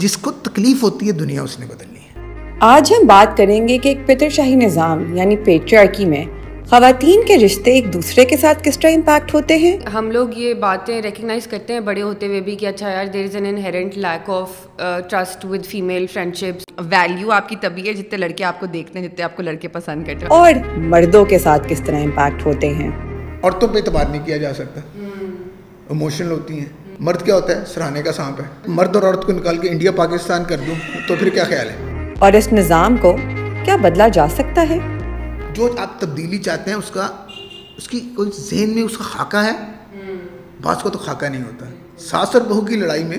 جس 0.00 0.16
کو 0.16 0.30
تکلیف 0.42 0.82
ہوتی 0.82 1.06
ہے 1.06 1.12
دنیا 1.12 1.42
اس 1.42 1.58
نے 1.60 1.66
بدلنی 1.66 1.98
ہے 2.00 2.54
آج 2.74 2.92
ہم 2.98 3.06
بات 3.06 3.36
کریں 3.36 3.60
گے 3.68 3.76
کہ 3.78 3.88
ایک 3.88 4.06
پتر 4.06 4.28
شاہی 4.36 4.54
نظام 4.64 5.14
یعنی 5.16 5.36
پیٹریارکی 5.44 6.04
میں 6.12 6.24
خواتین 6.70 7.20
کے 7.26 7.36
رشتے 7.38 7.72
ایک 7.72 7.92
دوسرے 7.92 8.24
کے 8.30 8.36
ساتھ 8.36 8.62
کس 8.62 8.78
طرح 8.80 8.90
امپیکٹ 8.94 9.34
ہوتے 9.34 9.56
ہیں 9.58 9.76
ہم 9.94 10.10
لوگ 10.10 10.28
یہ 10.36 10.54
باتیں 10.62 11.00
ریکگنائز 11.02 11.46
کرتے 11.50 11.72
ہیں 11.72 11.80
بڑے 11.88 12.02
ہوتے 12.02 12.26
ہوئے 12.26 12.40
بھی 12.48 12.54
کہ 12.62 12.66
اچھا 12.66 12.88
یار 12.90 13.06
there 13.12 13.24
is 13.24 13.34
an 13.36 13.46
inherent 13.46 13.96
lack 13.98 14.30
of 14.30 14.66
trust 15.10 15.44
with 15.50 15.66
female 15.70 16.06
friendships 16.12 16.64
value 16.92 17.30
آپ 17.32 17.48
کی 17.48 17.56
ہے 17.88 17.92
جتنے 17.92 18.18
لڑکے 18.18 18.44
آپ 18.44 18.60
کو 18.60 18.66
دیکھتے 18.72 18.98
ہیں 18.98 19.06
جتنے 19.08 19.24
آپ 19.24 19.36
کو 19.36 19.42
لڑکے 19.42 19.68
پسند 19.76 20.06
کرتے 20.06 20.26
ہیں 20.26 20.38
اور 20.38 20.64
مردوں 20.96 21.24
کے 21.34 21.38
ساتھ 21.46 21.68
کس 21.68 21.82
طرح 21.86 22.02
امپیکٹ 22.04 22.46
ہوتے 22.46 22.72
ہیں 22.74 22.90
عورتوں 23.42 23.68
پہ 23.72 23.78
اعتبار 23.78 24.06
نہیں 24.10 24.26
کیا 24.26 24.36
جا 24.46 24.54
سکتا 24.54 24.80
اموشنل 25.90 26.30
ہوتی 26.30 26.58
ہیں 26.58 26.85
مرد 27.04 27.24
کیا 27.24 27.34
ہوتا 27.34 27.56
ہے 27.60 27.64
سرانے 27.72 28.02
کا 28.02 28.12
سانپ 28.12 28.40
ہے 28.40 28.46
مرد 28.76 28.94
اور 28.96 29.02
عورت 29.04 29.24
کو 29.26 29.32
نکال 29.32 29.58
کے 29.58 29.68
انڈیا 29.68 29.90
پاکستان 29.96 30.44
کر 30.48 30.58
دوں 30.66 30.74
تو 31.08 31.14
پھر 31.20 31.28
کیا 31.34 31.44
خیال 31.48 31.70
ہے 31.70 32.12
اور 32.24 32.32
اس 32.38 32.52
نظام 32.52 32.96
کو 33.02 33.14
کیا 33.64 33.76
بدلا 33.82 34.06
جا 34.18 34.26
سکتا 34.36 34.64
ہے 34.70 34.78
جو 35.56 35.68
آپ 35.80 36.00
تبدیلی 36.00 36.38
چاہتے 36.46 36.70
ہیں 36.70 36.78
اس 36.78 36.90
کا 36.94 37.06
اس 37.76 37.88
کی 37.88 38.00
کوئی 38.16 38.30
ذہن 38.38 38.74
میں 38.74 38.82
اس 38.82 38.96
کا 38.98 39.04
خاکہ 39.04 39.44
ہے 39.46 39.52
بعض 40.62 40.82
کو 40.82 40.90
تو 40.90 40.98
خاکہ 41.04 41.28
نہیں 41.34 41.42
ہوتا 41.42 41.66
ساس 42.10 42.34
اور 42.34 42.42
بہو 42.48 42.60
کی 42.70 42.76
لڑائی 42.84 43.04
میں 43.10 43.18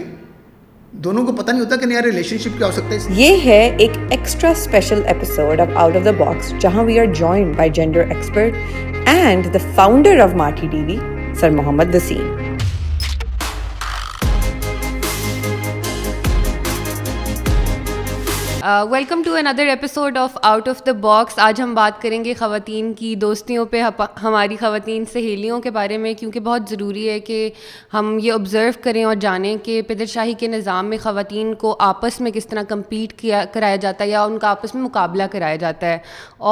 دونوں 1.08 1.26
کو 1.26 1.32
پتہ 1.42 1.52
نہیں 1.52 1.62
ہوتا 1.64 1.76
کہ 1.76 1.86
نیا 1.86 2.02
ریلیشن 2.06 2.38
شپ 2.44 2.58
کیا 2.58 2.68
ہو 2.68 2.72
سکتا 2.80 2.94
ہے 2.96 3.14
یہ 3.22 3.46
ہے 3.46 3.62
ایک 3.80 3.98
extra 4.12 4.50
special 4.60 5.02
episode 5.14 5.62
of 5.62 5.70
out 5.84 5.96
of 5.96 6.06
the 6.06 6.12
box 6.26 6.54
جہاں 6.62 6.84
we 6.84 7.00
are 7.00 7.06
join 7.24 7.52
by 7.58 7.70
gender 7.80 8.08
expert 8.10 9.08
and 9.18 9.54
the 9.54 9.58
founder 9.76 10.20
of 10.24 10.34
marty 10.44 10.68
TV 10.88 10.98
sir 11.40 11.50
Muhammad 11.62 11.96
Waseem 11.96 12.56
welcome 18.92 19.22
to 19.26 19.34
another 19.36 19.66
episode 19.70 20.18
of 20.18 20.38
out 20.44 20.68
of 20.70 20.82
the 20.86 20.92
box 21.02 21.38
آج 21.40 21.62
ہم 21.62 21.74
بات 21.74 22.02
کریں 22.02 22.24
گے 22.24 22.34
خواتین 22.40 22.92
کی 22.94 23.14
دوستیوں 23.16 23.66
پہ 23.72 23.82
ہماری 24.24 24.56
خواتین 24.60 25.04
سہیلیوں 25.12 25.60
کے 25.62 25.72
بارے 25.78 25.98
میں 25.98 26.14
کیونکہ 26.20 26.40
بہت 26.48 26.70
ضروری 26.70 27.08
ہے 27.10 27.20
کہ 27.30 27.38
ہم 27.94 28.18
یہ 28.22 28.32
آبزرو 28.34 28.70
کریں 28.84 29.04
اور 29.04 29.16
جانیں 29.22 29.56
کہ 29.66 29.82
پیدر 29.88 30.06
شاہی 30.14 30.34
کے 30.40 30.48
نظام 30.48 30.90
میں 30.90 30.98
خواتین 31.02 31.54
کو 31.62 31.76
آپس 31.88 32.20
میں 32.22 32.32
کس 32.32 32.48
طرح 32.48 32.64
کمپیٹ 32.70 33.14
کیا 33.20 33.44
کرایا 33.54 33.76
جاتا 33.86 34.04
ہے 34.04 34.10
یا 34.10 34.24
ان 34.24 34.38
کا 34.40 34.50
آپس 34.50 34.76
میں 34.76 34.84
مقابلہ 34.84 35.24
کرایا 35.32 35.56
جاتا 35.64 35.88
ہے 35.94 35.98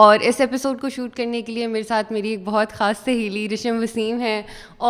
اور 0.04 0.20
اس 0.30 0.40
ایپیسوڈ 0.42 0.80
کو 0.82 0.90
شوٹ 0.96 1.16
کرنے 1.18 1.42
کے 1.42 1.52
لیے 1.54 1.68
میرے 1.76 1.84
ساتھ 1.90 2.12
میری 2.12 2.30
ایک 2.30 2.44
بہت 2.46 2.74
خاص 2.78 3.04
سہیلی 3.06 3.48
رشم 3.54 3.80
وسیم 3.84 4.22
ہے 4.22 4.42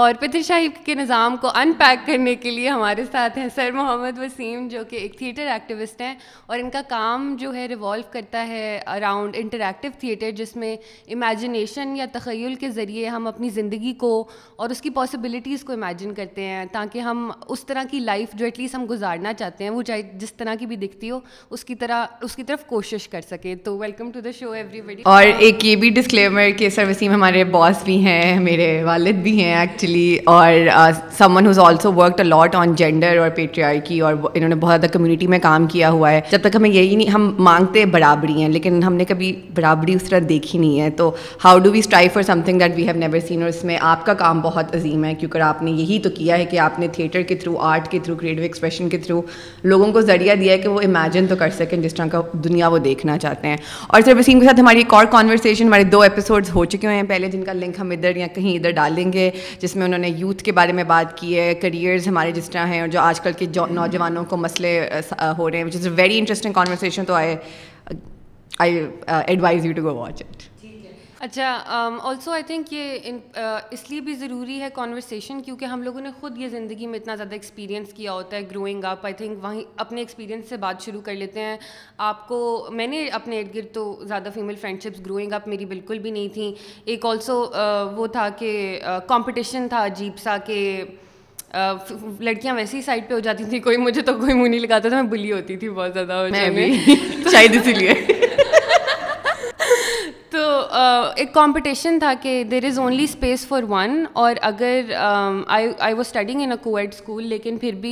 اور 0.03 0.13
پیدر 0.19 0.41
شاہی 0.47 0.67
کے 0.85 0.95
نظام 1.01 1.37
کو 1.41 1.49
ان 1.61 1.73
پیک 1.79 2.07
کرنے 2.07 2.35
کے 2.45 2.51
لیے 2.51 2.69
ہمارے 2.69 3.03
ساتھ 3.11 3.37
ہیں 3.37 3.47
سر 3.55 3.71
محمد 3.81 4.19
وسیم 4.23 4.67
جو 4.71 4.83
کہ 4.89 4.95
ایک 4.95 5.17
تھیٹر 5.19 5.47
ایکٹیوسٹ 5.51 6.01
ہیں 6.01 6.15
اور 6.47 6.59
ان 6.59 6.69
کا 6.69 6.81
کام 6.89 7.13
کام 7.15 7.35
جو 7.39 7.53
ہے 7.53 7.65
ریوالو 7.69 8.03
کرتا 8.11 8.45
ہے 8.47 8.61
اراؤنڈ 8.95 9.35
انٹریکٹیو 9.39 9.91
تھیٹر 9.99 10.31
جس 10.35 10.55
میں 10.61 10.75
امیجنیشن 11.13 11.95
یا 11.95 12.05
تخیل 12.13 12.55
کے 12.59 12.69
ذریعے 12.69 13.07
ہم 13.09 13.27
اپنی 13.27 13.49
زندگی 13.57 13.93
کو 14.01 14.09
اور 14.63 14.69
اس 14.69 14.81
کی 14.81 14.89
پاسبلیٹیز 14.97 15.63
کو 15.65 15.73
امیجن 15.73 16.13
کرتے 16.15 16.45
ہیں 16.45 16.65
تاکہ 16.71 16.99
ہم 17.09 17.29
اس 17.47 17.63
طرح 17.65 17.83
کی 17.91 17.99
لائف 18.09 18.33
جو 18.37 18.45
ایٹ 18.45 18.59
لیسٹ 18.59 18.75
ہم 18.75 18.85
گزارنا 18.89 19.33
چاہتے 19.41 19.63
ہیں 19.63 19.71
وہ 19.71 19.81
چاہے 19.91 20.01
جس 20.23 20.33
طرح 20.33 20.55
کی 20.59 20.65
بھی 20.71 20.75
دکھتی 20.81 21.09
ہو 21.11 21.19
اس 21.55 21.63
کی 21.65 21.75
طرح 21.85 22.03
اس 22.27 22.35
کی 22.35 22.43
طرف 22.49 22.65
کوشش 22.73 23.07
کر 23.15 23.21
سکے 23.29 23.55
تو 23.65 23.77
welcome 23.77 24.11
to 24.13 24.19
the 24.25 24.31
show 24.39 24.51
everybody 24.87 25.01
اور 25.13 25.23
ایک 25.37 25.65
یہ 25.65 25.75
بھی 25.85 25.89
ڈسکلیمر 25.99 26.49
کہ 26.57 26.69
سر 26.79 26.87
وسیم 26.89 27.11
ہمارے 27.13 27.43
باس 27.55 27.83
بھی 27.83 27.97
ہیں 28.05 28.39
میرے 28.49 28.67
والد 28.89 29.23
بھی 29.23 29.39
ہیں 29.43 29.53
ایکچولی 29.59 30.07
اور 30.33 30.91
someone 31.35 31.47
also 31.65 31.93
work 32.01 32.55
on 32.55 32.75
gender 32.83 33.17
اور 33.19 33.29
پیٹریارکی 33.35 33.99
اور 34.09 34.13
انہوں 34.33 34.49
نے 34.49 34.55
بہت 34.67 34.79
زیادہ 34.79 34.93
کمیونٹی 34.97 35.27
میں 35.33 35.39
کام 35.49 35.67
کیا 35.77 35.89
ہوا 35.97 36.11
ہے 36.11 36.21
جب 36.31 36.41
تک 36.49 36.55
ہمیں 36.55 36.69
یہی 36.69 36.95
نہیں 36.95 37.03
نہیں 37.05 37.13
ہم 37.15 37.31
مانگتے 37.43 37.83
برابری 37.85 38.41
ہیں 38.41 38.47
لیکن 38.49 38.81
ہم 38.83 38.93
نے 38.95 39.05
کبھی 39.05 39.31
برابری 39.55 39.93
اس 39.93 40.03
طرح 40.09 40.19
دیکھی 40.29 40.59
نہیں 40.59 40.79
ہے 40.81 40.89
تو 40.97 41.09
how 41.43 41.59
do 41.59 41.71
we 41.71 41.79
strive 41.79 42.09
for 42.13 42.23
something 42.45 42.59
that 42.59 42.71
we 42.75 42.87
have 42.87 42.95
never 42.99 43.19
seen 43.27 43.41
اور 43.41 43.49
اس 43.49 43.63
میں 43.63 43.77
آپ 43.89 44.05
کا 44.05 44.13
کام 44.21 44.41
بہت 44.41 44.75
عظیم 44.75 45.03
ہے 45.05 45.13
کیونکہ 45.19 45.41
آپ 45.45 45.61
نے 45.63 45.71
یہی 45.71 45.99
تو 46.03 46.09
کیا 46.15 46.37
ہے 46.37 46.45
کہ 46.51 46.59
آپ 46.59 46.79
نے 46.79 46.87
تھیٹر 46.95 47.21
کے 47.27 47.35
تھرو 47.43 47.55
آرٹ 47.71 47.87
کے 47.91 47.99
تھرو 48.03 48.15
کریٹو 48.21 48.41
ایکسپریشن 48.43 48.89
کے 48.89 48.97
تھرو 49.05 49.21
لوگوں 49.63 49.91
کو 49.93 50.01
ذریعہ 50.11 50.35
دیا 50.41 50.53
ہے 50.53 50.57
کہ 50.57 50.69
وہ 50.69 50.81
امیجن 50.85 51.27
تو 51.29 51.35
کر 51.39 51.49
سکیں 51.57 51.77
جس 51.81 51.93
طرح 51.95 52.07
کا 52.11 52.21
دنیا 52.43 52.67
وہ 52.67 52.77
دیکھنا 52.87 53.17
چاہتے 53.25 53.47
ہیں 53.47 53.57
اور 53.87 54.01
سر 54.05 54.15
وسیم 54.19 54.39
کے 54.39 54.45
ساتھ 54.45 54.59
ہماری 54.59 54.77
ایک 54.79 54.93
اور 54.93 55.05
کانورسیشن 55.11 55.67
ہمارے 55.67 55.83
دو 55.95 56.01
ایپیسوڈس 56.07 56.53
ہو 56.55 56.65
چکے 56.75 56.87
ہیں 56.87 57.03
پہلے 57.09 57.29
جن 57.31 57.43
کا 57.43 57.53
لنک 57.53 57.79
ہم 57.79 57.91
ادھر 57.97 58.15
یا 58.15 58.27
کہیں 58.35 58.51
ادھر 58.55 58.71
ڈالیں 58.81 59.11
گے 59.13 59.29
جس 59.61 59.75
میں 59.75 59.85
انہوں 59.85 59.99
نے 59.99 60.09
یوتھ 60.17 60.43
کے 60.43 60.51
بارے 60.61 60.73
میں 60.79 60.83
بات 60.93 61.17
کی 61.19 61.37
ہے 61.39 61.53
کریئرز 61.61 62.07
ہمارے 62.07 62.31
جس 62.35 62.49
طرح 62.49 62.65
ہیں 62.73 62.79
اور 62.81 62.87
جو 62.91 62.99
آج 63.01 63.21
کل 63.21 63.31
کے 63.37 63.45
نوجوانوں 63.71 64.23
کو 64.29 64.37
مسئلے 64.37 64.79
ہو 65.37 65.49
رہے 65.49 65.57
ہیں 65.57 65.65
which 65.65 65.75
is 65.75 65.85
a 65.87 65.91
very 65.95 66.17
interesting 66.19 66.53
conversation 66.53 66.94
تو 67.03 67.13
I 67.13 67.35
I 68.59 68.77
advise 69.27 69.65
you 69.65 69.71
to 69.75 69.81
go 69.83 69.93
watch 69.95 70.21
it 70.27 70.53
اچھا 71.25 71.47
آلسو 71.75 72.31
آئی 72.31 72.43
تھنک 72.47 72.71
یہ 72.73 73.09
اس 73.71 73.89
لیے 73.89 73.99
بھی 74.07 74.13
ضروری 74.15 74.59
ہے 74.61 74.67
کانورسیشن 74.73 75.41
کیونکہ 75.41 75.65
ہم 75.65 75.83
لوگوں 75.83 76.01
نے 76.01 76.09
خود 76.19 76.37
یہ 76.37 76.47
زندگی 76.49 76.87
میں 76.87 76.99
اتنا 76.99 77.15
زیادہ 77.15 77.33
ایکسپیرینس 77.33 77.93
کیا 77.93 78.13
ہوتا 78.13 78.37
ہے 78.37 78.41
گروئنگ 78.51 78.83
اپ 78.87 79.05
آئی 79.05 79.13
تھنک 79.17 79.43
وہیں 79.43 79.61
اپنے 79.85 80.01
ایکسپیرینس 80.01 80.49
سے 80.49 80.57
بات 80.65 80.81
شروع 80.85 81.01
کر 81.05 81.13
لیتے 81.15 81.43
ہیں 81.43 81.57
آپ 82.09 82.27
کو 82.27 82.39
میں 82.71 82.87
نے 82.87 83.05
اپنے 83.19 83.39
ارد 83.39 83.55
گرد 83.55 83.73
تو 83.73 83.85
زیادہ 84.07 84.29
female 84.35 84.55
friend 84.61 84.83
ships 84.83 85.05
growing 85.05 85.33
up 85.33 85.47
میری 85.47 85.65
بالکل 85.65 85.99
بھی 85.99 86.11
نہیں 86.11 86.27
تھیں 86.33 86.51
ایک 86.89 87.05
آلسو 87.05 87.39
وہ 87.95 88.07
تھا 88.17 88.27
کہ 88.39 88.51
کمپٹیشن 89.07 89.67
تھا 89.69 89.85
عجیب 89.85 90.19
سا 90.23 90.37
کہ 90.45 90.59
لڑکیاں 92.19 92.53
ویسے 92.55 92.77
ہی 92.77 92.81
سائڈ 92.81 93.03
پہ 93.07 93.13
ہو 93.13 93.19
جاتی 93.19 93.43
تھیں 93.49 93.59
کوئی 93.63 93.77
مجھے 93.77 94.01
تو 94.01 94.13
کوئی 94.19 94.33
منہ 94.33 94.47
نہیں 94.49 94.59
لگاتا 94.59 94.89
تھا 94.89 95.01
میں 95.01 95.09
بلی 95.11 95.31
ہوتی 95.31 95.57
تھی 95.57 95.69
بہت 95.69 95.93
زیادہ 95.93 96.27
شاید 97.31 97.55
اسی 97.59 97.73
لیے 97.73 97.93
ایک 100.77 101.31
کمپٹیشن 101.33 101.99
تھا 101.99 102.13
کہ 102.21 102.43
there 102.51 102.65
is 102.65 102.77
only 102.79 103.03
space 103.03 103.45
for 103.47 103.63
one 103.69 104.03
اور 104.21 104.35
اگر 104.43 104.91
I 105.01 105.93
was 105.93 106.05
studying 106.05 106.41
in 106.43 106.51
a 106.51 106.57
coed 106.63 106.93
school 106.93 107.27
لیکن 107.27 107.57
پھر 107.57 107.75
بھی 107.81 107.91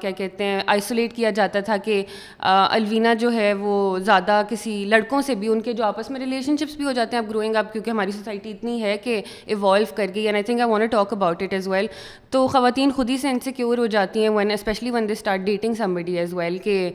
کیا 0.00 0.10
کہتے 0.18 0.44
ہیں 0.44 0.60
آئسولیٹ 0.74 1.12
کیا 1.16 1.30
جاتا 1.38 1.60
تھا 1.68 1.76
کہ 1.84 2.02
الوینا 2.38 3.14
جو 3.20 3.32
ہے 3.32 3.52
وہ 3.58 3.74
زیادہ 4.04 4.40
کسی 4.50 4.72
لڑکوں 4.88 5.20
سے 5.26 5.34
بھی 5.42 5.48
ان 5.52 5.60
کے 5.62 5.72
جو 5.72 5.84
آپس 5.84 6.10
میں 6.10 6.20
ریلیشن 6.20 6.56
شپس 6.60 6.76
بھی 6.76 6.84
ہو 6.84 6.92
جاتے 7.00 7.16
ہیں 7.16 7.22
اب 7.24 7.30
گروئنگ 7.30 7.56
اپ 7.56 7.72
کیونکہ 7.72 7.90
ہماری 7.90 8.10
سوسائٹی 8.12 8.50
اتنی 8.50 8.82
ہے 8.82 8.96
کہ 9.04 9.20
ایوالو 9.46 9.94
کر 9.96 10.06
گئی 10.14 10.24
and 10.26 10.36
I 10.36 10.44
think 10.44 10.60
I 10.60 10.70
want 10.70 10.90
talk 10.92 11.12
about 11.12 11.42
it 11.42 11.52
as 11.54 11.68
well 11.68 11.86
تو 12.30 12.46
خواتین 12.52 12.90
خود 12.96 13.10
ہی 13.10 13.16
سے 13.18 13.30
ان 13.30 13.38
ہو 13.78 13.86
جاتی 13.96 14.22
ہیں 14.22 14.28
when 14.36 14.50
especially 14.50 14.90
when 14.90 15.08
they 15.08 15.12
start 15.12 15.40
dating 15.44 15.74
somebody 15.94 16.18
as 16.18 16.34
well 16.34 16.58
کہ 16.64 16.90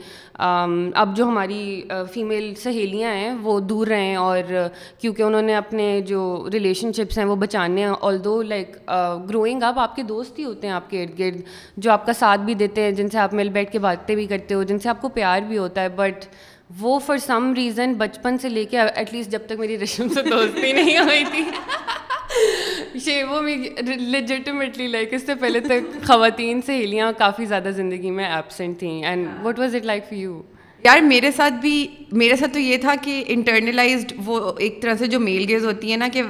اب 1.04 1.16
جو 1.18 1.26
ہماری 1.28 1.82
فیمیل 2.14 2.54
سہیلیاں 2.64 3.14
ہیں 3.16 3.34
وہ 3.44 3.60
دور 3.60 3.88
رہیں 3.88 4.16
اور 4.16 4.38
کیونکہ 5.02 5.18
کیونکہ 5.20 5.28
انہوں 5.36 5.48
نے 5.48 5.56
اپنے 5.56 5.86
جو 6.08 6.20
ریلیشن 6.54 6.92
شپس 6.94 7.18
ہیں 7.18 7.24
وہ 7.26 7.36
بچانے 7.36 7.82
ہیں 7.84 7.90
آل 8.08 8.18
دو 8.24 8.42
لائک 8.42 8.76
گروئنگ 9.30 9.64
اپ 9.70 9.80
آپ 9.80 9.96
کے 9.96 10.04
دوست 10.12 10.38
ہی 10.40 10.44
ہوتے 10.44 10.68
ہیں 10.68 10.74
آپ 10.74 10.90
کے 10.90 11.02
ارد 11.04 11.18
گرد 11.20 11.38
جو 11.84 11.92
آپ 11.92 12.06
کا 12.06 12.14
ساتھ 12.20 12.42
بھی 12.50 12.54
دیتے 12.62 12.82
ہیں 12.82 12.92
جن 13.00 13.10
سے 13.10 13.18
آپ 13.20 13.34
مل 13.40 13.50
بیٹھ 13.58 13.72
کے 13.72 13.80
باتیں 13.86 14.14
بھی 14.16 14.26
کرتے 14.28 14.54
ہو 14.54 14.62
جن 14.70 14.78
سے 14.86 14.90
آپ 14.90 15.02
کو 15.02 15.10
پیار 15.18 15.42
بھی 15.48 15.58
ہوتا 15.58 15.82
ہے 15.84 15.90
بٹ 15.96 16.24
وہ 16.80 16.98
فار 17.06 17.18
سم 17.26 17.52
ریزن 17.56 17.94
بچپن 18.04 18.38
سے 18.42 18.50
لے 18.50 18.64
کے 18.74 18.80
ایٹ 18.82 19.14
لیسٹ 19.14 19.32
جب 19.32 19.46
تک 19.48 19.60
میری 19.60 19.78
رشم 19.80 20.10
سے 20.14 20.22
دوستی 20.30 20.72
نہیں 20.80 20.98
ہوئی 21.00 21.24
تھی 21.32 23.22
وہ 23.30 23.42
لیجیٹمیٹلی 23.98 24.88
لائک 24.96 25.14
اس 25.14 25.26
سے 25.26 25.36
پہلے 25.42 25.60
تک 25.68 26.04
خواتین 26.08 26.62
سہیلیاں 26.66 27.12
کافی 27.18 27.46
زیادہ 27.54 27.70
زندگی 27.82 28.12
میں 28.22 28.26
ایبسنٹ 28.30 28.80
تھیں 28.80 29.02
and 29.06 29.28
what 29.46 29.60
was 29.60 29.76
it 29.76 29.86
like 29.86 30.14
you 30.22 30.42
یار 30.86 31.00
میرے 31.02 31.30
ساتھ 31.38 31.54
بھی 31.62 31.88
میرے 32.20 32.36
ساتھ 32.40 32.52
تو 32.54 32.60
یہ 32.60 32.78
تھا 32.82 32.94
کہ 33.02 33.24
انٹرنلائزڈ 33.34 34.12
وہ 34.26 34.40
ایک 34.66 34.82
طرح 34.82 34.94
سے 35.00 35.08
جو 35.08 35.20
میل 35.20 35.44
گیز 35.48 35.66
ہوتی 35.66 35.92
ہے 35.92 35.98
نا 35.98 36.08
کہ 36.14 36.22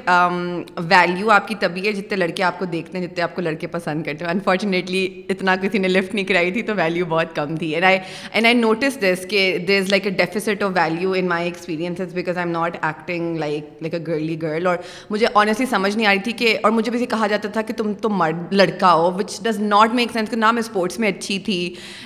ویلیو 0.77 1.25
um, 1.27 1.35
آپ 1.35 1.47
کی 1.47 1.55
تبھی 1.59 1.85
ہے 1.87 1.91
جتنے 1.93 2.17
لڑکے 2.17 2.43
آپ 2.43 2.57
کو 2.59 2.65
دیکھتے 2.71 2.97
ہیں 2.97 3.05
جتنے 3.05 3.23
آپ 3.23 3.35
کو 3.35 3.41
لڑکے 3.41 3.67
پسند 3.71 4.03
کرتے 4.03 4.25
ہیں 4.25 4.31
انفارچونیٹلی 4.31 5.03
اتنا 5.29 5.55
کسی 5.61 5.77
نے 5.79 5.87
لفٹ 5.87 6.15
نہیں 6.15 6.25
کرائی 6.25 6.51
تھی 6.51 6.61
تو 6.61 6.73
ویلیو 6.77 7.05
بہت 7.09 7.35
کم 7.35 7.55
تھی 7.57 7.69
and 7.75 7.85
I 7.85 7.97
and 8.31 8.45
I 8.45 8.55
notice 8.55 8.97
this 9.01 9.25
کہ 9.29 9.41
there 9.67 9.79
is 9.81 9.90
like 9.91 10.07
a 10.07 10.11
deficit 10.23 10.63
of 10.63 10.72
value 10.75 11.11
in 11.17 11.28
my 11.29 11.45
experiences 11.47 12.13
because 12.13 12.37
I 12.37 12.45
am 12.47 12.52
not 12.57 12.78
acting 12.85 13.37
like 13.40 13.69
like 13.81 13.93
a 13.93 13.99
girly 14.07 14.41
girl 14.41 14.67
اور 14.67 14.78
مجھے 15.09 15.28
آنیسٹلی 15.34 15.66
سمجھ 15.69 15.95
نہیں 15.95 16.07
آ 16.07 16.13
رہی 16.13 16.22
تھی 16.23 16.31
کہ 16.43 16.57
اور 16.63 16.72
مجھے 16.72 16.91
بھی 16.91 17.05
کہا 17.16 17.28
جاتا 17.35 17.49
تھا 17.53 17.61
کہ 17.61 17.73
تم 17.78 17.93
تو 18.02 18.09
مرد 18.17 18.53
لڑکا 18.53 18.93
ہو 18.93 19.11
which 19.19 19.40
does 19.47 19.59
not 19.61 19.93
make 20.02 20.11
sense 20.13 20.29
کہ 20.29 20.37
نہ 20.37 20.52
میں 20.52 20.63
اسپورٹس 20.67 20.99
میں 21.05 21.09
اچھی 21.11 21.40
تھی 21.45 21.59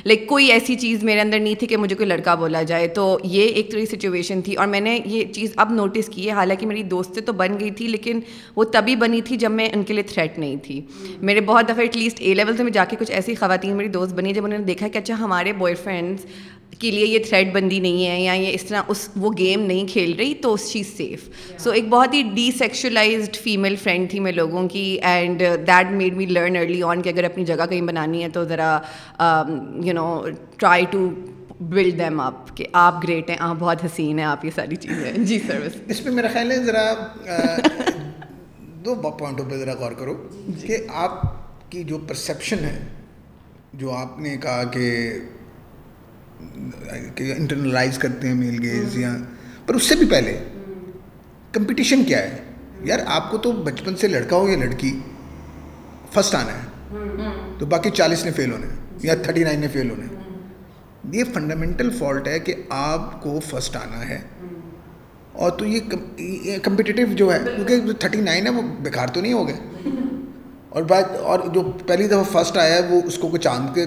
لائک 0.05 0.27
کوئی 0.27 0.51
ایسی 0.51 0.75
چیز 0.85 1.03
میرے 1.11 1.21
اندر 1.21 1.39
نہیں 1.39 1.55
تھی 1.59 1.67
کہ 1.67 1.77
مجھے 1.87 1.95
کوئی 1.95 2.07
لڑکا 2.09 2.32
بولا 2.35 2.61
جائے 2.67 2.87
تو 2.97 3.05
یہ 3.23 3.41
ایک 3.47 3.69
تھوڑی 3.69 3.85
سچویشن 3.85 4.41
تھی 4.45 4.55
اور 4.55 4.67
میں 4.67 4.79
نے 4.81 4.97
یہ 5.05 5.31
چیز 5.33 5.51
اب 5.63 5.71
نوٹس 5.73 6.09
کی 6.13 6.27
ہے 6.27 6.33
حالانکہ 6.35 6.67
میری 6.67 6.83
دوستیں 6.93 7.21
تو 7.25 7.33
بن 7.43 7.59
گئی 7.59 7.71
تھی 7.79 7.87
لیکن 7.87 8.19
وہ 8.55 8.63
تبھی 8.73 8.95
بنی 9.05 9.21
تھی 9.27 9.37
جب 9.43 9.51
میں 9.51 9.67
ان 9.73 9.83
کے 9.83 9.93
لیے 9.93 10.03
تھریٹ 10.13 10.37
نہیں 10.39 10.55
تھی 10.63 10.79
میرے 11.31 11.41
بہت 11.51 11.67
دفعہ 11.69 11.81
ایٹ 11.81 11.97
لیسٹ 11.97 12.21
اے 12.21 12.33
لیول 12.33 12.57
سے 12.57 12.63
میں 12.63 12.71
جا 12.71 12.85
کے 12.89 12.95
کچھ 12.99 13.11
ایسی 13.11 13.35
خواتین 13.35 13.75
میری 13.77 13.87
دوست 13.97 14.13
بنی 14.15 14.33
جب 14.33 14.45
انہوں 14.45 14.59
نے 14.59 14.65
دیکھا 14.65 14.87
کہ 14.87 14.97
اچھا 14.97 15.15
ہمارے 15.19 15.53
بوائے 15.53 15.75
فرینڈس 15.83 16.25
کے 16.79 16.89
لیے 16.91 17.05
یہ 17.05 17.19
تھریٹ 17.27 17.51
بندی 17.53 17.79
نہیں 17.79 18.05
ہے 18.05 18.19
یا 18.21 18.33
یہ 18.33 18.51
اس 18.53 18.63
طرح 18.67 18.81
اس 18.89 19.07
وہ 19.21 19.31
گیم 19.37 19.61
نہیں 19.65 19.87
کھیل 19.89 20.13
رہی 20.17 20.33
تو 20.41 20.53
اس 20.53 20.71
چیز 20.71 20.87
سیف 20.97 21.27
سو 21.63 21.71
ایک 21.71 21.87
بہت 21.89 22.13
ہی 22.13 22.21
ڈی 22.33 22.49
سیکشولائزڈ 22.57 23.35
فیمیل 23.43 23.75
فرینڈ 23.83 24.09
تھی 24.11 24.19
میں 24.27 24.31
لوگوں 24.31 24.67
کی 24.69 24.81
and 25.11 25.39
that 25.67 25.91
made 25.91 26.17
me 26.17 26.25
learn 26.25 26.55
early 26.61 26.81
on 26.87 27.01
کہ 27.01 27.09
اگر 27.09 27.23
اپنی 27.23 27.45
جگہ 27.45 27.65
کہیں 27.69 27.81
بنانی 27.87 28.23
ہے 28.23 28.29
تو 28.33 28.43
ذرا 28.49 28.77
you 29.85 29.93
know 29.95 30.09
try 30.57 30.85
to 30.91 31.09
build 31.69 31.97
them 31.99 32.19
up 32.19 32.55
کہ 32.57 32.65
آپ 32.85 33.01
گریٹ 33.03 33.29
ہیں 33.29 33.35
آپ 33.47 33.55
بہت 33.59 33.83
حسین 33.85 34.17
ہیں 34.19 34.25
آپ 34.25 34.43
یہ 34.45 34.49
ساری 34.55 34.75
چیزیں 34.85 35.11
جی 35.27 35.37
سر 35.47 35.59
بس 35.65 35.75
اس 35.95 36.03
پہ 36.03 36.09
میرا 36.17 36.27
خیال 36.33 36.51
ہے 36.51 36.57
ذرا 36.63 36.81
دو 38.85 38.95
پوائنٹوں 39.01 39.45
پہ 39.49 39.57
ذرا 39.57 39.73
غور 39.79 39.91
کرو 39.99 40.13
کہ 40.65 40.77
آپ 41.03 41.21
کی 41.71 41.83
جو 41.91 41.97
پرسیپشن 42.07 42.63
ہے 42.63 42.77
جو 43.83 43.91
آپ 43.97 44.19
نے 44.19 44.35
کہا 44.43 44.63
کہ 44.71 44.91
انٹرنلائز 47.37 47.97
کرتے 47.97 48.27
ہیں 48.27 48.35
میل 48.35 48.59
گیز 48.63 48.97
یا 48.97 49.13
پر 49.65 49.73
اس 49.75 49.83
سے 49.89 49.95
بھی 49.95 50.07
پہلے 50.11 50.37
کمپٹیشن 51.51 52.03
کیا 52.07 52.17
ہے 52.23 52.43
یار 52.85 52.99
آپ 53.17 53.29
کو 53.31 53.37
تو 53.45 53.51
بچپن 53.69 53.95
سے 54.01 54.07
لڑکا 54.07 54.35
ہو 54.35 54.47
یا 54.49 54.57
لڑکی 54.65 54.91
فسٹ 56.13 56.35
آنا 56.35 56.57
ہے 56.61 57.31
تو 57.59 57.65
باقی 57.75 57.89
چالیس 58.01 58.25
نے 58.25 58.31
فیل 58.41 58.51
ہونے 58.51 58.67
یا 59.07 59.15
تھرٹی 59.23 59.43
نائن 59.43 59.59
نے 59.59 59.67
فیل 59.73 59.89
ہونے 59.89 60.12
یہ 61.11 61.23
فنڈامنٹل 61.33 61.89
فالٹ 61.97 62.27
ہے 62.27 62.39
کہ 62.39 62.53
آپ 62.79 63.21
کو 63.21 63.39
فرسٹ 63.49 63.75
آنا 63.75 64.07
ہے 64.09 64.19
اور 65.43 65.51
تو 65.57 65.65
یہ 65.65 66.59
کمپٹیٹیو 66.63 67.05
جو 67.17 67.31
ہے 67.33 67.39
کیونکہ 67.55 67.79
جو 67.85 67.93
تھرٹی 68.01 68.19
نائن 68.21 68.45
ہے 68.47 68.51
وہ 68.53 68.61
بیکار 68.83 69.07
تو 69.13 69.21
نہیں 69.21 69.33
ہو 69.33 69.47
گئے 69.47 69.91
اور 70.69 70.83
بات 70.89 71.17
اور 71.31 71.39
جو 71.53 71.61
پہلی 71.87 72.07
دفعہ 72.07 72.23
فرسٹ 72.31 72.57
آیا 72.57 72.75
ہے 72.75 72.81
وہ 72.89 73.01
اس 73.07 73.17
کو 73.21 73.27
کوئی 73.29 73.41
چاند 73.41 73.73
کے 73.75 73.85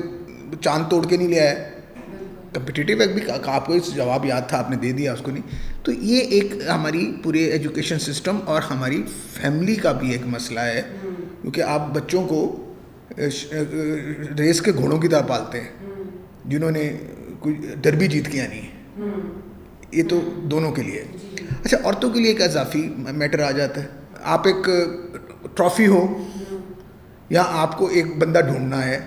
چاند 0.63 0.89
توڑ 0.91 1.05
کے 1.09 1.17
نہیں 1.17 1.29
لے 1.29 1.41
آیا 1.41 1.55
کمپٹیٹیو 2.53 3.01
ایک 3.01 3.15
بھی 3.15 3.23
آپ 3.53 3.67
کو 3.67 3.73
اس 3.75 3.95
جواب 3.95 4.25
یاد 4.27 4.49
تھا 4.49 4.59
آپ 4.59 4.71
نے 4.71 4.77
دے 4.83 4.93
دیا 4.99 5.13
اس 5.13 5.21
کو 5.25 5.31
نہیں 5.31 5.83
تو 5.85 5.93
یہ 6.11 6.21
ایک 6.37 6.53
ہماری 6.69 7.11
پورے 7.23 7.43
ایجوکیشن 7.57 7.99
سسٹم 8.13 8.39
اور 8.55 8.63
ہماری 8.71 9.03
فیملی 9.33 9.75
کا 9.83 9.93
بھی 10.03 10.11
ایک 10.13 10.27
مسئلہ 10.37 10.61
ہے 10.61 10.83
کیونکہ 11.01 11.63
آپ 11.63 11.89
بچوں 11.95 12.27
کو 12.29 12.41
ریس 14.39 14.61
کے 14.65 14.73
گھوڑوں 14.73 14.99
کی 15.01 15.09
طرح 15.09 15.27
پالتے 15.27 15.61
ہیں 15.61 15.95
جنہوں 16.51 16.71
نے 16.71 16.83
کوئی 17.41 17.55
ڈربی 17.83 18.07
جیت 18.09 18.31
کیا 18.33 18.47
نہیں 18.53 19.15
یہ 19.93 20.03
تو 20.09 20.21
دونوں 20.53 20.71
کے 20.73 20.83
لیے 20.83 21.05
اچھا 21.65 21.77
عورتوں 21.83 22.11
کے 22.13 22.21
لیے 22.21 22.31
ایک 22.33 22.43
اضافی 22.43 22.83
میٹر 23.23 23.41
آ 23.47 23.51
جاتا 23.61 23.83
ہے 23.83 23.87
آپ 24.35 24.47
ایک 24.47 24.69
ٹرافی 25.57 25.87
ہو 25.87 26.01
یا 27.31 27.43
آپ 27.63 27.77
کو 27.79 27.87
ایک 27.99 28.17
بندہ 28.19 28.39
ڈھونڈنا 28.47 28.85
ہے 28.85 28.99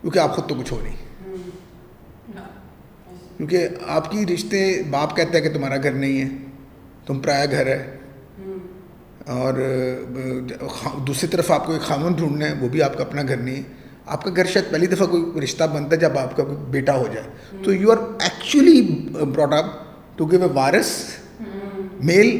کیونکہ 0.00 0.18
آپ 0.18 0.34
خود 0.36 0.48
تو 0.48 0.54
کچھ 0.58 0.72
ہو 0.72 0.78
نہیں 0.82 1.04
کیونکہ 3.36 3.86
آپ 3.98 4.10
کی 4.10 4.24
رشتے 4.32 4.60
باپ 4.90 5.16
کہتا 5.16 5.36
ہے 5.36 5.40
کہ 5.42 5.52
تمہارا 5.54 5.76
گھر 5.82 5.92
نہیں 6.04 6.20
ہے 6.20 6.28
تم 7.06 7.18
پرایا 7.22 7.46
گھر 7.50 7.66
ہے 7.66 8.54
اور 9.40 9.54
دوسری 11.06 11.28
طرف 11.28 11.50
آپ 11.50 11.66
کو 11.66 11.72
ایک 11.72 11.82
خامن 11.88 12.12
ڈھونڈنا 12.18 12.46
ہے 12.48 12.54
وہ 12.60 12.68
بھی 12.72 12.82
آپ 12.82 12.96
کا 12.98 13.04
اپنا 13.04 13.22
گھر 13.28 13.36
نہیں 13.36 13.56
ہے 13.56 13.84
آپ 14.14 14.24
کا 14.24 14.30
گھر 14.36 14.46
شاید 14.46 14.70
پہلی 14.72 14.86
دفعہ 14.86 15.06
کوئی 15.10 15.40
رشتہ 15.44 15.64
بنتا 15.72 15.94
ہے 15.94 16.00
جب 16.00 16.18
آپ 16.18 16.36
کا 16.36 16.44
کوئی 16.44 16.56
بیٹا 16.70 16.94
ہو 16.96 17.06
جائے 17.12 17.60
تو 17.64 17.72
you 17.74 17.90
are 17.92 17.96
actually 18.24 18.80
brought 19.36 19.70
to 20.18 20.24
give 20.30 20.42
a 20.42 20.48
وارس 20.54 20.90
میل 22.10 22.36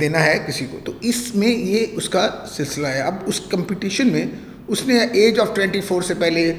دینا 0.00 0.22
ہے 0.24 0.38
کسی 0.46 0.66
کو 0.70 0.78
تو 0.84 0.92
اس 1.10 1.20
میں 1.34 1.48
یہ 1.48 1.86
اس 1.96 2.08
کا 2.14 2.28
سلسلہ 2.54 2.86
ہے 2.94 3.00
اب 3.02 3.14
اس 3.26 3.40
کمپٹیشن 3.50 4.08
میں 4.12 4.24
اس 4.74 4.86
نے 4.86 4.98
ایج 5.02 5.40
آف 5.40 5.54
ٹوینٹی 5.54 5.80
فور 5.90 6.02
سے 6.08 6.14
پہلے 6.20 6.52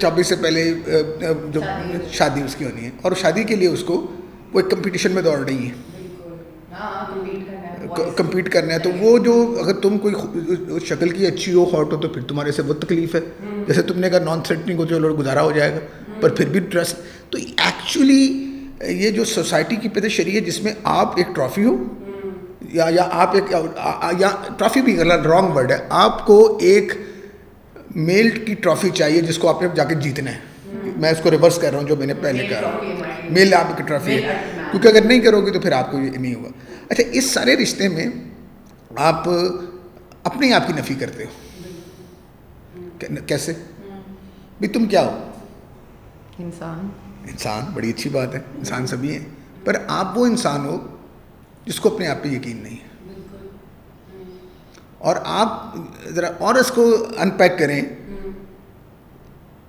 چوبیس 0.00 0.26
سے 0.26 0.34
پہلے 0.40 0.62
uh, 0.70 1.30
uh, 1.30 1.34
جو 1.52 1.60
شادی 2.12 2.40
اس 2.44 2.54
کی 2.56 2.64
ہونی 2.64 2.84
ہے 2.84 2.90
اور 3.02 3.12
شادی 3.20 3.42
کے 3.52 3.56
لیے 3.56 3.68
اس 3.68 3.84
کو 3.90 3.94
وہ 4.52 4.60
ایک 4.60 4.70
کمپٹیشن 4.70 5.12
میں 5.12 5.22
دوڑ 5.22 5.38
رہی 5.38 5.68
ہے 5.68 7.37
کمپیٹ 8.16 8.48
کرنا 8.52 8.74
ہے 8.74 8.78
تو 8.82 8.90
وہ 9.00 9.16
جو 9.24 9.34
اگر 9.62 9.72
تم 9.82 9.98
کوئی 9.98 10.78
شکل 10.88 11.08
کی 11.10 11.26
اچھی 11.26 11.52
ہو 11.54 11.64
ہاٹ 11.74 11.92
ہو 11.92 11.96
تو 12.00 12.08
پھر 12.08 12.22
تمہارے 12.28 12.52
سے 12.52 12.62
وہ 12.68 12.74
تکلیف 12.82 13.14
ہے 13.14 13.20
جیسے 13.66 13.82
تم 13.88 13.98
نے 14.00 14.10
کہا 14.10 14.18
نان 14.24 14.40
تھریٹنگ 14.46 14.78
ہو 14.78 14.84
تو 14.86 14.98
لوگ 14.98 15.18
گزارا 15.20 15.42
ہو 15.42 15.50
جائے 15.56 15.72
گا 15.74 15.78
پر 16.20 16.34
پھر 16.36 16.48
بھی 16.52 16.60
ٹرسٹ 16.70 17.06
تو 17.30 17.38
ایکچولی 17.46 18.22
یہ 19.02 19.10
جو 19.10 19.24
سوسائٹی 19.34 19.76
کی 19.82 19.88
پید 19.94 20.04
ہے 20.18 20.40
جس 20.40 20.62
میں 20.62 20.72
آپ 20.98 21.18
ایک 21.18 21.34
ٹرافی 21.34 21.64
ہو 21.64 21.76
یا 22.72 22.86
یا 22.94 23.08
آپ 23.22 23.34
ایک 23.34 23.52
یا 24.20 24.28
ٹرافی 24.56 24.80
بھی 24.88 24.96
غلط 24.98 25.26
رانگ 25.26 25.56
ورڈ 25.56 25.70
ہے 25.72 25.78
آپ 26.04 26.24
کو 26.26 26.36
ایک 26.70 26.92
میل 28.10 28.28
کی 28.44 28.54
ٹرافی 28.54 28.90
چاہیے 28.94 29.20
جس 29.28 29.38
کو 29.38 29.48
آپ 29.48 29.62
نے 29.62 29.68
جا 29.76 29.84
کے 29.84 29.94
جیتنا 30.02 30.30
ہے 30.34 30.90
میں 31.00 31.10
اس 31.10 31.20
کو 31.22 31.30
ریورس 31.30 31.58
کر 31.58 31.70
رہا 31.70 31.78
ہوں 31.78 31.86
جو 31.88 31.96
میں 31.96 32.06
نے 32.06 32.14
پہلے 32.22 32.46
کہا 32.46 32.78
میل 33.30 33.54
آپ 33.54 33.76
کی 33.76 33.82
ٹرافی 33.86 34.22
ہے 34.22 34.36
کیونکہ 34.70 34.88
اگر 34.88 35.04
نہیں 35.04 35.20
کرو 35.20 35.40
گے 35.46 35.52
تو 35.52 35.60
پھر 35.60 35.72
آپ 35.72 35.90
کو 35.90 35.98
یہ 35.98 36.10
نہیں 36.18 36.34
ہوگا 36.34 36.48
اچھا 36.90 37.04
اس 37.18 37.30
سارے 37.30 37.54
رشتے 37.56 37.88
میں 37.94 38.06
آپ 39.08 39.28
اپنے 39.28 40.52
آپ 40.52 40.66
کی 40.66 40.72
نفی 40.78 40.94
کرتے 41.00 41.24
ہو 41.24 43.14
کیسے 43.26 43.52
بھی 44.60 44.68
تم 44.76 44.86
کیا 44.88 45.02
ہو 45.06 45.18
انسان 46.44 46.88
انسان 47.30 47.64
بڑی 47.74 47.90
اچھی 47.92 48.10
بات 48.10 48.34
ہے 48.34 48.40
انسان 48.58 48.86
سبھی 48.86 49.12
ہیں 49.16 49.24
پر 49.64 49.76
آپ 49.98 50.18
وہ 50.18 50.26
انسان 50.26 50.64
ہو 50.66 50.78
جس 51.64 51.80
کو 51.80 51.92
اپنے 51.94 52.06
آپ 52.08 52.22
پہ 52.22 52.28
یقین 52.28 52.62
نہیں 52.62 52.76
ہے 52.80 52.86
اور 55.08 55.16
آپ 55.40 55.74
ذرا 56.14 56.28
اور 56.46 56.54
اس 56.60 56.70
کو 56.74 56.84
ان 57.22 57.30
پیک 57.38 57.58
کریں 57.58 57.80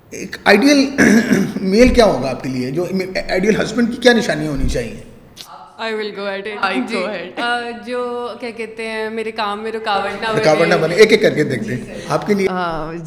ایک 0.10 0.36
آئیڈیل 0.52 0.86
میل 1.72 1.94
کیا 1.94 2.06
ہوگا 2.06 2.30
آپ 2.30 2.42
کے 2.44 2.50
لیے 2.50 2.72
جو 2.78 2.86
آئیڈیل 3.28 3.60
ہسبینڈ 3.62 3.92
کی 3.92 3.98
کیا 4.02 4.14
نشانیاں 4.14 4.52
ہونی 4.52 4.70
چاہیے 4.70 5.02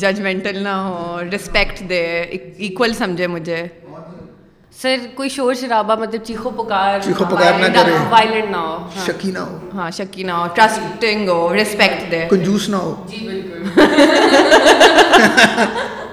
ججمنٹل 0.01 0.53
جی، 0.55 0.61
نہ 0.63 0.69
ہو 0.69 1.17
دے 1.89 2.03
سمجھے 2.99 3.27
مجھے 3.27 3.61
سر 4.83 4.97
کوئی 5.15 5.29
شور 5.29 5.55
شرابہ 5.61 5.95
مطلب 6.03 6.25
چیخو 6.27 6.51
پکار 6.63 6.99
چیخو 7.05 7.25
پکار 7.31 7.53
نہ 7.61 7.67
کرے 7.75 7.97
وائلنٹ 8.11 8.49
نہ 8.51 8.57
ہو 8.57 8.77
شکی 9.07 9.31
نہ 9.33 9.39
ہو 9.39 9.59
ہاں 9.75 9.91
شکی 9.99 10.23
نہ 10.23 10.33
ہو 10.33 10.47
ٹرسٹنگ 10.55 11.29
ہاں، 11.29 11.35
ہو 11.37 11.55
ریسپیکٹ 11.55 12.01
دے 12.11 12.21
کنجوس 12.31 12.65
نہ 12.69 12.77
ہو 12.87 12.93
جی، 13.09 13.19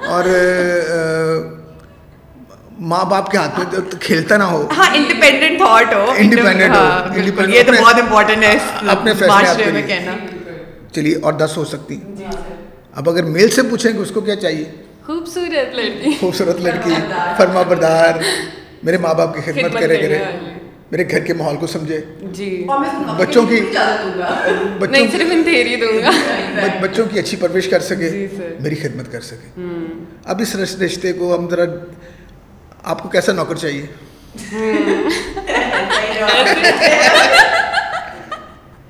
اور 0.14 0.26
ماں 2.90 3.04
باپ 3.10 3.30
کے 3.32 3.38
ہاتھ 3.38 3.60
میں 3.60 3.82
کھیلتا 4.02 4.38
نہ 4.38 4.44
ہو 4.52 4.66
ہاں 4.78 4.86
انڈیپینڈنٹ 4.98 5.58
تھاٹ 5.60 5.94
ہو 5.94 6.06
انڈیپینڈنٹ 6.22 6.76
ہو 6.76 6.80
ہاں، 6.80 7.44
یہ 7.54 7.64
تو 7.68 7.72
بہت 7.80 8.00
امپورٹنٹ 8.02 8.44
ہے 8.44 8.58
اپنے 8.94 9.14
فیصلے 9.20 9.72
میں 9.72 9.82
کہنا 9.88 10.16
چلیے 10.96 11.16
اور 11.28 11.34
دس 11.42 11.58
ہو 11.58 11.66
سکتی 11.74 11.96
جی، 12.18 12.24
ہاں، 12.24 12.58
اب 13.02 13.10
اگر 13.10 13.24
میل 13.38 13.50
سے 13.58 13.64
پوچھیں 13.70 13.92
کہ 13.92 13.98
اس 14.06 14.12
کو 14.14 14.22
کیا 14.30 14.36
چاہیے 14.46 14.66
خوبصورت 15.06 15.76
لڑکی 15.80 16.16
خوبصورت 16.20 16.62
لڑکی 16.70 16.96
فرما 17.38 17.62
بردار 17.74 18.20
میرے 18.88 18.98
ماں 19.06 19.14
باپ 19.22 19.36
کی 19.36 19.42
خدمت 19.52 19.80
کرے 19.80 19.98
کرے 20.02 20.22
میرے 20.92 21.04
گھر 21.12 21.24
کے 21.26 21.34
ماحول 21.40 21.58
کو 21.62 21.68
سمجھے 21.78 22.00
جی 22.38 22.48
بچوں 23.18 23.46
کی 23.50 23.60
بچوں 24.80 25.08
صرف 25.18 25.34
دوں 25.46 25.98
گا 26.06 26.68
بچوں 26.82 27.06
کی 27.12 27.20
اچھی 27.20 27.38
پرورش 27.42 27.68
کر 27.76 27.86
سکے 27.92 28.10
جی، 28.20 28.26
میری 28.62 28.76
خدمت 28.86 29.12
کر 29.12 29.22
سکے 29.34 29.68
اب 30.34 30.42
اس 30.48 30.56
رشتے 30.84 31.14
کو 31.20 31.36
ہم 31.36 31.50
ذرا 31.50 31.66
آپ 32.92 33.02
کو 33.04 33.10
کیسا 33.10 33.32
نوکر 33.34 33.56
چاہیے 33.56 33.86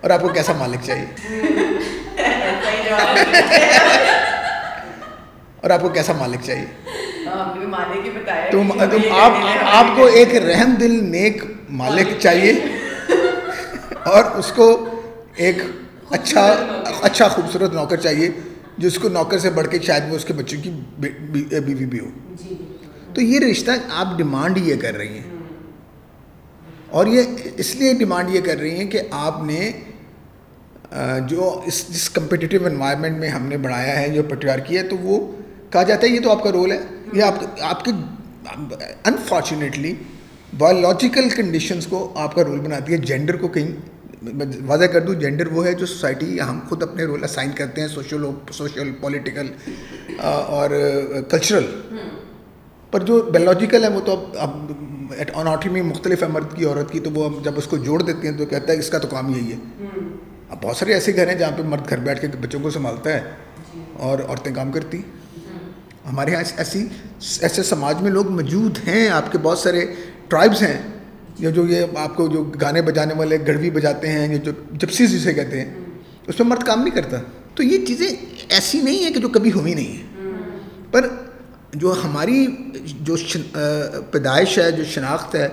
اور 0.02 0.10
آپ 0.10 0.22
کو 0.22 0.28
کیسا 0.34 0.54
مالک 0.60 0.84
چاہیے 0.86 1.40
اور 5.62 5.70
آپ 5.70 5.82
کو 5.82 5.90
کیسا 5.94 6.14
مالک 6.20 6.44
چاہیے 6.46 7.28
آپ 9.80 9.96
کو 9.96 10.06
ایک 10.06 10.36
رحم 10.46 10.74
دل 10.80 11.00
نیک 11.12 11.44
مالک 11.82 12.18
چاہیے 12.22 12.54
اور 14.14 14.24
اس 14.40 14.52
کو 14.56 14.70
ایک 15.36 15.62
اچھا 16.20 16.46
اچھا 17.02 17.28
خوبصورت 17.28 17.74
نوکر 17.74 17.96
چاہیے 18.04 18.30
جس 18.78 18.98
کو 19.00 19.10
نوکر 19.10 19.40
سے 19.40 19.50
بڑھ 19.58 19.68
کے 19.72 19.80
شاید 19.86 20.04
وہ 20.12 20.16
اس 20.16 20.26
کے 20.26 20.34
بچوں 20.34 20.62
کی 20.64 20.72
بیوی 21.00 21.86
بھی 21.86 22.00
ہو 22.00 22.10
جی۔ 22.44 22.56
تو 23.20 23.24
یہ 23.26 23.40
رشتہ 23.40 23.72
آپ 24.02 24.16
ڈیمانڈ 24.18 24.58
یہ 24.66 24.76
کر 24.82 24.96
رہی 24.98 25.18
ہیں 25.20 25.38
اور 27.00 27.08
یہ 27.14 27.50
اس 27.64 27.74
لیے 27.76 27.94
ڈیمانڈ 28.02 28.36
یہ 28.36 28.42
کر 28.42 28.58
رہی 28.60 28.78
ہیں 28.80 28.86
کہ 28.92 29.02
آپ 29.26 29.42
نے 29.50 29.72
جو 31.30 31.50
اس 31.72 31.82
جس 31.90 32.10
کمپٹیٹیو 32.20 32.66
انوائرمنٹ 32.66 33.18
میں 33.24 33.30
ہم 33.30 33.46
نے 33.48 33.58
بڑھایا 33.66 34.00
ہے 34.00 34.08
جو 34.14 34.24
پٹیار 34.30 34.60
کیا 34.70 34.84
تو 34.90 34.98
وہ 35.02 35.20
کہا 35.72 35.84
جاتا 35.90 36.08
ہے 36.08 36.12
یہ 36.12 36.20
تو 36.28 36.32
آپ 36.32 36.44
کا 36.44 36.52
رول 36.58 36.72
ہے 36.72 36.80
یہ 37.14 37.24
آپ 37.24 37.44
آپ 37.74 37.84
کے 37.86 37.92
انفارچونیٹلی 39.12 39.94
بایولوجیکل 40.64 41.30
کنڈیشنز 41.36 41.88
کو 41.96 42.02
آپ 42.28 42.36
کا 42.36 42.44
رول 42.48 42.60
بناتی 42.70 42.94
ہے 42.94 42.98
جینڈر 43.12 43.36
کو 43.42 43.48
کہیں 43.58 43.76
واضح 44.68 44.86
کر 44.94 45.02
دوں 45.02 45.14
جینڈر 45.20 45.48
وہ 45.58 45.66
ہے 45.66 45.74
جو 45.82 45.86
سوسائٹی 45.86 46.40
ہم 46.42 46.60
خود 46.70 46.82
اپنے 46.84 47.04
رول 47.12 47.24
اسائن 47.24 47.52
کرتے 47.60 47.82
ہیں 47.82 47.88
سوشل 47.98 48.24
سوشل 48.62 48.92
پولیٹیکل 49.02 49.52
اور 50.30 50.70
کلچرل 51.32 51.66
پر 52.92 53.04
جو 53.06 53.22
بیولوجیکل 53.34 53.84
ہے 53.84 53.88
وہ 53.96 54.00
تو 54.06 54.14
اب 54.44 54.52
اب 54.70 55.12
ایٹ 55.18 55.66
میں 55.72 55.82
مختلف 55.82 56.24
ہے 56.24 56.28
مرد 56.28 56.56
کی 56.56 56.66
عورت 56.66 56.92
کی 56.92 57.00
تو 57.00 57.10
وہ 57.14 57.30
جب 57.44 57.58
اس 57.58 57.68
کو 57.68 57.78
جوڑ 57.86 58.02
دیتے 58.02 58.28
ہیں 58.28 58.38
تو 58.38 58.46
کہتا 58.54 58.74
ہے 58.74 58.78
اس 58.80 58.90
کا 58.90 58.98
تو 59.00 59.08
کام 59.08 59.30
یہی 59.36 59.52
ہے 59.52 60.00
اب 60.50 60.58
بہت 60.64 60.78
سارے 60.78 60.94
ایسے 60.94 61.16
گھر 61.16 61.28
ہیں 61.28 61.36
جہاں 61.40 61.52
پہ 61.58 61.64
مرد 61.74 61.90
گھر 61.90 62.00
بیٹھ 62.06 62.22
کے 62.22 62.28
بچوں 62.46 62.60
کو 62.60 62.70
سنبھالتا 62.78 63.14
ہے 63.14 63.20
جی۔ 63.74 63.82
اور 64.08 64.20
عورتیں 64.28 64.54
کام 64.56 64.72
کرتی 64.72 65.02
ہمارے 66.08 66.32
یہاں 66.32 66.44
ایسی 66.64 66.86
ایسے 67.42 67.64
سماج 67.64 68.02
میں 68.02 68.12
لوگ 68.12 68.32
موجود 68.32 68.78
ہیں 68.88 69.08
آپ 69.20 69.32
کے 69.32 69.38
بہت 69.44 69.60
سارے 69.60 69.86
ٹرائبس 70.30 70.62
ہیں 70.64 70.78
یا 71.40 71.50
جو 71.58 71.66
یہ 71.68 71.98
آپ 72.08 72.16
کو 72.16 72.28
جو 72.28 72.44
گانے 72.62 72.82
بجانے 72.90 73.14
والے 73.18 73.38
گڑوی 73.48 73.70
بجاتے 73.80 74.12
ہیں 74.12 74.28
یا 74.32 74.38
جو 74.46 74.52
جپسی 74.72 75.08
جسے 75.08 75.34
کہتے 75.34 75.62
ہیں 75.62 75.74
اس 76.28 76.40
میں 76.40 76.48
مرد 76.48 76.64
کام 76.68 76.82
نہیں 76.84 76.96
کرتا 76.96 77.18
تو 77.56 77.64
یہ 77.64 77.86
چیزیں 77.86 78.08
ایسی 78.08 78.82
نہیں 78.82 79.04
ہیں 79.04 79.12
کہ 79.14 79.20
جو 79.20 79.30
کبھی 79.40 79.52
ہوئی 79.52 79.74
نہیں 79.74 79.98
ہیں 79.98 80.88
پر 80.92 81.06
جو 81.76 81.94
ہماری 82.04 82.46
جو 83.08 83.16
پیدائش 84.12 84.58
ہے 84.60 84.72
جو 84.72 84.84
شناخت 84.94 85.36
ہے 85.36 85.48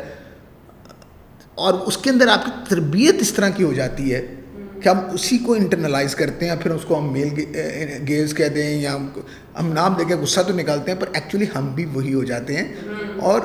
اور 1.66 1.74
اس 1.86 1.96
کے 1.98 2.10
اندر 2.10 2.28
آپ 2.28 2.44
کی 2.44 2.50
تربیت 2.68 3.20
اس 3.22 3.32
طرح 3.34 3.48
کی 3.56 3.62
ہو 3.64 3.72
جاتی 3.74 4.14
ہے 4.14 4.20
کہ 4.82 4.88
ہم 4.88 4.98
اسی 5.14 5.38
کو 5.46 5.54
انٹرنلائز 5.54 6.14
کرتے 6.14 6.48
ہیں 6.48 6.56
پھر 6.62 6.70
اس 6.70 6.84
کو 6.88 6.98
ہم 6.98 7.12
میل 7.12 7.28
گیز 8.08 8.34
کہہ 8.36 8.48
دیں 8.54 8.68
یا 8.80 8.96
ہم 9.58 9.72
نام 9.72 9.94
دے 9.98 10.04
کے 10.08 10.14
غصہ 10.22 10.40
تو 10.48 10.54
نکالتے 10.58 10.90
ہیں 10.92 10.98
پر 11.00 11.08
ایکچولی 11.12 11.46
ہم 11.54 11.70
بھی 11.74 11.84
وہی 11.92 12.14
ہو 12.14 12.24
جاتے 12.32 12.56
ہیں 12.56 12.68
اور 13.30 13.40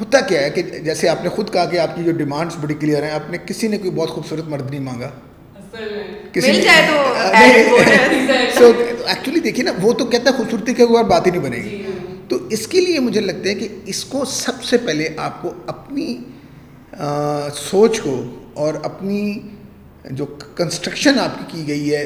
ہوتا 0.00 0.20
کیا 0.28 0.40
ہے 0.42 0.50
کہ 0.50 0.62
جیسے 0.84 1.08
آپ 1.08 1.22
نے 1.24 1.28
خود 1.36 1.52
کہا 1.52 1.64
کہ 1.70 1.78
آپ 1.78 1.94
کی 1.96 2.04
جو 2.04 2.12
ڈیمانڈس 2.16 2.56
بڑی 2.60 2.74
کلیئر 2.80 3.02
ہیں 3.02 3.10
آپ 3.10 3.30
نے 3.30 3.38
کسی 3.46 3.68
نے 3.68 3.78
کوئی 3.78 3.90
بہت 3.90 4.08
خوبصورت 4.10 4.48
مرد 4.48 4.70
نہیں 4.70 4.80
مانگا 4.80 5.10
کسی 6.32 6.52
نے 6.52 8.50
سو 8.58 8.72
ایکچولی 9.14 9.40
دیکھیں 9.40 9.64
نا 9.64 9.72
وہ 9.82 9.92
تو 9.98 10.04
کہتا 10.04 10.30
ہے 10.30 10.36
خوبصورتی 10.36 10.74
کے 10.74 10.82
اوپر 10.82 11.04
بات 11.10 11.26
ہی 11.26 11.30
نہیں 11.30 11.42
بنے 11.42 11.56
گی 11.62 11.70
جی۔ 11.70 11.92
تو 12.28 12.36
اس 12.56 12.66
کے 12.68 12.80
لیے 12.80 13.00
مجھے 13.00 13.20
لگتا 13.20 13.48
ہے 13.48 13.54
کہ 13.54 13.68
اس 13.92 14.04
کو 14.12 14.24
سب 14.34 14.62
سے 14.70 14.78
پہلے 14.86 15.08
آپ 15.26 15.40
کو 15.42 15.52
اپنی 15.74 16.06
سوچ 17.58 18.00
کو 18.02 18.14
اور 18.64 18.74
اپنی 18.90 19.20
جو 20.20 20.26
کنسٹرکشن 20.56 21.18
آپ 21.20 21.38
کی 21.38 21.44
کی 21.52 21.66
گئی 21.68 21.94
ہے 21.94 22.02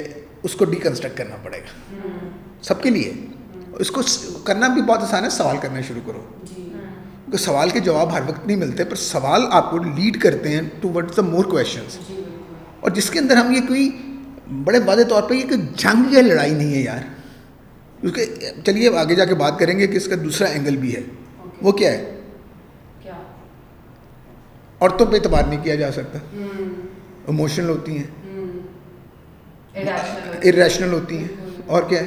اس 0.48 0.54
کو 0.60 0.64
ڈیکنسٹرکٹ 0.64 1.16
کرنا 1.18 1.36
پڑے 1.42 1.58
گا 1.58 2.28
سب 2.68 2.82
کے 2.82 2.90
لیے 2.90 3.12
اس 3.84 3.90
کو 3.96 4.02
کرنا 4.44 4.68
بھی 4.74 4.82
بہت 4.88 5.02
آسان 5.02 5.24
ہے 5.24 5.30
سوال 5.40 5.56
کرنا 5.62 5.80
شروع 5.88 6.00
کرو 6.06 6.22
جی۔ 6.50 6.54
کیونکہ 6.54 7.44
سوال 7.44 7.70
کے 7.70 7.80
جواب 7.90 8.12
ہر 8.14 8.22
وقت 8.28 8.46
نہیں 8.46 8.56
ملتے 8.64 8.84
پر 8.92 8.96
سوال 9.08 9.42
آپ 9.58 9.70
کو 9.70 9.78
لیڈ 9.96 10.20
کرتے 10.22 10.48
ہیں 10.54 10.60
to 10.80 10.88
word 10.94 11.16
the 11.16 11.22
more 11.32 11.44
questions 11.56 11.98
اور 12.80 12.90
جس 12.96 13.10
کے 13.10 13.18
اندر 13.18 13.36
ہم 13.36 13.52
یہ 13.52 13.60
کوئی 13.68 13.88
بڑے 14.64 14.78
واضح 14.86 15.02
طور 15.08 15.22
پہ 15.28 15.34
یہ 15.34 15.44
کہ 15.48 15.56
جنگ 15.78 16.12
یا 16.12 16.20
لڑائی 16.22 16.54
نہیں 16.54 16.72
ہے 16.74 16.80
یار 16.80 17.02
چلیے 18.66 18.88
آگے 18.98 19.14
جا 19.14 19.24
کے 19.24 19.34
بات 19.42 19.58
کریں 19.58 19.78
گے 19.78 19.86
کہ 19.86 19.96
اس 19.96 20.06
کا 20.08 20.16
دوسرا 20.22 20.46
اینگل 20.48 20.76
بھی 20.84 20.90
ہے 20.94 21.02
وہ 21.62 21.72
کیا 21.80 21.90
ہے 21.92 22.00
عورتوں 24.80 25.06
پہ 25.06 25.14
اعتبار 25.16 25.44
نہیں 25.48 25.62
کیا 25.64 25.74
جا 25.76 25.90
سکتا 25.92 26.18
اموشنل 27.30 27.68
ہوتی 27.68 27.92
ہیں 27.96 28.06
hmm. 28.38 28.50
ہوتی 30.92 31.16
ہیں 31.18 31.26
اور 31.68 31.82
کیا 31.88 32.00
ہے 32.00 32.06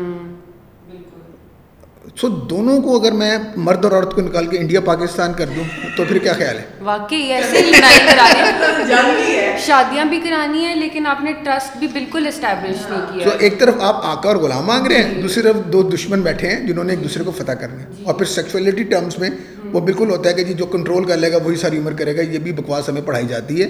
سو 2.19 2.27
دونوں 2.49 2.77
کو 2.81 2.97
اگر 2.99 3.11
میں 3.17 3.37
مرد 3.65 3.85
اور 3.85 3.91
عورت 3.91 4.13
کو 4.15 4.21
نکال 4.21 4.47
کے 4.47 4.57
انڈیا 4.57 4.79
پاکستان 4.85 5.33
کر 5.37 5.49
دوں 5.55 5.63
تو 5.97 6.03
پھر 6.07 6.17
کیا 6.23 6.33
خیال 6.37 6.57
ہے 6.57 6.63
واقعی 6.83 7.21
ایسے 7.33 7.61
لڑائی 7.71 7.97
ہے 9.19 9.55
شادیاں 9.65 10.05
بھی 10.09 10.19
کرانی 10.23 10.63
ہیں 10.65 10.73
لیکن 10.75 11.05
آپ 11.07 11.21
نے 11.23 11.31
ٹرسٹ 11.43 11.77
بھی 11.77 11.87
بالکل 11.93 12.27
اسٹیبلش 12.27 12.89
نہیں 12.89 13.01
کیا 13.11 13.29
تو 13.29 13.35
ایک 13.45 13.59
طرف 13.59 13.75
آپ 13.89 14.05
آقا 14.05 14.29
اور 14.29 14.37
غلام 14.43 14.65
مانگ 14.67 14.87
رہے 14.91 15.03
ہیں 15.03 15.21
دوسری 15.21 15.43
طرف 15.43 15.63
دو 15.73 15.83
دشمن 15.89 16.21
بیٹھے 16.21 16.49
ہیں 16.51 16.59
جنہوں 16.67 16.83
نے 16.83 16.93
ایک 16.93 17.03
دوسرے 17.03 17.23
کو 17.23 17.31
فتح 17.37 17.57
کرنا 17.61 17.81
ہے 17.81 17.87
اور 18.03 18.13
پھر 18.13 18.25
سیکچولیٹی 18.33 18.83
ٹرمس 18.93 19.19
میں 19.19 19.29
وہ 19.73 19.79
بالکل 19.79 20.09
ہوتا 20.11 20.29
ہے 20.29 20.33
کہ 20.35 20.43
جی 20.43 20.53
جو 20.59 20.65
کنٹرول 20.75 21.03
کر 21.07 21.17
لے 21.17 21.31
گا 21.31 21.37
وہی 21.45 21.55
ساری 21.65 21.77
عمر 21.77 21.93
کرے 21.99 22.15
گا 22.17 22.21
یہ 22.33 22.39
بھی 22.47 22.51
بکواس 22.61 22.89
ہمیں 22.89 23.01
پڑھائی 23.05 23.27
جاتی 23.27 23.61
ہے 23.61 23.67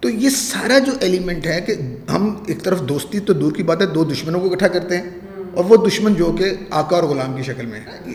تو 0.00 0.08
یہ 0.22 0.28
سارا 0.30 0.78
جو 0.86 0.92
ایلیمنٹ 1.00 1.46
ہے 1.46 1.60
کہ 1.66 1.74
ہم 2.12 2.34
ایک 2.48 2.62
طرف 2.64 2.80
دوستی 2.88 3.20
تو 3.28 3.32
دور 3.42 3.52
کی 3.52 3.62
بات 3.70 3.80
ہے 3.80 3.86
دو 3.94 4.04
دشمنوں 4.10 4.40
کو 4.40 4.50
اکٹھا 4.50 4.68
کرتے 4.74 4.96
ہیں 4.96 5.08
اور 5.56 5.64
وہ 5.68 5.76
دشمن 5.86 6.14
جو 6.14 6.30
کہ 6.38 6.52
آقا 6.78 6.96
اور 6.96 7.04
غلام 7.10 7.36
کی 7.36 7.42
شکل 7.42 7.66
میں 7.66 7.78
ہے 7.80 8.14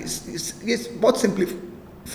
یہ 0.66 0.76
بہت 1.02 1.18
سمپلی 1.18 1.46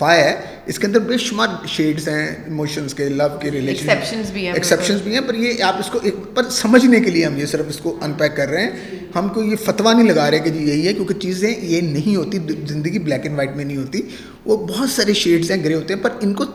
ہے 0.01 0.33
اس 0.71 0.77
کے 0.79 0.85
اندر 0.87 0.99
بے 1.09 1.17
شمار 1.17 1.65
شیڈس 1.75 2.07
ہیں 2.09 2.27
ایموشنس 2.43 2.93
کے 2.93 3.07
لو 3.09 3.27
کے 3.41 3.51
ریلیشن 3.51 3.89
ایکسیپشنس 3.89 5.01
بھی 5.03 5.13
ہیں 5.13 5.21
پر 5.27 5.33
یہ 5.43 5.63
آپ 5.63 5.75
اس 5.79 5.89
کو 5.91 5.99
ایک 6.03 6.15
پر 6.35 6.49
سمجھنے 6.57 6.99
کے 6.99 7.11
لیے 7.11 7.25
ہم 7.25 7.37
یہ 7.37 7.45
صرف 7.53 7.65
اس 7.69 7.77
کو 7.85 7.95
ان 8.05 8.13
پیک 8.17 8.35
کر 8.37 8.49
رہے 8.49 8.63
ہیں 8.63 8.99
ہم 9.15 9.29
کو 9.33 9.43
یہ 9.43 9.55
فتویٰ 9.65 9.93
نہیں 9.95 10.07
لگا 10.13 10.29
رہے 10.31 10.39
کہ 10.45 10.49
جی 10.57 10.63
یہی 10.69 10.87
ہے 10.87 10.93
کیونکہ 10.93 11.19
چیزیں 11.25 11.49
یہ 11.49 11.79
نہیں 11.91 12.15
ہوتی 12.15 12.37
زندگی 12.67 12.99
بلیک 13.09 13.25
اینڈ 13.25 13.37
وائٹ 13.37 13.55
میں 13.55 13.65
نہیں 13.65 13.77
ہوتی 13.77 14.01
وہ 14.45 14.57
بہت 14.67 14.89
سارے 14.89 15.13
شیڈس 15.23 15.51
ہیں 15.51 15.63
گرے 15.63 15.75
ہوتے 15.75 15.93
ہیں 15.93 16.03
پر 16.03 16.17
ان 16.27 16.33
کو 16.41 16.45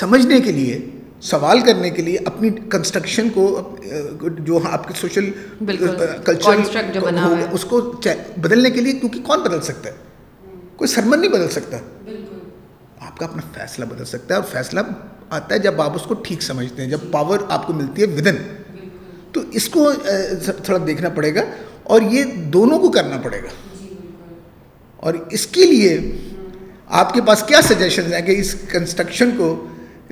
سمجھنے 0.00 0.40
کے 0.44 0.52
لیے 0.62 0.78
سوال 1.22 1.60
کرنے 1.66 1.90
کے 1.90 2.02
لیے 2.02 2.18
اپنی 2.26 2.50
کنسٹرکشن 2.70 3.28
کو 3.34 3.44
جو 4.46 4.58
آپ 4.70 4.86
کے 4.88 4.94
سوشل 5.00 5.30
کلچر 6.24 6.76
اس 7.52 7.64
کو 7.68 7.80
بدلنے 8.42 8.70
کے 8.70 8.80
لیے 8.80 8.92
کیونکہ 9.00 9.20
کون 9.26 9.42
بدل 9.42 9.60
سکتا 9.70 9.90
ہے 9.90 9.94
کوئی 10.76 10.88
سرمن 10.94 11.20
نہیں 11.20 11.30
بدل 11.32 11.48
سکتا 11.50 11.76
آپ 13.06 13.16
کا 13.18 13.26
اپنا 13.26 13.42
فیصلہ 13.54 13.84
بدل 13.94 14.04
سکتا 14.04 14.34
ہے 14.34 14.40
اور 14.40 14.48
فیصلہ 14.52 14.80
آتا 15.36 15.54
ہے 15.54 15.58
جب 15.58 15.80
آپ 15.82 15.94
اس 15.96 16.02
کو 16.08 16.14
ٹھیک 16.24 16.42
سمجھتے 16.42 16.82
ہیں 16.82 16.88
جب 16.90 17.10
پاور 17.12 17.38
آپ 17.56 17.66
کو 17.66 17.72
ملتی 17.72 18.02
ہے 18.02 18.06
ودن 18.16 18.36
تو 19.32 19.40
اس 19.60 19.68
کو 19.68 19.90
تھوڑا 20.64 20.78
دیکھنا 20.86 21.08
پڑے 21.14 21.34
گا 21.34 21.40
اور 21.94 22.02
یہ 22.10 22.32
دونوں 22.52 22.78
کو 22.80 22.90
کرنا 22.90 23.16
پڑے 23.22 23.40
گا 23.42 23.48
جی، 23.80 23.88
اور 24.96 25.14
اس 25.38 25.46
کے 25.56 25.64
لیے 25.66 25.96
آپ 27.00 27.12
کے 27.14 27.20
پاس 27.26 27.42
کیا 27.48 27.60
سجیشنز 27.68 28.12
ہیں 28.14 28.20
کہ 28.26 28.36
اس 28.40 28.54
کنسٹرکشن 28.70 29.30
کو 29.36 29.48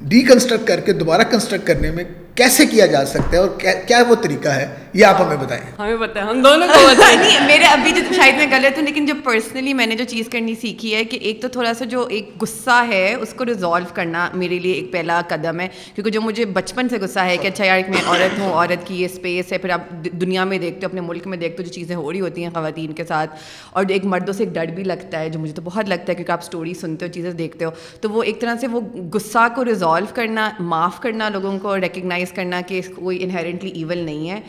ڈیکنسٹرکٹ 0.09 0.67
کر 0.69 0.81
کے 0.87 0.93
دوبارہ 0.93 1.23
کنسٹرکٹ 1.31 1.67
کرنے 1.67 1.91
میں 1.91 2.05
کیسے 2.39 2.65
کیا 2.67 2.87
جا 2.93 3.05
سکتا 3.07 3.33
ہے 3.33 3.37
اور 3.39 3.49
کیا 3.89 4.03
وہ 4.09 4.15
طریقہ 4.23 4.49
ہے 4.49 4.67
یہ 4.95 5.05
آپ 5.05 5.21
ہمیں 5.21 5.37
بتائیں 5.37 5.61
ہمیں 5.79 5.97
بتائیں 5.97 6.27
ہم 6.29 6.41
دونوں 6.43 6.67
کو 6.69 6.79
نہیں 7.01 7.47
میرے 7.47 7.65
ابھی 7.65 7.91
جو 7.97 8.01
شاید 8.17 8.37
میں 8.37 8.47
غلط 8.51 8.79
ہوں 8.79 8.85
لیکن 8.85 9.05
جو 9.07 9.15
پرسنلی 9.25 9.75
میں 9.75 9.87
نے 9.87 9.97
جو 9.97 10.05
چیز 10.09 10.29
کرنی 10.33 10.55
سیکھی 10.61 10.95
ہے 10.95 11.05
کہ 11.13 11.17
ایک 11.29 11.41
تو 11.43 11.49
تھوڑا 11.57 11.73
سا 11.79 11.85
جو 11.91 12.07
ایک 12.17 12.31
غصہ 12.41 12.81
ہے 12.89 13.05
اس 13.15 13.35
کو 13.39 13.45
ریزالو 13.47 13.95
کرنا 13.95 14.29
میرے 14.41 14.59
لیے 14.65 14.73
ایک 14.75 14.91
پہلا 14.93 15.21
قدم 15.29 15.61
ہے 15.61 15.67
کیونکہ 15.95 16.11
جو 16.13 16.21
مجھے 16.23 16.45
بچپن 16.59 16.89
سے 16.89 16.99
غصہ 17.03 17.21
ہے 17.29 17.37
کہ 17.43 17.49
اچھا 17.49 17.65
یار 17.65 17.81
میں 17.91 18.01
عورت 18.07 18.39
ہوں 18.39 18.53
عورت 18.53 18.87
کی 18.87 19.01
یہ 19.01 19.07
اسپیس 19.11 19.53
ہے 19.53 19.59
پھر 19.59 19.71
آپ 19.79 19.91
دنیا 20.21 20.45
میں 20.45 20.59
دیکھتے 20.65 20.87
ہو 20.87 20.91
اپنے 20.91 21.01
ملک 21.09 21.27
میں 21.27 21.39
دیکھتے 21.39 21.63
ہو 21.63 21.69
جو 21.69 21.73
چیزیں 21.75 21.95
ہو 21.97 22.11
رہی 22.13 22.21
ہوتی 22.21 22.43
ہیں 22.45 22.51
خواتین 22.55 22.93
کے 23.01 23.05
ساتھ 23.09 23.37
اور 23.71 23.85
ایک 23.89 24.05
مردوں 24.17 24.33
سے 24.35 24.45
ایک 24.45 24.53
ڈر 24.55 24.73
بھی 24.75 24.85
لگتا 24.85 25.21
ہے 25.21 25.29
جو 25.31 25.39
مجھے 25.41 25.53
تو 25.55 25.63
بہت 25.65 25.89
لگتا 25.89 26.13
ہے 26.13 26.15
کیونکہ 26.17 26.33
آپ 26.33 26.43
اسٹوری 26.43 26.75
سنتے 26.83 27.07
ہو 27.07 27.13
چیزیں 27.13 27.31
دیکھتے 27.45 27.65
ہو 27.65 27.71
تو 28.01 28.11
وہ 28.11 28.23
ایک 28.23 28.41
طرح 28.41 28.57
سے 28.61 28.67
وہ 28.73 28.81
غصہ 29.15 29.47
کو 29.55 29.65
ریزالو 29.65 30.15
کرنا 30.15 30.51
معاف 30.75 31.01
کرنا 31.01 31.29
لوگوں 31.39 31.59
کو 31.63 31.77
ریکگنائز 31.81 32.24
ریکگنائز 32.25 32.33
کرنا 32.37 32.61
کہ 32.67 32.81
کوئی 32.95 33.23
انہیرنٹلی 33.25 33.71
ایول 33.81 33.99
نہیں 33.99 34.31
ہے 34.31 34.41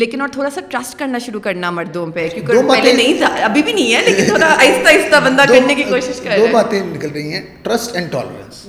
لیکن 0.00 0.20
اور 0.20 0.28
تھوڑا 0.32 0.50
سا 0.54 0.60
ٹرسٹ 0.70 0.98
کرنا 0.98 1.18
شروع 1.26 1.40
کرنا 1.48 1.70
مردوں 1.78 2.06
پہ 2.14 2.28
کیونکہ 2.34 2.68
پہلے 2.72 2.92
نہیں 2.92 3.18
تھا 3.18 3.34
ابھی 3.44 3.62
بھی 3.62 3.72
نہیں 3.72 3.94
ہے 3.94 4.02
لیکن 4.10 4.24
تھوڑا 4.28 4.46
آہستہ 4.58 4.88
آہستہ 4.94 5.20
بندہ 5.24 5.44
کرنے 5.52 5.74
کی 5.74 5.82
کوشش 5.90 6.20
کر 6.20 6.26
رہا 6.28 6.34
ہے 6.36 6.46
دو 6.46 6.52
باتیں 6.52 6.80
نکل 6.94 7.10
رہی 7.10 7.32
ہیں 7.34 7.42
ٹرسٹ 7.62 7.94
اینڈ 7.96 8.12
ٹالرنس 8.12 8.64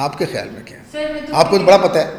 آپ 0.00 0.16
کے 0.18 0.26
خیال 0.32 0.48
میں 0.50 0.60
کیا 0.66 0.78
آپ 1.40 1.50
کو 1.50 1.58
بڑا 1.64 1.76
پتہ 1.86 1.98
ہے 1.98 2.18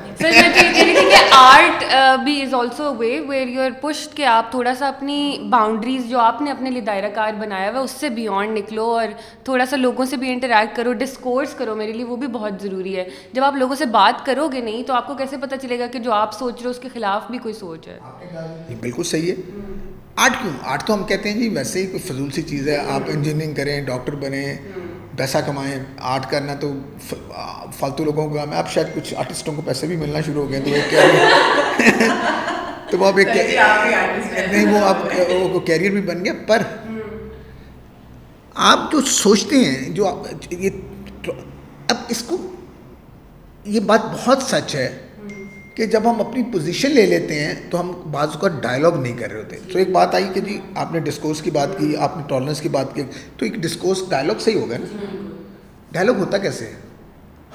آرٹ 1.36 1.84
uh, 1.94 2.24
بھی 2.24 2.42
is 2.42 2.54
also 2.54 2.94
way 2.96 3.20
where 3.28 3.48
you 3.48 3.62
are 3.62 3.72
pushed 3.82 4.16
کہ 4.18 4.26
آپ 4.32 4.52
تھوڑا 4.52 4.74
سا 4.80 4.88
اپنی 4.88 5.16
باؤنڈریز 5.50 6.06
جو 6.10 6.20
آپ 6.20 6.42
نے 6.42 6.52
اپنے 6.52 6.70
لیے 6.72 6.82
دائرہ 6.90 7.10
کار 7.16 7.34
بنایا 7.40 7.70
ہوا 7.70 7.80
اس 7.88 7.92
سے 8.00 8.10
بیونڈ 8.18 8.58
نکلو 8.58 8.86
اور 8.98 9.08
تھوڑا 9.46 9.66
سا 9.70 9.78
لوگوں 9.78 10.06
سے 10.12 10.18
بھی 10.24 10.32
انٹریکٹ 10.32 10.76
کرو 10.76 10.94
ڈسکورس 11.02 11.54
کرو 11.60 11.76
میرے 11.76 11.94
لیے 11.94 12.04
وہ 12.12 12.16
بھی 12.24 12.28
بہت 12.36 12.62
ضروری 12.64 12.96
ہے 12.98 13.08
جب 13.34 13.44
آپ 13.44 13.56
لوگوں 13.64 13.76
سے 13.82 13.86
بات 13.98 14.26
کرو 14.26 14.48
گے 14.54 14.62
نہیں 14.70 14.84
تو 14.88 14.94
آپ 15.00 15.08
کو 15.08 15.16
کیسے 15.24 15.38
پتہ 15.46 15.56
چلے 15.62 15.80
گا 15.80 15.88
کہ 15.96 16.00
جو 16.06 16.12
آپ 16.22 16.34
سوچ 16.40 16.56
رہے 16.56 16.66
ہو 16.66 16.70
اس 16.70 16.80
کے 16.84 16.90
خلاف 16.94 17.30
بھی 17.32 17.38
کوئی 17.48 17.54
سوچ 17.64 17.88
ہے 17.88 17.98
بالکل 18.82 19.04
صحیح 19.14 19.32
ہے 19.32 19.78
آرٹ 20.24 20.42
کیوں 20.42 20.54
آرٹ 20.72 20.84
تو 20.88 20.94
ہم 20.94 21.04
کہتے 21.14 21.32
ہیں 21.32 21.40
جی 21.42 21.50
ویسے 21.56 21.82
ہی 21.82 21.86
کوئی 21.96 22.00
فضول 22.12 22.32
سی 22.38 22.42
چیز 22.54 22.68
ہے 22.70 22.78
آپ 22.98 23.10
انجینئرنگ 23.14 23.54
کریں 23.62 23.80
ڈاکٹر 23.86 24.16
بنیں 24.22 24.46
پیسہ 25.18 25.38
کمائیں 25.46 25.78
آرٹ 26.12 26.30
کرنا 26.32 26.54
تو 26.60 26.72
فالتو 27.78 28.04
لوگوں 28.04 28.28
کو 28.30 28.38
ہے 28.38 28.56
اب 28.58 28.70
شاید 28.74 28.88
کچھ 28.96 29.14
آرٹسٹوں 29.18 29.54
کو 29.56 29.62
پیسے 29.66 29.88
بھی 29.88 29.96
ملنا 29.98 30.22
شروع 30.26 30.44
ہو 30.44 30.50
گئے 30.50 30.60
تو 30.62 30.72
وہ 30.72 32.14
تو 32.92 32.98
وہ 33.00 33.06
اب 33.08 33.18
ایک 33.24 33.28
نہیں 33.36 34.74
وہ 34.74 34.80
آپ 34.88 35.04
کو 35.54 35.60
کیریئر 35.66 35.92
بھی 35.92 36.02
بن 36.08 36.24
گیا 36.26 36.34
پر 36.48 36.62
آپ 38.70 38.92
جو 38.92 39.02
سوچتے 39.20 39.56
ہیں 39.66 39.90
جو 39.96 40.08
یہ 40.50 40.70
اب 41.90 41.98
اس 42.10 42.24
کو 42.28 42.38
یہ 43.76 43.80
بات 43.92 44.06
بہت 44.14 44.44
سچ 44.44 44.76
ہے 44.76 44.90
کہ 45.82 45.86
جب 45.94 46.02
ہم 46.10 46.20
اپنی 46.22 46.42
پوزیشن 46.54 46.92
لے 46.96 47.06
لیتے 47.06 47.40
ہیں 47.40 47.54
تو 47.70 47.80
ہم 47.80 47.92
بعض 48.12 48.36
کا 48.42 48.48
ڈائلاگ 48.64 48.98
نہیں 49.02 49.16
کر 49.20 49.32
رہے 49.32 49.40
ہوتے 49.40 49.56
تو 49.72 49.78
ایک 49.80 49.90
بات 49.92 50.16
آئی 50.16 50.26
کہ 50.34 50.42
جی 50.48 50.58
آپ 50.82 50.92
نے 50.94 51.00
ڈسکورس 51.08 51.42
کی 51.42 51.52
بات 51.52 51.70
کی 51.78 51.96
آپ 52.08 52.18
نے 52.18 52.24
ٹالرنس 52.30 52.62
کی 52.62 52.70
بات 52.76 52.94
کی 52.96 53.04
تو 53.38 53.46
ایک 53.46 53.56
ڈسکورس 53.64 54.04
ڈائلگ 54.10 54.42
صحیح 54.46 54.60
ہوگا 54.60 54.78
نا 54.82 55.06
ڈائلاگ 55.94 56.20
ہوتا 56.20 56.38
کیسے 56.46 56.70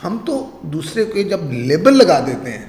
ہم 0.02 0.16
تو 0.26 0.40
دوسرے 0.72 1.04
کو 1.12 1.22
جب 1.30 1.52
لیبل 1.68 1.96
لگا 1.98 2.18
دیتے 2.26 2.52
ہیں 2.52 2.64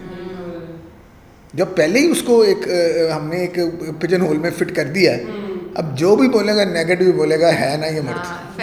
جب 1.61 1.75
پہلے 1.75 1.99
ہی 1.99 2.09
اس 2.11 2.21
کو 2.27 2.39
ایک 2.51 2.67
ہم 3.15 3.27
نے 3.29 3.37
ایک 3.47 3.59
پجن 4.01 4.21
ہول 4.27 4.37
میں 4.45 4.49
فٹ 4.57 4.75
کر 4.75 4.91
دیا 4.99 5.15
ہے 5.17 5.43
اب 5.79 5.85
جو 5.97 6.15
بھی 6.15 6.27
بولے 6.33 6.55
گا 6.55 6.63
نیگیٹو 6.65 7.11
بولے 7.15 7.39
گا 7.39 7.49
ہے 7.59 7.75
نا 7.79 7.87
یہ 7.87 8.01
مرد 8.05 8.59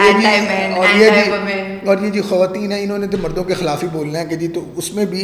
ہاں، 0.00 0.42
اور 1.86 2.04
یہ 2.04 2.10
جی 2.14 2.20
خواتین 2.28 2.72
ہیں 2.72 2.82
انہوں 2.82 2.98
نے 2.98 3.06
تو 3.14 3.18
مردوں 3.22 3.44
کے 3.44 3.54
خلاف 3.62 3.82
ہی 3.82 3.88
بولنا 3.92 4.18
ہے 4.18 4.24
کہ 4.30 4.36
جی 4.42 4.48
تو 4.58 4.62
اس 4.80 4.92
میں 4.94 5.06
بھی 5.14 5.22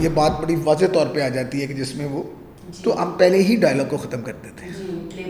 یہ 0.00 0.08
بات 0.20 0.40
بڑی 0.42 0.56
واضح 0.64 0.92
طور 0.94 1.06
پہ 1.14 1.20
آ 1.24 1.28
جاتی 1.38 1.60
ہے 1.62 1.66
کہ 1.66 1.74
جس 1.74 1.94
میں 1.96 2.06
وہ 2.10 2.22
جی۔ 2.68 2.82
تو 2.84 3.02
ہم 3.02 3.10
پہلے 3.18 3.42
ہی 3.48 3.56
ڈائلاگ 3.66 3.86
کو 3.90 3.96
ختم 4.04 4.22
کرتے 4.28 4.48
تھے 4.56 4.68
جی، 4.78 5.24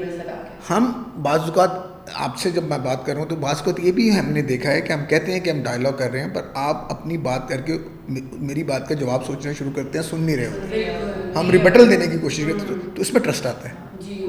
ہم 0.71 0.93
بعض 1.29 1.41
اوقات 1.49 1.81
آپ 2.27 2.37
سے 2.43 2.51
جب 2.57 2.65
میں 2.69 2.79
بات 2.89 3.07
کر 3.07 3.13
رہا 3.13 3.23
ہوں 3.23 3.29
تو 3.29 3.37
بعض 3.47 3.59
اوقات 3.61 3.81
یہ 3.85 3.93
بھی 3.99 4.11
ہم 4.19 4.29
نے 4.33 4.43
دیکھا 4.57 4.73
ہے 4.73 4.81
کہ 4.81 4.93
ہم 4.93 5.05
کہتے 5.09 5.33
ہیں 5.33 5.41
کہ 5.41 5.51
ہم 5.51 5.63
ڈائلاگ 5.71 5.93
کر 5.99 6.11
رہے 6.11 6.21
ہیں 6.25 6.35
پر 6.35 6.49
آپ 6.69 6.93
اپنی 6.93 7.17
بات 7.31 7.49
کر 7.49 7.61
کے 7.71 7.77
میری 8.09 8.63
بات 8.65 8.89
کا 8.89 8.95
جواب 9.01 9.25
سوچنا 9.27 9.53
شروع 9.59 9.71
کرتے 9.77 9.99
ہیں 9.99 10.05
سن 10.11 10.21
نہیں 10.25 10.37
رہے 10.37 10.47
ہوتے 10.53 11.31
ہم 11.39 11.51
ریبٹل 11.51 11.91
دینے 11.91 12.07
کی 12.13 12.19
کوشش 12.19 12.45
کرتے 12.47 12.73
ہیں 12.75 12.95
تو 12.95 13.03
اس 13.03 13.13
میں 13.13 13.21
ٹرسٹ 13.25 13.47
آتا 13.47 13.69
ہے 13.69 13.75
جی، 14.01 14.27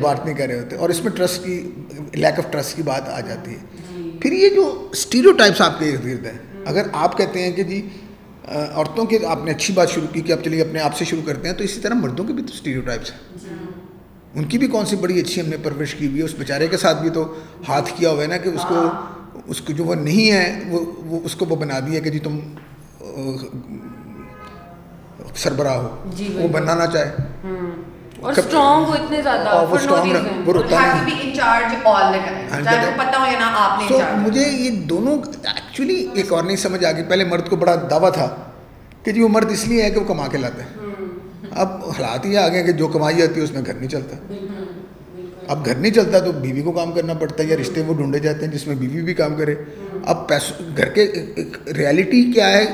بات 0.00 0.24
نہیں 0.24 0.34
کر 0.34 0.46
رہے 0.48 0.58
ہوتے 0.58 0.76
اور 0.76 0.88
اس 0.96 1.02
میں 1.04 1.12
ٹرسٹ 1.16 1.44
کی 1.44 1.60
لیک 2.14 2.38
آف 2.38 2.50
ٹرسٹ 2.52 2.76
کی 2.76 2.82
بات 2.90 3.08
آ 3.12 3.18
جاتی 3.28 3.50
ہے 3.50 3.82
جی۔ 3.96 4.10
پھر 4.22 4.32
یہ 4.32 4.48
جو 4.54 4.66
اسٹیریو 4.92 5.32
ٹائپس 5.38 5.60
آپ 5.60 5.78
کے 5.78 5.90
ارد 5.92 6.04
گرد 6.06 6.26
ہیں 6.26 6.36
اگر 6.72 6.86
آپ 7.06 7.16
کہتے 7.18 7.42
ہیں 7.42 7.52
کہ 7.56 7.62
جی 7.72 7.80
عورتوں 8.52 9.04
کی 9.06 9.24
آپ 9.32 9.44
نے 9.44 9.50
اچھی 9.50 9.74
بات 9.74 9.90
شروع 9.90 10.06
کی 10.12 10.20
کہ 10.20 10.32
آپ 10.32 10.44
چلیے 10.44 10.62
اپنے 10.62 10.80
آپ 10.80 10.96
سے 10.98 11.04
شروع 11.04 11.22
کرتے 11.26 11.48
ہیں 11.48 11.54
تو 11.56 11.64
اسی 11.64 11.80
طرح 11.80 11.94
مردوں 12.02 12.24
کے 12.24 12.32
بھی 12.32 12.42
تو 12.46 12.54
اسٹیریو 12.54 12.80
ٹائپس 12.86 13.12
ہیں 13.12 13.38
جی۔ 13.42 13.54
ان 14.38 14.44
کی 14.48 14.58
بھی 14.58 14.66
کون 14.66 14.86
سی 14.90 14.96
بڑی 15.00 15.20
اچھی 15.20 15.40
ہم 15.40 15.48
نے 15.48 15.56
پرورش 15.62 15.94
کی 15.94 16.06
ہوئی 16.06 16.18
ہے 16.18 16.24
اس 16.24 16.34
بیچارے 16.38 16.66
کے 16.68 16.76
ساتھ 16.84 17.00
بھی 17.02 17.10
تو 17.18 17.24
ہاتھ 17.68 17.92
کیا 17.96 18.10
ہوا 18.10 18.22
ہے 18.22 18.26
نا 18.28 18.36
کہ 18.44 18.48
اس 18.48 18.64
کو 18.68 18.74
ہاں۔ 18.74 19.12
اس 19.50 19.60
کو 19.60 19.72
جو 19.78 19.84
وہ 19.84 19.94
نہیں 19.94 20.30
ہے 20.32 20.44
وہ 20.70 20.78
وہ 21.06 21.18
اس 21.30 21.34
کو 21.40 21.44
وہ 21.48 21.56
بنا 21.62 21.78
دیا 21.86 22.00
کہ 22.00 22.10
جی 22.10 22.18
تم 22.26 22.38
سربراہ 25.42 25.74
ہو 25.78 25.88
جی 26.16 26.28
وہ 26.36 26.48
بنانا 26.52 26.86
چاہے 26.86 27.52
مجھے 34.22 34.44
یہ 34.46 34.70
دونوں 34.90 35.16
ایکچولی 35.42 35.94
ایک 36.14 36.32
اور 36.32 36.44
نہیں 36.44 36.56
سمجھ 36.64 36.84
آ 36.84 36.90
گئی 36.90 37.02
پہلے 37.08 37.24
مرد 37.34 37.48
کو 37.50 37.56
بڑا 37.64 37.74
دعویٰ 37.90 38.12
تھا 38.12 38.28
کہ 39.04 39.12
جی 39.12 39.22
وہ 39.22 39.28
مرد 39.38 39.50
اس 39.52 39.66
لیے 39.68 39.82
ہے 39.82 39.90
کہ 39.90 40.00
وہ 40.00 40.04
کما 40.12 40.26
کے 40.32 40.38
لاتے 40.38 40.62
اب 41.62 41.76
حالات 41.88 42.26
یہ 42.26 42.38
آگے 42.38 42.62
کہ 42.64 42.72
جو 42.82 42.88
کمائی 42.96 43.16
جاتی 43.16 43.40
ہے 43.40 43.44
اس 43.44 43.52
میں 43.52 43.62
گھر 43.66 43.74
نہیں 43.74 43.88
چلتا 43.90 44.16
اب 45.50 45.64
گھر 45.66 45.74
نہیں 45.76 45.92
چلتا 45.92 46.18
تو 46.24 46.32
بیوی 46.40 46.62
کو 46.62 46.72
کام 46.72 46.92
کرنا 46.92 47.14
پڑتا 47.20 47.42
ہے 47.42 47.48
یا 47.48 47.56
رشتے 47.60 47.82
وہ 47.86 47.94
ڈھونڈے 47.94 48.18
جاتے 48.18 48.44
ہیں 48.46 48.52
جس 48.52 48.66
میں 48.66 48.74
بیوی 48.76 49.02
بھی 49.02 49.14
کام 49.14 49.34
کرے 49.38 49.54
اب 50.12 50.26
پیسوں 50.28 50.66
گھر 50.76 50.88
کے 50.94 51.06
ریالٹی 51.76 52.22
کیا 52.32 52.50
ہے 52.52 52.64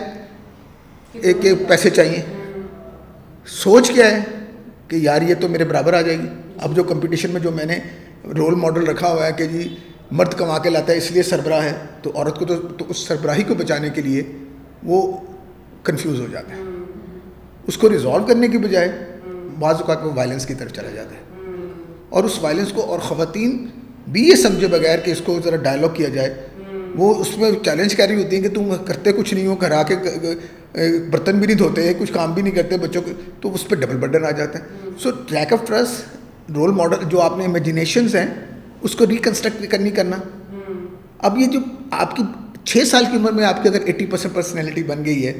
ایک 1.23 1.45
ایک 1.47 1.67
پیسے 1.69 1.91
چاہیے 1.91 2.21
سوچ 3.59 3.91
کیا 3.91 4.11
ہے 4.11 4.21
کہ 4.89 4.97
یار 5.03 5.23
یہ 5.29 5.35
تو 5.41 5.49
میرے 5.49 5.65
برابر 5.65 5.95
آ 5.95 6.00
جائے 6.00 6.19
گی 6.19 6.27
اب 6.67 6.77
جو 6.77 6.83
کمپٹیشن 6.85 7.31
میں 7.33 7.41
جو 7.41 7.50
میں 7.55 7.65
نے 7.67 7.79
رول 8.37 8.55
ماڈل 8.61 8.87
رکھا 8.89 9.12
ہوا 9.12 9.27
ہے 9.27 9.33
کہ 9.37 9.47
جی 9.53 9.69
مرد 10.19 10.35
کما 10.39 10.59
کے 10.62 10.71
لاتا 10.71 10.93
ہے 10.93 10.99
اس 10.99 11.11
لیے 11.12 11.23
سربراہ 11.23 11.65
ہے 11.65 11.73
تو 12.03 12.11
عورت 12.15 12.39
کو 12.39 12.45
تو 12.79 12.85
اس 12.89 13.07
سربراہی 13.07 13.43
کو 13.49 13.55
بچانے 13.59 13.91
کے 13.95 14.03
لیے 14.03 14.23
وہ 14.91 15.03
کنفیوز 15.85 16.21
ہو 16.21 16.27
جاتا 16.33 16.57
ہے 16.57 16.62
اس 17.69 17.77
کو 17.79 17.91
ریزالو 17.91 18.27
کرنے 18.27 18.49
کی 18.49 18.59
بجائے 18.59 18.91
بعض 19.59 19.81
اوقات 19.81 20.05
وہ 20.07 20.11
وائلنس 20.17 20.47
کی 20.47 20.55
طرف 20.59 20.73
چلا 20.75 20.91
جاتا 20.95 21.15
ہے 21.15 21.29
اور 22.11 22.25
اس 22.25 22.38
وائلنس 22.43 22.73
کو 22.75 22.85
اور 22.93 22.99
خواتین 23.09 23.57
بھی 24.12 24.26
یہ 24.29 24.35
سمجھے 24.37 24.67
بغیر 24.69 24.99
کہ 25.05 25.11
اس 25.11 25.21
کو 25.25 25.38
ذرا 25.45 25.57
ڈائلاگ 25.67 25.88
کیا 25.97 26.09
جائے 26.14 26.33
وہ 26.97 27.12
اس 27.21 27.37
میں 27.38 27.50
چیلنج 27.64 27.95
کیری 27.97 28.14
ہوتی 28.23 28.37
ہیں 28.37 28.43
کہ 28.43 28.49
تم 28.55 28.73
کرتے 28.87 29.12
کچھ 29.19 29.33
نہیں 29.35 29.47
ہو 29.47 29.55
گھر 29.61 29.71
آ 29.73 29.83
کے 29.90 29.95
برتن 31.11 31.38
بھی 31.38 31.47
نہیں 31.47 31.57
دھوتے 31.57 31.93
کچھ 31.99 32.12
کام 32.12 32.33
بھی 32.35 32.43
نہیں 32.43 32.55
کرتے 32.55 32.76
بچوں 32.87 33.02
کے 33.02 33.12
تو 33.40 33.52
اس 33.55 33.67
پہ 33.69 33.75
ڈبل 33.85 33.97
برڈن 34.05 34.25
آ 34.26 34.31
جاتا 34.40 34.59
ہے 34.59 34.93
so 35.02 35.11
lack 35.31 35.52
of 35.52 35.67
trust 35.67 36.50
role 36.57 36.71
model 36.81 37.05
جو 37.11 37.21
آپ 37.23 37.37
نے 37.38 37.45
امیجینیشنز 37.45 38.17
ہیں 38.17 38.26
اس 38.88 38.95
کو 38.97 39.07
ریکنسٹرکٹ 39.11 39.71
کر 39.71 39.79
نہیں 39.79 39.95
کرنا 39.97 40.17
اب 41.29 41.38
یہ 41.38 41.47
جو 41.52 41.59
آپ 42.05 42.17
کی 42.17 42.23
چھ 42.73 42.87
سال 42.87 43.05
کی 43.11 43.17
عمر 43.17 43.33
میں 43.38 43.45
آپ 43.45 43.62
کی 43.62 43.69
اگر 43.69 43.85
ایٹی 43.87 44.07
پرسینٹ 44.12 44.35
پرسنالٹی 44.35 44.83
بن 44.92 45.05
گئی 45.05 45.27
ہے 45.27 45.33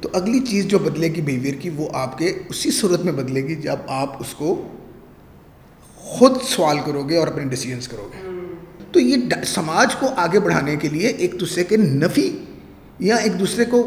تو 0.00 0.08
اگلی 0.22 0.40
چیز 0.48 0.66
جو 0.68 0.78
بدلے 0.88 1.08
گی 1.14 1.20
بیہیویئر 1.28 1.54
کی 1.60 1.70
وہ 1.76 1.88
آپ 2.04 2.18
کے 2.18 2.32
اسی 2.48 2.70
صورت 2.80 3.04
میں 3.04 3.12
بدلے 3.20 3.42
گی 3.48 3.54
جب 3.68 3.90
آپ 4.00 4.16
اس 4.22 4.34
کو 4.38 4.54
خود 6.14 6.34
سوال 6.48 6.78
کرو 6.86 7.02
گے 7.08 7.16
اور 7.16 7.28
اپنے 7.28 7.44
ڈیسیجنس 7.52 7.88
کرو 7.88 8.08
گے 8.12 8.84
تو 8.92 9.00
یہ 9.00 9.42
سماج 9.54 9.94
کو 10.00 10.08
آگے 10.24 10.40
بڑھانے 10.40 10.74
کے 10.82 10.88
لیے 10.88 11.08
ایک 11.24 11.34
دوسرے 11.40 11.64
کے 11.70 11.76
نفی 11.76 12.28
یا 13.06 13.16
ایک 13.26 13.38
دوسرے 13.38 13.64
کو 13.72 13.80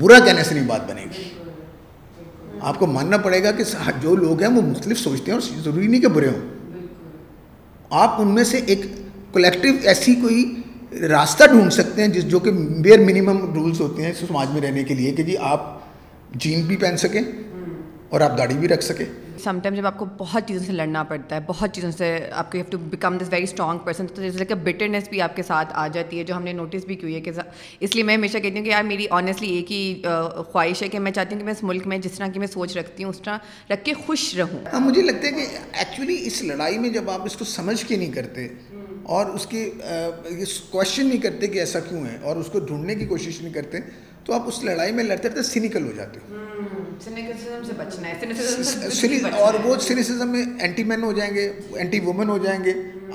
برا 0.00 0.18
کہنے 0.24 0.42
سے 0.48 0.54
نہیں 0.54 0.66
بات 0.68 0.86
بنے 0.90 1.04
گی 1.16 1.24
آپ 2.72 2.78
کو 2.78 2.86
ماننا 2.96 3.16
پڑے 3.24 3.42
گا 3.42 3.50
کہ 3.60 3.64
جو 4.02 4.14
لوگ 4.26 4.42
ہیں 4.42 4.50
وہ 4.56 4.62
مختلف 4.68 4.98
سوچتے 4.98 5.32
ہیں 5.32 5.38
اور 5.38 5.48
ضروری 5.64 5.86
نہیں 5.86 6.00
کہ 6.00 6.08
برے 6.18 6.28
ہوں 6.28 6.84
آپ 8.04 8.20
ان 8.20 8.34
میں 8.34 8.44
سے 8.52 8.60
ایک 8.74 8.82
کولیکٹو 9.32 9.68
ایسی 9.92 10.14
کوئی 10.20 10.44
راستہ 11.10 11.44
ڈھونڈ 11.50 11.72
سکتے 11.72 12.02
ہیں 12.02 12.08
جس 12.18 12.24
جو 12.28 12.38
کہ 12.46 12.50
بیئر 12.86 13.04
منیمم 13.10 13.44
رولس 13.54 13.80
ہوتے 13.80 14.04
ہیں 14.04 14.12
سماج 14.20 14.48
میں 14.52 14.60
رہنے 14.68 14.84
کے 14.90 14.94
لیے 15.02 15.12
کہ 15.18 15.22
جی 15.30 15.36
آپ 15.54 15.68
جین 16.44 16.62
بھی 16.66 16.76
پہن 16.84 16.96
سکیں 17.08 17.22
اور 18.08 18.20
آپ 18.30 18.38
داڑھی 18.38 18.56
بھی 18.58 18.68
رکھ 18.68 18.84
سکیں 18.84 19.06
سم 19.46 19.58
ٹائم 19.62 19.74
جب 19.74 19.86
آپ 19.86 19.98
کو 19.98 20.04
بہت 20.18 20.42
چیزوں 20.46 20.60
سے 20.66 20.72
لڑنا 20.72 21.02
پڑتا 21.08 21.36
ہے 21.36 21.40
بہت 21.46 21.72
چیزوں 21.74 21.90
سے 21.96 22.06
آپ 22.42 22.50
کو 22.52 22.58
have 22.58 22.64
to 22.70 22.78
become 22.90 23.16
this 23.18 23.28
very 23.32 23.42
strong 23.44 23.78
person 23.84 24.06
تو 24.14 24.22
جیسے 24.22 24.44
کہ 24.44 24.54
بٹرنیس 24.64 25.08
بھی 25.08 25.20
آپ 25.22 25.36
کے 25.36 25.42
ساتھ 25.42 25.72
آ 25.82 25.86
جاتی 25.96 26.18
ہے 26.18 26.22
جو 26.30 26.34
ہم 26.36 26.42
نے 26.44 26.52
نوٹس 26.52 26.84
بھی 26.84 26.94
کی 27.02 27.14
ہے 27.14 27.20
کہ 27.26 27.30
اس 27.80 27.94
لیے 27.94 28.02
میں 28.04 28.14
ہمیشہ 28.16 28.38
کہتی 28.38 28.58
ہوں 28.58 28.64
کہ 28.64 28.70
یار 28.70 28.82
میری 28.84 29.06
آنیسٹلی 29.18 29.48
ایک 29.56 29.70
ہی 29.72 30.02
خواہش 30.50 30.82
ہے 30.82 30.88
کہ 30.94 30.98
میں 31.06 31.12
چاہتی 31.12 31.34
ہوں 31.34 31.40
کہ 31.40 31.44
میں 31.46 31.52
اس 31.52 31.62
ملک 31.70 31.86
میں 31.92 31.98
جس 32.06 32.12
طرح 32.16 32.26
کی 32.32 32.38
میں 32.38 32.46
سوچ 32.54 32.76
رکھتی 32.76 33.04
ہوں 33.04 33.10
اس 33.10 33.20
طرح 33.24 33.36
رکھ 33.72 33.84
کے 33.84 33.92
خوش 34.06 34.24
رہوں 34.38 34.58
ہاں، 34.72 34.80
مجھے 34.86 35.02
لگتا 35.02 35.26
ہے 35.26 35.32
کہ 35.36 35.46
ایکچولی 35.72 36.20
اس 36.26 36.42
لڑائی 36.44 36.78
میں 36.78 36.88
جب 36.98 37.10
آپ 37.10 37.24
اس 37.30 37.36
کو 37.36 37.44
سمجھ 37.52 37.80
کے 37.88 37.96
نہیں 37.96 38.12
کرتے 38.14 38.48
اور 39.18 39.26
اس 39.34 39.46
کی 39.50 39.64
کوشچن 40.70 41.06
نہیں 41.08 41.20
کرتے 41.28 41.46
کہ 41.54 41.58
ایسا 41.58 41.80
کیوں 41.88 42.04
ہے 42.06 42.16
اور 42.28 42.36
اس 42.36 42.46
کو 42.52 42.58
ڈھونڈنے 42.72 42.94
کی 43.02 43.06
کوشش 43.14 43.40
نہیں 43.42 43.52
کرتے 43.54 43.80
تو 44.24 44.32
آپ 44.34 44.48
اس 44.48 44.62
لڑائی 44.64 44.92
میں 44.92 45.04
لڑتے 45.04 45.28
لڑتے 45.28 45.42
سینیکل 45.52 45.86
ہو 45.86 45.92
جاتے 45.96 46.20
ہو 46.30 46.74
اور 49.38 49.54
وہ 49.64 49.74
سینیسزم 49.86 50.30
میں 50.32 50.44
اینٹی 50.64 50.84
مین 50.84 51.02
ہو 51.02 51.10
جائیں 51.12 51.34
گے 51.34 51.50
اینٹی 51.78 52.00
وومن 52.04 52.28
ہو 52.28 52.36
جائیں 52.44 52.62
گے 52.64 52.72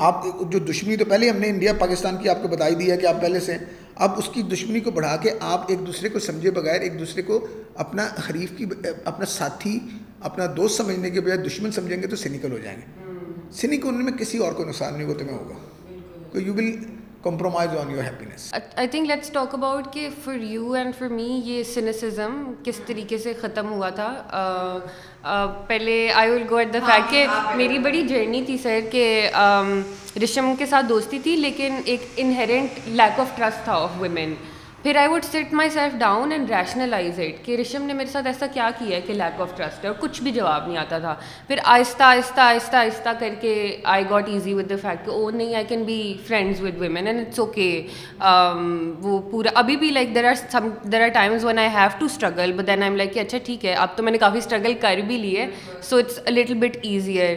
آپ 0.07 0.23
جو 0.51 0.59
دشمنی 0.69 0.95
تو 0.97 1.05
پہلے 1.09 1.29
ہم 1.29 1.37
نے 1.39 1.47
انڈیا 1.49 1.73
پاکستان 1.79 2.17
کی 2.23 2.29
آپ 2.29 2.41
کو 2.41 2.47
بتائی 2.47 2.75
دیا 2.75 2.95
ہے 2.95 2.99
کہ 2.99 3.07
آپ 3.07 3.21
پہلے 3.21 3.39
سے 3.47 3.57
اب 4.05 4.11
اس 4.19 4.29
کی 4.33 4.41
دشمنی 4.53 4.79
کو 4.79 4.91
بڑھا 4.91 5.15
کے 5.23 5.31
آپ 5.53 5.69
ایک 5.71 5.85
دوسرے 5.87 6.09
کو 6.09 6.19
سمجھے 6.27 6.51
بغیر 6.51 6.81
ایک 6.81 6.99
دوسرے 6.99 7.21
کو 7.31 7.45
اپنا 7.85 8.05
حریف 8.29 8.51
کی 8.57 8.65
اپنا 9.13 9.25
ساتھی 9.39 9.77
اپنا 10.29 10.45
دوست 10.57 10.77
سمجھنے 10.77 11.09
کے 11.11 11.21
بجائے 11.21 11.37
دشمن 11.45 11.71
سمجھیں 11.71 12.01
گے 12.01 12.07
تو 12.07 12.15
سینیکل 12.23 12.51
ہو 12.51 12.57
جائیں 12.63 12.77
گے 12.81 13.49
سینیکل 13.61 14.01
میں 14.07 14.11
کسی 14.19 14.37
اور 14.47 14.51
کو 14.57 14.65
نقصان 14.65 14.93
نہیں 14.93 15.07
ہوتے 15.07 15.23
میں 15.25 15.33
ہوگا 15.33 15.55
تو 16.31 16.41
you 16.41 16.53
will 16.57 16.73
compromise 17.23 17.75
on 17.77 17.91
your 17.91 18.03
happiness 18.03 18.51
I 18.53 18.87
think 18.91 19.09
let's 19.09 19.29
talk 19.33 19.53
about 19.55 19.87
کہ 19.93 20.07
for 20.23 20.35
you 20.41 20.71
and 20.79 20.95
for 20.99 21.09
me 21.13 21.25
یہ 21.45 21.63
سینسزم 21.73 22.41
کس 22.65 22.79
طریقے 22.85 23.17
سے 23.25 23.33
ختم 23.41 23.71
ہوا 23.71 23.89
تھا 23.99 24.09
پہلے 25.67 25.95
I 26.21 26.31
will 26.31 26.43
go 26.49 26.55
at 26.57 26.73
the 26.73 26.79
fact 26.85 27.11
کہ 27.11 27.25
میری 27.57 27.77
بڑی 27.79 28.01
جرنی 28.07 28.41
تھی 28.45 28.57
سر 28.63 28.79
کہ 28.91 29.05
رشم 30.23 30.53
کے 30.59 30.65
ساتھ 30.71 30.85
دوستی 30.89 31.19
تھی 31.23 31.35
لیکن 31.35 31.81
ایک 31.85 32.05
انہرنٹ 32.23 32.87
لیک 32.89 33.19
آف 33.19 33.35
ٹرسٹ 33.37 33.63
تھا 33.65 33.73
آف 33.83 33.99
ویمن 34.01 34.33
پھر 34.83 34.95
I 34.97 35.07
would 35.07 35.23
set 35.23 35.51
myself 35.69 35.97
down 35.99 36.31
and 36.31 36.49
rationalize 36.51 37.19
کہ 37.43 37.55
رشم 37.59 37.83
نے 37.85 37.93
میرے 37.93 38.09
ساتھ 38.11 38.27
ایسا 38.27 38.45
کیا 38.53 38.69
کیا 38.77 38.95
ہے 38.95 39.01
کہ 39.07 39.13
لیک 39.13 39.41
آف 39.41 39.55
ٹرسٹ 39.57 39.83
ہے 39.83 39.89
اور 39.89 39.95
کچھ 39.99 40.21
بھی 40.23 40.31
جواب 40.31 40.67
نہیں 40.67 40.77
آتا 40.77 40.97
تھا 40.99 41.13
پھر 41.47 41.57
آہستہ 41.73 42.03
آہستہ 42.03 42.41
آہستہ 42.41 42.75
آہستہ 42.77 43.09
کر 43.19 43.33
کے 43.41 43.51
I 43.95 44.03
got 44.09 44.29
easy 44.33 44.53
with 44.53 44.69
the 44.69 44.75
fact 44.81 45.05
کہ 45.05 45.11
او 45.11 45.29
نہیں 45.33 45.55
I 45.55 45.65
can 45.69 45.83
be 45.85 45.97
friends 46.27 46.61
with 46.61 46.79
women 46.79 47.07
and 47.07 47.19
it's 47.27 47.39
okay 47.39 47.67
وہ 49.01 49.19
پورا 49.31 49.49
ابھی 49.59 49.75
بھی 49.83 49.89
like 49.91 50.15
there 50.15 50.27
are 50.29 50.33
some 50.51 50.69
there 50.91 51.01
are 51.03 51.09
times 51.13 51.45
when 51.45 51.59
I 51.59 51.67
have 51.75 51.89
to 51.99 52.05
struggle 52.05 52.51
but 52.57 52.67
then 52.67 52.81
I 52.81 52.89
am 52.91 52.95
like 52.97 53.13
کہ 53.13 53.19
اچھا 53.19 53.37
ٹھیک 53.45 53.65
ہے 53.65 53.73
اب 53.83 53.95
تو 53.97 54.03
میں 54.03 54.11
نے 54.11 54.17
کافی 54.17 54.37
اسٹرگل 54.37 54.73
کر 54.81 54.99
بھی 55.07 55.17
لی 55.17 55.35
ہے 55.37 55.47
so 55.89 55.97
it's 55.97 56.19
little 56.29 56.57
bit 56.67 56.77
easier 56.83 57.35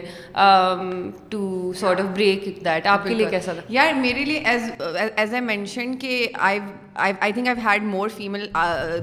to 1.29 1.71
sort 1.79 1.99
of 2.01 2.07
break 2.15 2.43
that 2.65 2.87
آپ 2.97 3.05
کے 3.07 3.13
لیے 3.13 3.27
کیسا 3.31 3.53
تھا 3.53 3.61
یار 3.75 3.93
میرے 3.99 4.25
لیے 4.25 4.39
ایز 4.55 4.69
ایز 5.15 5.33
اے 5.33 5.41
مینشن 5.51 5.97
کہ 5.99 6.25
I 6.51 6.59
I 7.03 7.31
think 7.33 7.47
I 7.49 7.59
had 7.63 7.83
more 7.83 8.09
female 8.17 8.45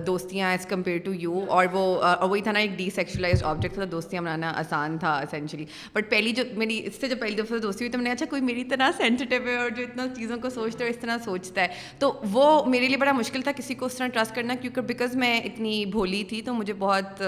دوستیاں 0.07 0.51
as 0.51 0.65
compare 0.67 0.99
to 1.05 1.13
you 1.21 1.41
اور 1.53 1.65
وہ 1.73 1.81
وہی 2.21 2.41
تھا 2.43 2.53
نا 2.53 2.59
ایک 2.59 2.71
ڈی 2.77 2.89
سیکچولاز 2.95 3.43
آبجیکٹ 3.45 3.75
تھا 3.75 3.85
دوستیاں 3.91 4.23
بنانا 4.23 4.53
آسان 4.59 4.97
تھا 4.99 5.13
اسینچلی 5.23 5.65
بٹ 5.95 6.09
پہلی 6.11 6.31
جو 6.39 6.43
میری 6.57 6.79
اس 6.87 6.95
سے 7.01 7.09
جو 7.09 7.17
پہلی 7.21 7.35
دفعہ 7.43 7.59
دوستی 7.63 7.85
ہوئی 7.85 7.93
تو 7.93 7.99
میں 7.99 8.05
نے 8.05 8.11
اچھا 8.11 8.27
کوئی 8.31 8.43
میری 8.43 8.61
اتنا 8.61 8.91
سینسیٹیو 8.97 9.47
ہے 9.47 9.57
اور 9.63 9.71
جو 9.77 9.83
اتنا 9.83 10.07
چیزوں 10.17 10.37
کو 10.43 10.51
سوچتا 10.51 10.85
ہے 10.85 10.91
اس 10.91 10.99
طرح 11.01 11.19
سوچتا 11.25 11.63
ہے 11.63 11.69
تو 11.99 12.13
وہ 12.33 12.47
میرے 12.71 12.89
لیے 12.89 12.97
بڑا 13.03 13.13
مشکل 13.19 13.43
تھا 13.45 13.53
کسی 13.57 13.75
کو 13.83 13.87
اس 13.87 13.95
طرح 13.97 14.07
ٹرسٹ 14.15 14.35
کرنا 14.37 14.55
کیونکہ 14.63 14.81
بیکاز 14.93 15.17
میں 15.25 15.35
اتنی 15.41 15.85
بھولی 15.93 16.23
تھی 16.29 16.41
تو 16.47 16.55
مجھے 16.55 16.73
بہت 16.79 17.23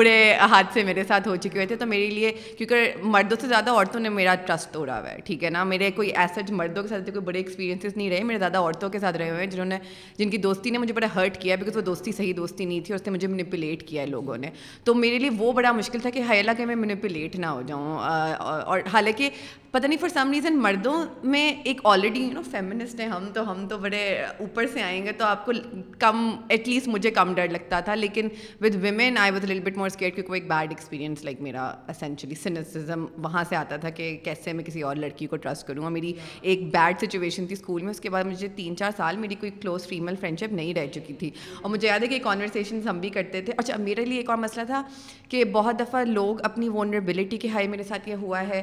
برے 0.00 0.16
ہاتھ 0.50 0.72
سے 0.74 0.84
میرے 0.84 1.04
ساتھ 1.08 1.28
ہو 1.28 1.36
چکے 1.36 1.58
ہوئے 1.58 1.66
تھے 1.66 1.76
تو 1.76 1.86
میرے 1.92 2.06
لیے 2.14 2.32
کیونکہ 2.58 2.92
مردوں 3.18 3.36
سے 3.40 3.48
زیادہ 3.48 3.70
عورتوں 3.70 4.00
نے 4.00 4.08
میرا 4.18 4.34
ٹرسٹ 4.46 4.72
توڑا 4.74 4.98
ہوا 5.00 5.10
ہے 5.10 5.20
ٹھیک 5.26 5.44
ہے 5.44 5.50
نا 5.50 5.64
میرے 5.74 5.90
کوئی 5.96 6.10
ایسا 6.24 6.40
مردوں 6.62 6.82
کے 6.82 6.88
ساتھ 6.88 7.10
کوئی 7.10 7.24
بڑے 7.30 7.38
ایکسپیرینسز 7.38 7.96
نہیں 7.96 8.10
رہے 8.10 8.24
میرے 8.24 8.38
زیادہ 8.38 8.58
عورتوں 8.58 8.88
کے 8.90 8.98
ساتھ 8.98 9.08
ساتھ 9.10 9.16
رہے 9.20 9.30
ہوئے 9.30 9.42
ہیں 9.44 9.50
جنہوں 9.50 9.64
نے 9.66 9.78
جن 10.18 10.30
کی 10.30 10.36
دوستی 10.46 10.70
نے 10.70 10.78
مجھے 10.78 10.92
بڑا 10.94 11.06
ہرٹ 11.14 11.38
کیا 11.40 11.56
بکاز 11.60 11.76
وہ 11.76 11.82
دوستی 11.90 12.12
صحیح 12.12 12.32
دوستی 12.36 12.64
نہیں 12.64 12.80
تھی 12.86 12.94
اور 12.94 13.00
اس 13.00 13.06
نے 13.06 13.12
مجھے 13.12 13.28
منیپولیٹ 13.28 13.86
کیا 13.88 14.02
ہے 14.02 14.06
لوگوں 14.06 14.36
نے 14.46 14.50
تو 14.84 14.94
میرے 15.04 15.18
لیے 15.18 15.30
وہ 15.38 15.52
بڑا 15.52 15.72
مشکل 15.72 15.98
تھا 16.02 16.10
کہ 16.18 16.22
کہ 16.58 16.66
میں 16.66 16.76
منیپولیٹ 16.76 17.36
نہ 17.38 17.46
ہو 17.46 17.62
جاؤں 17.66 17.98
اور 17.98 18.80
حالانکہ 18.92 19.30
پتہ 19.70 19.86
نہیں 19.86 19.98
فار 20.00 20.08
سم 20.08 20.30
ریزن 20.32 20.56
مردوں 20.62 20.94
میں 21.32 21.42
ایک 21.70 21.80
آلریڈی 21.90 22.20
یو 22.20 22.30
نو 22.34 22.40
فیمنسٹ 22.50 23.00
ہیں 23.00 23.06
ہم 23.08 23.26
تو 23.34 23.42
ہم 23.50 23.66
تو 23.68 23.76
بڑے 23.78 24.00
اوپر 24.44 24.66
سے 24.72 24.82
آئیں 24.82 25.04
گے 25.04 25.12
تو 25.18 25.24
آپ 25.24 25.44
کو 25.46 25.52
کم 25.98 26.24
ایٹ 26.54 26.68
لیسٹ 26.68 26.88
مجھے 26.88 27.10
کم 27.18 27.32
ڈر 27.34 27.48
لگتا 27.50 27.78
تھا 27.86 27.94
لیکن 27.94 28.28
with 28.60 28.74
women 28.82 29.18
I 29.18 29.30
was 29.32 29.44
little 29.50 29.62
bit 29.66 29.76
more 29.78 29.86
scared 29.86 30.14
کیونکہ 30.14 30.32
ایک 30.34 30.46
بیڈ 30.50 30.70
ایکسپیرینس 30.72 31.24
لائک 31.24 31.40
میرا 31.42 31.70
اسینچلی 31.88 32.34
سنسزم 32.42 33.04
وہاں 33.24 33.44
سے 33.48 33.56
آتا 33.56 33.76
تھا 33.84 33.90
کہ 34.00 34.16
کیسے 34.24 34.52
میں 34.52 34.64
کسی 34.64 34.82
اور 34.88 34.96
لڑکی 35.04 35.26
کو 35.26 35.36
ٹرسٹ 35.46 35.66
کروں 35.66 35.84
اور 35.84 35.92
میری 35.92 36.12
ایک 36.40 36.66
بیڈ 36.74 37.04
سچویشن 37.06 37.46
تھی 37.46 37.56
اسکول 37.58 37.82
میں 37.82 37.90
اس 37.90 38.00
کے 38.00 38.10
بعد 38.16 38.24
مجھے 38.32 38.48
تین 38.56 38.76
چار 38.76 38.90
سال 39.00 39.16
میری 39.24 39.34
کوئی 39.40 39.50
کلوز 39.62 39.86
فیمل 39.88 40.14
فرینڈ 40.20 40.38
شپ 40.40 40.52
نہیں 40.52 40.74
رہ 40.74 40.86
چکی 40.94 41.12
تھی 41.20 41.30
اور 41.60 41.70
مجھے 41.70 41.86
یاد 41.88 42.00
ہے 42.02 42.06
کہ 42.08 42.18
کانورسیشنز 42.22 42.86
ہم 42.88 42.98
بھی 43.00 43.10
کرتے 43.10 43.40
تھے 43.42 43.52
اچھا 43.60 43.76
میرے 43.88 44.04
لیے 44.04 44.16
ایک 44.20 44.30
اور 44.30 44.38
مسئلہ 44.38 44.64
تھا 44.70 44.82
کہ 45.28 45.44
بہت 45.52 45.78
دفعہ 45.80 46.02
لوگ 46.04 46.40
اپنی 46.48 46.68
وونربلٹی 46.74 47.36
کے 47.44 47.48
ہائی 47.54 47.68
میرے 47.74 47.82
ساتھ 47.90 48.08
یہ 48.08 48.20
ہوا 48.26 48.42
ہے 48.48 48.62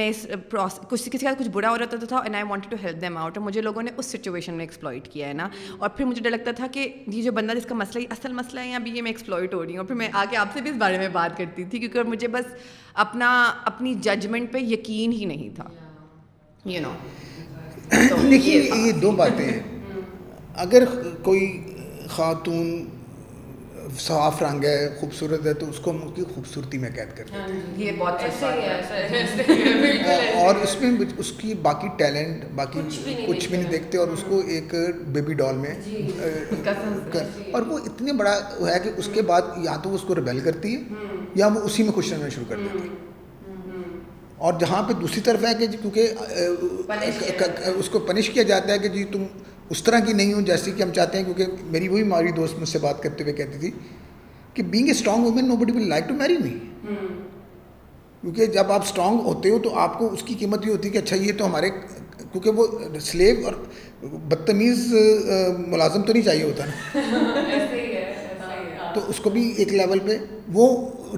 میں 0.00 0.08
اس 0.08 0.26
پروس 0.50 0.78
کچھ 0.80 1.00
کسی 1.02 1.10
کے 1.10 1.18
ساتھ 1.18 1.38
کچھ 1.38 1.48
برا 1.56 1.70
ہو 1.70 1.78
رہا 1.78 1.96
تھا 2.08 2.18
and 2.18 2.34
I 2.34 2.44
want 2.48 2.70
to 2.70 2.76
help 2.82 3.00
them 3.00 3.16
out 3.16 3.38
اور 3.38 3.46
مجھے 3.46 3.62
لوگوں 3.68 3.82
نے 3.82 3.90
اس 3.96 4.06
سچویشن 4.16 4.54
میں 4.54 4.64
ایکسپلائٹ 4.64 5.08
کیا 5.12 5.28
ہے 5.28 5.32
نا 5.40 5.48
اور 5.78 5.88
پھر 5.96 6.04
مجھے 6.10 6.22
ڈر 6.22 6.30
لگتا 6.30 6.52
تھا 6.60 6.66
کہ 6.72 6.88
یہ 7.12 7.22
جو 7.22 7.32
بندہ 7.40 7.52
جس 7.58 7.66
کا 7.68 7.74
مسئلہ 7.82 8.02
ہی 8.02 8.06
اصل 8.18 8.32
مسئلہ 8.42 8.60
ہے 8.60 8.68
یا 8.70 8.76
ابھی 8.76 8.90
یہ 8.96 9.02
میں 9.02 9.10
ایکسپلائٹ 9.10 9.54
ہو 9.54 9.62
رہی 9.64 9.70
ہوں 9.72 9.78
اور 9.78 9.86
پھر 9.86 9.94
میں 10.04 10.08
آ 10.12 10.24
کے 10.30 10.36
آپ 10.42 10.52
سے 10.54 10.60
بھی 10.62 10.70
اس 10.70 10.76
بارے 10.84 10.98
میں 10.98 11.08
بات 11.12 11.36
کرتی 11.38 11.64
تھی 11.70 11.78
کیونکہ 11.78 12.08
مجھے 12.10 12.28
بس 12.36 12.52
اپنا 13.06 13.32
اپنی 13.72 13.94
ججمنٹ 14.08 14.52
پہ 14.52 14.58
یقین 14.74 15.12
ہی 15.20 15.24
نہیں 15.34 15.54
تھا 15.56 15.68
یو 16.70 16.80
نو 16.82 16.92
دیکھیے 17.92 18.62
یہ 18.86 18.90
دو 19.02 19.10
باتیں 19.16 19.44
ہیں 19.44 19.58
ہاں۔ 19.90 20.00
اگر 20.66 20.84
کوئی 21.22 21.50
خاتون 22.10 22.84
صاف 24.00 24.42
رنگ 24.42 24.64
ہے 24.64 24.76
خوبصورت 25.00 25.46
ہے 25.46 25.52
تو 25.60 25.68
اس 25.70 25.78
کو 25.84 25.90
ہم 25.90 26.10
کی 26.16 26.22
خوبصورتی 26.34 26.78
میں 26.78 26.88
قید 26.94 27.16
کر 27.16 27.24
دیتے 27.30 27.38
ہاں 27.38 27.48
جی، 27.78 27.88
اور 30.42 30.54
اس 30.62 30.80
میں 30.80 30.90
اس 31.18 31.32
کی 31.40 31.52
باقی 31.62 31.88
ٹیلنٹ 31.98 32.44
باقی 32.60 32.80
کچھ 33.26 33.48
بھی 33.48 33.56
نہیں 33.56 33.70
دیکھتے 33.70 33.98
اور 33.98 34.08
اس 34.14 34.22
کو 34.28 34.40
ایک 34.54 34.74
بیبی 35.14 35.34
ڈال 35.42 35.56
میں 35.58 35.74
جی، 35.84 36.02
جی۔ 36.06 37.50
اور 37.52 37.62
وہ 37.68 37.78
اتنے 37.86 38.12
بڑا 38.20 38.34
ہے 38.68 38.78
کہ 38.84 38.90
اس 38.98 39.08
کے 39.14 39.22
بعد 39.30 39.56
یا 39.64 39.76
تو 39.82 39.90
وہ 39.90 39.94
اس 39.94 40.02
کو 40.06 40.14
ریبیل 40.14 40.40
کرتی 40.44 40.74
ہے 40.76 41.06
یا 41.40 41.46
وہ 41.54 41.60
اسی 41.64 41.82
میں 41.82 41.92
خوش 41.94 42.12
رہنا 42.12 42.28
شروع 42.34 42.46
کر 42.48 42.56
دیتی 42.56 42.88
ہے 42.88 43.10
اور 44.46 44.52
جہاں 44.60 44.82
پہ 44.86 44.92
دوسری 45.00 45.20
طرف 45.26 45.44
ہے 45.46 45.52
کہ 45.58 45.66
جی 45.72 45.76
کیونکہ 45.80 47.60
اس 47.82 47.88
کو 47.88 47.98
پنش 48.06 48.30
کیا 48.36 48.42
جاتا 48.46 48.72
ہے 48.72 48.78
کہ 48.84 48.88
جی 48.94 49.02
تم 49.12 49.24
اس 49.74 49.82
طرح 49.84 49.98
کی 50.06 50.12
نہیں 50.20 50.32
ہو 50.32 50.40
جیسے 50.48 50.70
کہ 50.76 50.82
ہم 50.82 50.90
چاہتے 50.96 51.18
ہیں 51.18 51.24
کیونکہ 51.24 51.62
میری 51.74 51.88
وہی 51.88 52.02
ماری 52.12 52.32
دوست 52.38 52.58
مجھ 52.60 52.68
سے 52.68 52.78
بات 52.86 53.02
کرتے 53.02 53.24
ہوئے 53.24 53.34
کہتی 53.40 53.58
تھی 53.58 53.70
کہ 54.54 54.62
being 54.72 54.86
a 54.86 54.92
strong 54.98 55.24
woman 55.26 55.48
nobody 55.60 55.72
will 55.76 55.88
like 55.88 56.08
to 56.08 56.14
marry 56.22 56.36
me 56.44 56.58
کیونکہ 58.20 58.46
جب 58.58 58.72
آپ 58.72 58.82
اسٹرانگ 58.88 59.20
ہوتے 59.26 59.50
ہو 59.50 59.58
تو 59.64 59.74
آپ 59.84 59.98
کو 59.98 60.12
اس 60.12 60.22
کی 60.26 60.34
قیمت 60.40 60.66
یہ 60.66 60.70
ہوتی 60.72 60.88
ہے 60.88 60.92
کہ 60.92 60.98
اچھا 61.04 61.16
یہ 61.22 61.32
تو 61.38 61.46
ہمارے 61.46 61.70
کیونکہ 61.78 62.50
وہ 62.60 62.66
سلیب 63.10 63.44
اور 63.46 63.60
بدتمیز 64.12 64.92
ملازم 65.66 66.02
تو 66.02 66.12
نہیں 66.12 66.24
چاہیے 66.24 66.42
ہوتا 66.42 66.64
نا 66.66 67.80
تو 68.94 69.00
اس 69.10 69.18
کو 69.24 69.30
بھی 69.34 69.42
ایک 69.62 69.72
لیول 69.72 69.98
پہ 70.06 70.16
وہ 70.52 70.66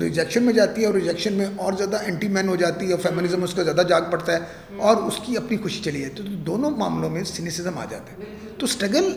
ریجیکشن 0.01 0.43
میں 0.43 0.53
جاتی 0.55 0.81
ہے 0.81 0.87
اور 0.87 0.95
ریجیکشن 0.95 1.33
میں 1.39 1.47
اور 1.65 1.73
زیادہ 1.79 1.97
اینٹی 2.09 2.29
مین 2.37 2.49
ہو 2.49 2.57
جاتی 2.63 2.87
ہے 2.87 2.93
اور 2.93 3.01
فیمنزم 3.03 3.43
اس 3.45 3.55
کا 3.55 3.63
زیادہ 3.69 3.83
جاگ 3.89 4.11
پڑتا 4.11 4.33
ہے 4.33 4.81
اور 4.91 5.03
اس 5.11 5.19
کی 5.27 5.37
اپنی 5.37 5.57
خوشی 5.63 5.83
چلی 5.85 6.01
جاتی 6.03 6.13
ہے 6.21 6.29
تو 6.29 6.35
دونوں 6.51 6.71
معاملوں 6.81 7.11
میں 7.17 7.23
سینیسزم 7.35 7.79
آ 7.79 7.85
جاتا 7.91 8.13
ہے 8.19 8.33
تو 8.59 8.67
اسٹرگل 8.71 9.13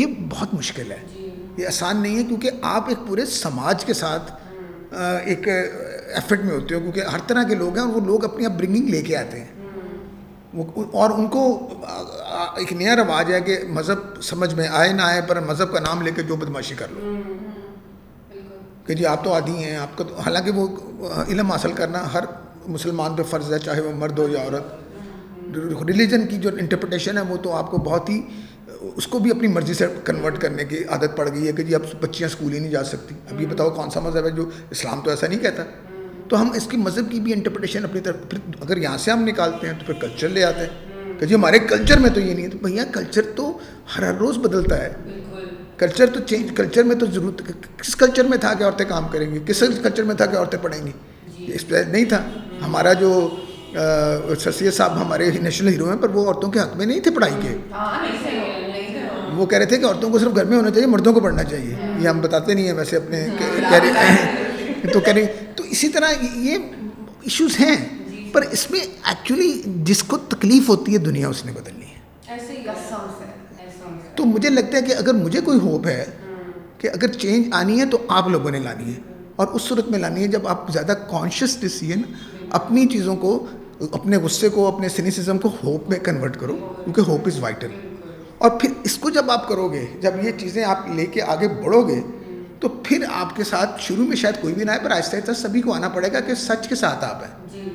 یہ 0.00 0.14
بہت 0.30 0.54
مشکل 0.54 0.92
ہے 0.92 0.98
یہ 1.56 1.66
آسان 1.66 2.02
نہیں 2.02 2.16
ہے 2.18 2.22
کیونکہ 2.32 2.68
آپ 2.76 2.88
ایک 2.88 3.06
پورے 3.08 3.24
سماج 3.40 3.84
کے 3.90 3.94
ساتھ 4.04 4.32
ایک 5.32 5.48
ایفٹ 5.48 6.44
میں 6.44 6.54
ہوتے 6.54 6.74
ہو 6.74 6.80
کیونکہ 6.80 7.12
ہر 7.12 7.18
طرح 7.28 7.42
کے 7.48 7.54
لوگ 7.62 7.78
ہیں 7.78 7.84
اور 7.84 7.94
وہ 7.94 8.00
لوگ 8.06 8.24
اپنی 8.24 8.46
آپ 8.46 8.58
برنگنگ 8.58 8.88
لے 8.96 9.02
کے 9.10 9.16
آتے 9.16 9.40
ہیں 9.40 9.54
اور 11.00 11.10
ان 11.18 11.26
کو 11.32 11.40
ایک 12.60 12.72
نیا 12.82 12.94
رواج 12.96 13.32
ہے 13.32 13.40
کہ 13.48 13.58
مذہب 13.78 14.22
سمجھ 14.28 14.54
میں 14.60 14.68
آئے 14.82 14.92
نہ 14.92 15.02
آئے 15.08 15.20
پر 15.28 15.40
مذہب 15.48 15.72
کا 15.72 15.80
نام 15.86 16.02
لے 16.02 16.10
کے 16.16 16.22
جو 16.30 16.36
بدماشی 16.44 16.74
کر 16.78 16.92
لو 16.94 17.14
کہ 18.86 18.94
جی 18.94 19.06
آپ 19.10 19.22
تو 19.24 19.32
عادی 19.34 19.52
ہیں 19.64 19.74
آپ 19.76 19.96
کو 19.98 20.04
تو 20.08 20.14
حالانکہ 20.24 20.50
وہ 20.56 20.66
علم 21.28 21.50
حاصل 21.52 21.72
کرنا 21.78 22.02
ہر 22.12 22.24
مسلمان 22.74 23.16
پہ 23.16 23.22
فرض 23.30 23.52
ہے 23.52 23.58
چاہے 23.64 23.80
وہ 23.80 23.92
مرد 24.02 24.18
ہو 24.18 24.26
یا 24.32 24.42
عورت 24.42 25.56
ریلیجن 25.88 26.26
کی 26.26 26.36
جو 26.44 26.50
انٹرپٹیشن 26.58 27.18
ہے 27.18 27.22
وہ 27.28 27.36
تو 27.42 27.52
آپ 27.56 27.70
کو 27.70 27.78
بہت 27.88 28.08
ہی 28.10 28.20
اس 28.94 29.06
کو 29.12 29.18
بھی 29.24 29.30
اپنی 29.30 29.48
مرضی 29.48 29.74
سے 29.74 29.86
کنورٹ 30.04 30.38
کرنے 30.40 30.64
کی 30.72 30.82
عادت 30.94 31.16
پڑ 31.16 31.28
گئی 31.32 31.46
ہے 31.46 31.52
کہ 31.58 31.62
جی 31.70 31.74
اب 31.74 31.82
بچیاں 32.00 32.28
اسکول 32.28 32.52
ہی 32.54 32.58
نہیں 32.58 32.70
جا 32.70 32.82
سکتی 32.90 33.14
اب 33.30 33.40
یہ 33.40 33.46
بتاؤ 33.52 33.70
کون 33.78 33.90
سا 33.90 34.00
مذہب 34.00 34.24
ہے 34.26 34.30
جو 34.38 34.48
اسلام 34.76 35.00
تو 35.04 35.10
ایسا 35.10 35.26
نہیں 35.26 35.38
کہتا 35.42 35.62
تو 36.28 36.40
ہم 36.40 36.50
اس 36.60 36.66
کی 36.70 36.76
مذہب 36.86 37.10
کی 37.10 37.20
بھی 37.26 37.32
انٹرپٹیشن 37.32 37.84
اپنی 37.84 38.00
طرف 38.06 38.28
پھر 38.30 38.38
اگر 38.62 38.76
یہاں 38.84 38.98
سے 39.06 39.10
ہم 39.10 39.22
نکالتے 39.28 39.66
ہیں 39.66 39.74
تو 39.78 39.84
پھر 39.86 39.94
کلچر 40.00 40.28
لے 40.38 40.44
آتے 40.44 40.66
ہیں 40.66 41.18
کہ 41.20 41.26
جی 41.26 41.34
ہمارے 41.34 41.58
کلچر 41.74 41.98
میں 42.06 42.10
تو 42.14 42.20
یہ 42.20 42.32
نہیں 42.34 42.44
ہے 42.44 42.50
تو 42.50 42.58
بھیا 42.66 42.84
کلچر 42.92 43.30
تو 43.36 43.50
ہر 43.96 44.02
ہر 44.08 44.14
روز 44.22 44.38
بدلتا 44.46 44.82
ہے 44.82 44.88
کلچر 45.78 46.06
تو 46.12 46.20
چینج 46.28 46.52
کلچر 46.56 46.82
میں 46.90 46.96
تو 46.96 47.06
ضرورت 47.12 47.42
کس 47.80 47.96
کلچر 47.96 48.24
میں 48.28 48.38
تھا 48.44 48.52
کہ 48.58 48.64
عورتیں 48.64 48.84
کام 48.88 49.08
کریں 49.12 49.30
گی 49.32 49.38
کس 49.46 49.60
کلچر 49.82 50.02
میں 50.10 50.14
تھا 50.20 50.26
کہ 50.26 50.36
عورتیں 50.36 50.58
پڑھیں 50.62 50.86
گی 50.86 50.92
جی۔ 51.36 51.52
اس 51.54 51.66
پہ 51.68 51.82
نہیں 51.90 52.04
تھا 52.08 52.20
ہمارا 52.64 52.92
جو 53.02 53.10
سرسید 53.72 54.72
صاحب 54.74 55.00
ہمارے 55.00 55.30
نیشنل 55.42 55.68
ہیرو 55.68 55.88
ہیں 55.90 55.96
پر 56.02 56.10
وہ 56.14 56.24
عورتوں 56.26 56.50
کے 56.52 56.60
حق 56.60 56.76
میں 56.76 56.86
نہیں 56.86 57.00
تھے 57.04 57.10
پڑھائی 57.16 57.34
کے 57.42 57.54
ہاں، 57.72 57.88
ہاں، 57.92 59.34
وہ 59.36 59.46
کہہ 59.46 59.58
رہے 59.58 59.66
تھے 59.72 59.78
کہ 59.78 59.84
عورتوں 59.86 60.10
کو 60.10 60.18
صرف 60.18 60.34
گھر 60.36 60.44
میں 60.48 60.56
ہونا 60.56 60.70
چاہیے 60.70 60.86
مردوں 60.94 61.12
کو 61.12 61.20
پڑھنا 61.20 61.44
چاہیے 61.50 61.74
ہاں۔ 61.82 61.94
یہ 62.02 62.08
ہم 62.08 62.20
بتاتے 62.20 62.54
نہیں 62.54 62.66
ہیں 62.66 62.74
ویسے 62.76 62.96
اپنے 62.96 63.26
تو 64.92 65.00
کہہ 65.00 65.12
رہے 65.12 65.22
ہیں 65.24 65.54
تو 65.56 65.64
اسی 65.70 65.88
طرح 65.88 66.12
یہ 66.42 66.56
ایشوز 67.22 67.60
ہیں 67.60 67.76
جی۔ 68.10 68.28
پر 68.32 68.42
اس 68.52 68.70
میں 68.70 68.80
ایکچولی 68.80 69.50
جس 69.88 70.02
کو 70.06 70.16
تکلیف 70.28 70.68
ہوتی 70.68 70.92
ہے 70.92 70.98
دنیا 71.10 71.28
اس 71.28 71.44
نے 71.44 71.52
بدل 71.60 71.75
تو 74.16 74.24
مجھے 74.24 74.50
لگتا 74.50 74.76
ہے 74.76 74.82
کہ 74.82 74.92
اگر 74.98 75.14
مجھے 75.14 75.40
کوئی 75.44 75.58
ہوپ 75.62 75.86
ہے 75.86 76.04
ہاں۔ 76.04 76.44
کہ 76.80 76.88
اگر 76.92 77.12
چینج 77.22 77.48
آنی 77.60 77.78
ہے 77.80 77.86
تو 77.92 77.98
آپ 78.18 78.28
لوگوں 78.34 78.50
نے 78.50 78.58
لانی 78.66 78.94
ہے 78.94 78.98
اور 79.40 79.46
اس 79.56 79.62
صورت 79.68 79.88
میں 79.90 79.98
لانی 79.98 80.22
ہے 80.22 80.28
جب 80.36 80.46
آپ 80.52 80.70
زیادہ 80.72 80.92
کانشیس 81.10 81.56
ڈسیزن 81.60 82.02
اپنی 82.58 82.86
چیزوں 82.96 83.16
کو 83.24 83.30
اپنے 83.92 84.16
غصے 84.24 84.48
کو 84.48 84.66
اپنے 84.66 84.88
سینیسزم 84.88 85.38
کو 85.38 85.48
ہوپ 85.62 85.88
میں 85.90 85.98
کنورٹ 86.04 86.36
کرو 86.40 86.56
کیونکہ 86.84 87.10
ہوپ 87.10 87.26
از 87.26 87.38
وائٹل 87.42 87.72
اور 88.46 88.50
پھر 88.60 88.70
اس 88.88 88.96
کو 89.02 89.10
جب 89.16 89.30
آپ 89.30 89.48
کرو 89.48 89.68
گے 89.72 89.84
جب 90.00 90.24
یہ 90.24 90.32
چیزیں 90.38 90.62
آپ 90.64 90.88
لے 90.96 91.06
کے 91.16 91.22
آگے 91.34 91.48
بڑھو 91.64 91.82
گے 91.88 92.00
تو 92.60 92.68
پھر 92.88 93.04
آپ 93.14 93.36
کے 93.36 93.44
ساتھ 93.44 93.80
شروع 93.86 94.06
میں 94.06 94.16
شاید 94.16 94.40
کوئی 94.40 94.54
بھی 94.54 94.64
نہ 94.64 94.70
آئے 94.70 94.80
پر 94.84 94.90
آہستہ 94.96 95.16
آہستہ 95.16 95.32
سبھی 95.46 95.62
کو 95.62 95.72
آنا 95.74 95.88
پڑے 95.96 96.12
گا 96.12 96.20
کہ 96.28 96.34
سچ 96.44 96.68
کے 96.68 96.74
ساتھ 96.84 97.04
آپ 97.04 97.22
ہیں 97.24 97.32
جی۔ 97.52 97.68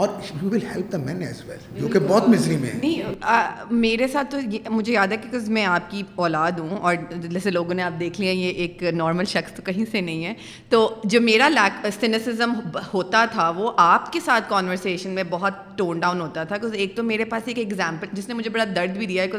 اور 0.00 0.08
will 0.42 0.58
help 0.74 0.92
the 0.92 0.98
man 0.98 1.22
as 1.22 1.40
well 1.46 1.80
جو 1.80 1.88
کہ 1.92 1.98
بہت 2.08 2.28
مزری 2.28 2.56
میں 2.60 2.70
نہیں 2.80 3.70
میرے 3.80 4.06
ساتھ 4.12 4.30
تو 4.30 4.38
مجھے 4.74 4.92
یاد 4.92 5.08
ہے 5.12 5.16
کہ 5.22 5.38
میں 5.56 5.64
آپ 5.64 5.90
کی 5.90 6.02
اولاد 6.26 6.58
ہوں 6.58 6.68
اور 6.78 6.94
جیسے 7.26 7.50
لوگوں 7.50 7.74
نے 7.74 7.82
آپ 7.82 7.98
دیکھ 8.00 8.20
لیا 8.20 8.30
یہ 8.32 8.60
ایک 8.64 8.82
نارمل 9.00 9.24
شخص 9.32 9.52
تو 9.56 9.62
کہیں 9.64 9.84
سے 9.90 10.00
نہیں 10.06 10.24
ہے 10.24 10.32
تو 10.70 10.80
جو 11.14 11.20
میرا 11.20 11.48
لیک 11.48 11.86
سینسزم 11.98 12.52
ہوتا 12.94 13.24
تھا 13.32 13.48
وہ 13.56 13.70
آپ 13.86 14.10
کے 14.12 14.20
ساتھ 14.26 14.48
کانورسیشن 14.50 15.10
میں 15.18 15.22
بہت 15.30 15.69
ٹون 15.80 15.98
ڈاؤن 16.00 16.20
ہوتا 16.20 16.42
تھا 16.44 16.56
ایک 16.84 16.94
تو 16.96 17.02
میرے 17.02 17.24
پاس 17.24 17.42
ایک 17.48 17.58
ایگزامپل 17.58 18.06
جس 18.12 18.28
نے 18.28 18.34
مجھے 18.34 18.50
بڑا 18.56 18.64
درد 18.76 18.96
بھی 18.96 19.06
دیا 19.06 19.22
ہے 19.22 19.38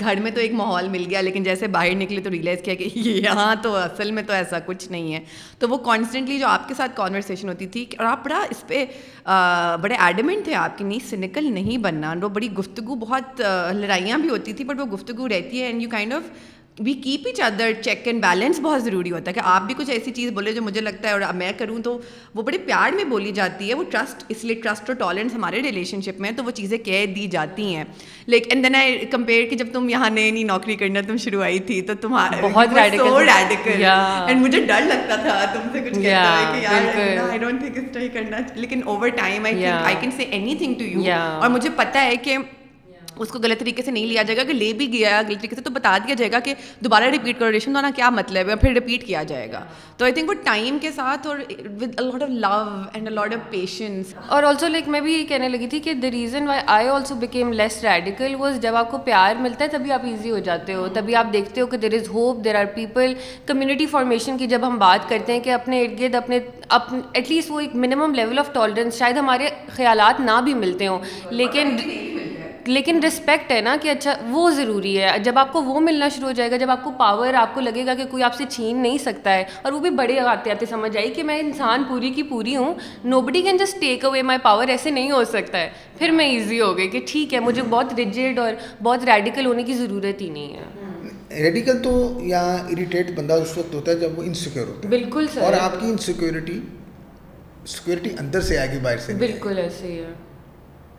گھر 0.00 0.20
میں 0.22 0.30
تو 0.34 0.40
ایک 0.40 0.52
ماحول 0.60 0.88
مل 0.94 1.04
گیا 1.10 1.20
لیکن 1.20 1.42
جیسے 1.42 1.66
باہر 1.76 1.94
نکلے 2.00 2.20
تو 2.20 2.30
ریئلائز 2.30 2.62
کیا 2.64 2.74
کہ 2.80 2.88
یہاں 2.94 3.54
تو 3.62 3.74
اصل 3.76 4.10
میں 4.18 4.22
تو 4.26 4.32
ایسا 4.40 4.58
کچھ 4.66 4.90
نہیں 4.92 5.12
ہے 5.14 5.20
تو 5.58 5.68
وہ 5.68 5.76
کانسٹنٹلی 5.90 6.38
جو 6.38 6.46
آپ 6.46 6.66
کے 6.68 6.74
ساتھ 6.82 6.96
کانورسیشن 6.96 7.48
ہوتی 7.48 7.66
تھی 7.76 7.84
اور 7.98 8.06
آپ 8.06 8.24
بڑا 8.24 8.42
اس 8.50 8.66
پہ 8.68 8.84
بڑے 9.82 9.94
ایڈمنٹ 10.06 10.44
تھے 10.44 10.54
آپ 10.64 10.78
کی 10.78 10.84
نہیں 10.84 11.08
سنیکل 11.10 11.52
نہیں 11.54 11.78
بننا 11.88 12.14
وہ 12.22 12.28
بڑی 12.40 12.50
گفتگو 12.58 12.94
بہت 13.06 13.40
لڑائیاں 13.80 14.18
بھی 14.24 14.30
ہوتی 14.30 14.52
تھیں 14.52 14.66
بٹ 14.68 14.80
وہ 14.80 14.86
گفتگو 14.96 15.28
رہتی 15.28 15.60
ہے 15.62 15.66
and 15.66 15.82
you 15.82 15.88
kind 15.90 16.14
of 16.14 16.30
we 16.84 16.92
keep 17.04 17.20
each 17.26 17.40
other 17.42 17.70
check 17.84 18.06
and 18.08 18.20
balance 18.24 18.58
بہت 18.62 18.82
ضروری 18.84 19.10
ہوتا 19.10 19.30
ہے 19.30 19.34
کہ 19.34 19.40
آپ 19.52 19.62
بھی 19.66 19.74
کچھ 19.78 19.90
ایسی 19.90 20.10
چیز 20.14 20.30
بولے 20.34 20.52
جو 20.52 20.62
مجھے 20.62 20.80
لگتا 20.80 21.08
ہے 21.08 21.12
اور 21.12 21.20
میں 21.34 21.50
کروں 21.58 21.78
تو 21.82 21.96
وہ 22.34 22.42
بڑے 22.42 22.58
پیار 22.66 22.92
میں 22.96 23.04
بولی 23.10 23.32
جاتی 23.34 23.68
ہے 23.68 23.74
وہ 23.74 23.84
ٹرسٹ 23.90 24.24
اس 24.28 24.44
لیے 24.44 24.54
ٹرسٹ 24.62 24.90
اور 24.90 24.96
ٹالرنس 24.98 25.34
ہمارے 25.34 25.62
ریلیشن 25.62 26.00
شپ 26.02 26.20
میں 26.20 26.30
تو 26.36 26.44
وہ 26.44 26.50
چیزیں 26.60 26.76
کہہ 26.84 27.06
دی 27.14 27.26
جاتی 27.30 27.74
ہیں 27.74 27.84
like 28.28 28.46
and 28.50 28.64
then 28.64 28.74
I 28.82 28.98
compare 29.10 29.48
کہ 29.50 29.56
جب 29.56 29.72
تم 29.72 29.88
یہاں 29.88 30.10
نئی 30.10 30.30
نئی 30.30 30.42
نوکری 30.52 30.76
کرنا 30.84 31.00
تم 31.06 31.16
شروع 31.24 31.42
آئی 31.44 31.58
تھی 31.70 31.80
تو 31.90 31.94
تمہارا 32.00 32.46
بہت 32.46 32.76
اینڈ 32.78 34.40
مجھے 34.40 34.64
ڈر 34.66 34.84
لگتا 34.88 35.16
تھا 35.22 35.44
تم 35.54 35.68
سے 35.72 35.80
کچھ 35.88 35.98
کہتا 35.98 36.36
ہے 36.38 36.60
کہ 36.60 36.60
یار 36.60 37.36
ڈونٹ 37.38 37.60
تھنک 37.60 37.78
اس 37.78 37.90
طرح 37.94 38.06
کرنا 38.14 38.38
لیکن 38.56 38.82
over 38.86 39.08
time 39.18 39.44
I 39.46 39.66
I 39.66 39.94
can 40.00 40.10
say 40.16 40.22
anything 40.58 40.74
to 40.78 40.84
you 40.98 41.12
اور 41.20 41.50
مجھے 41.50 41.70
پتا 41.76 42.04
ہے 42.04 42.16
کہ 42.24 42.36
اس 43.22 43.28
کو 43.28 43.38
غلط 43.42 43.58
طریقے 43.60 43.82
سے 43.82 43.90
نہیں 43.90 44.06
لیا 44.06 44.22
جائے 44.22 44.36
گا 44.36 44.42
کہ 44.48 44.52
لے 44.52 44.72
بھی 44.78 44.92
گیا 44.92 45.20
غلط 45.28 45.38
طریقے 45.40 45.56
سے 45.56 45.62
تو 45.62 45.70
بتا 45.78 45.96
دیا 46.06 46.14
جائے 46.18 46.30
گا 46.32 46.38
کہ 46.48 46.54
دوبارہ 46.84 47.04
رپیٹ 47.14 47.38
کرو 47.38 47.50
ریشن 47.52 47.74
دو 47.74 47.80
کیا 47.96 48.10
مطلب 48.18 48.48
ہے 48.48 48.56
پھر 48.64 48.72
ریپیٹ 48.72 49.04
کیا 49.06 49.22
جائے 49.32 49.50
گا 49.52 49.64
تو 49.96 50.04
آئی 50.04 50.14
تھنک 50.14 50.28
وہ 50.28 50.34
ٹائم 50.44 50.78
کے 50.82 50.90
ساتھ 50.96 51.26
اور 51.26 51.38
with 51.80 52.00
a 52.00 52.02
lot 52.02 52.22
of 52.22 52.30
love 52.30 52.62
and 52.92 53.08
a 53.08 53.14
lot 53.14 53.34
of 53.34 53.50
patience 53.50 54.14
اور 54.36 54.42
آلسو 54.52 54.68
لائک 54.68 54.88
میں 54.94 55.00
بھی 55.00 55.14
یہ 55.14 55.24
کہنے 55.28 55.48
لگی 55.48 55.66
تھی 55.74 55.80
کہ 55.88 55.94
the 56.02 56.10
reason 56.12 56.48
why 56.48 56.60
I 56.76 56.88
also 56.88 57.14
became 57.20 57.52
less 57.52 57.82
radical 57.84 58.34
was 58.38 58.60
جب 58.62 58.76
آپ 58.76 58.90
کو 58.90 58.98
پیار 59.08 59.34
ملتا 59.40 59.64
ہے 59.64 59.68
تبھی 59.78 59.92
آپ 59.92 60.04
ایزی 60.10 60.30
ہو 60.30 60.38
جاتے 60.48 60.74
ہو 60.74 60.86
تبھی 60.94 61.14
آپ 61.22 61.32
دیکھتے 61.32 61.60
ہو 61.60 61.66
کہ 61.66 61.76
there 61.86 61.94
is 62.00 62.08
hope 62.14 62.44
there 62.44 62.54
are 62.60 62.64
people 62.74 63.12
community 63.46 63.86
formation 63.96 64.38
کی 64.38 64.46
جب 64.54 64.66
ہم 64.66 64.78
بات 64.78 65.08
کرتے 65.08 65.32
ہیں 65.32 65.40
کہ 65.44 65.52
اپنے 65.52 65.80
ارد 65.82 66.00
گرد 66.00 66.14
اپنے 66.14 66.38
ایٹ 66.68 67.30
لیسٹ 67.30 67.50
وہ 67.50 67.60
ایک 67.60 67.74
منیمم 67.84 68.14
لیول 68.14 68.38
آف 68.38 68.52
ٹالرنس 68.54 68.98
شاید 68.98 69.16
ہمارے 69.16 69.48
خیالات 69.76 70.20
نہ 70.20 70.40
بھی 70.44 70.54
ملتے 70.64 70.86
ہوں 70.86 70.98
لیکن 71.30 71.76
لیکن 72.68 72.98
رسپیکٹ 73.02 73.52
ہے 73.52 73.60
نا 73.64 73.74
کہ 73.82 73.88
اچھا 73.88 74.14
وہ 74.30 74.48
ضروری 74.54 74.96
ہے 75.00 75.18
جب 75.24 75.38
آپ 75.38 75.52
کو 75.52 75.62
وہ 75.64 75.80
ملنا 75.80 76.08
شروع 76.16 76.26
ہو 76.28 76.32
جائے 76.40 76.50
گا 76.50 76.56
جب 76.62 76.70
آپ 76.70 76.82
کو 76.84 76.90
پاور 76.98 77.34
آپ 77.42 77.54
کو 77.54 77.60
لگے 77.60 77.84
گا 77.86 77.94
کہ 77.98 78.04
کوئی 78.10 78.22
آپ 78.22 78.34
سے 78.34 78.44
چھین 78.48 78.82
نہیں 78.82 78.98
سکتا 79.04 79.34
ہے 79.34 79.44
اور 79.62 79.72
وہ 79.72 79.80
بھی 79.80 79.90
بڑے 80.00 80.18
آتے 80.32 80.50
آتے 80.50 80.66
سمجھ 80.70 80.96
آئی 80.96 81.10
کہ 81.14 81.22
میں 81.30 81.38
انسان 81.40 81.84
پوری 81.88 82.10
کی 82.16 82.22
پوری 82.32 82.56
ہوں 82.56 82.74
nobody 83.28 83.42
can 83.42 83.56
just 83.64 83.80
take 83.80 84.04
away 84.04 84.22
my 84.32 84.38
power 84.42 84.68
ایسے 84.76 84.90
نہیں 84.98 85.10
ہو 85.10 85.22
سکتا 85.32 85.60
ہے 85.60 85.70
پھر 85.98 86.10
میں 86.20 86.26
ایزی 86.32 86.60
ہو 86.60 86.76
گئی 86.78 86.88
کہ 86.88 87.00
ٹھیک 87.10 87.34
ہے 87.34 87.40
مجھے 87.46 87.62
بہت 87.70 87.98
رجڈ 88.00 88.38
اور 88.38 88.52
بہت 88.82 89.04
ریڈیکل 89.14 89.46
ہونے 89.46 89.62
کی 89.70 89.74
ضرورت 89.80 90.20
ہی 90.22 90.28
نہیں 90.30 90.54
ہے 90.56 91.42
ریڈیکل 91.42 91.82
تو 91.82 91.96
یا 92.26 92.42
اریٹیٹ 92.70 93.10
بندہ 93.18 93.32
اس 93.42 93.56
وقت 93.58 93.74
ہوتا 93.74 93.92
ہے 93.92 93.96
جب 93.98 94.18
وہ 94.18 94.22
انسیکیور 94.24 94.66
ہوتا 94.66 94.80
ہے 94.84 94.88
بالکل 94.98 95.26
سر 95.34 95.40
اور 95.48 95.52
آپ 95.60 95.80
کی 95.80 95.86
انسیکیورٹی 95.90 96.60
سیکورٹی 97.74 98.10
اندر 98.20 98.40
سے 98.50 98.58
آئے 98.58 98.70
گی 98.72 98.78
باہر 98.82 98.98
سے 99.06 99.14
بالکل 99.26 99.58
ایسے 99.64 99.86
ہی 99.92 99.98
ہے 99.98 100.12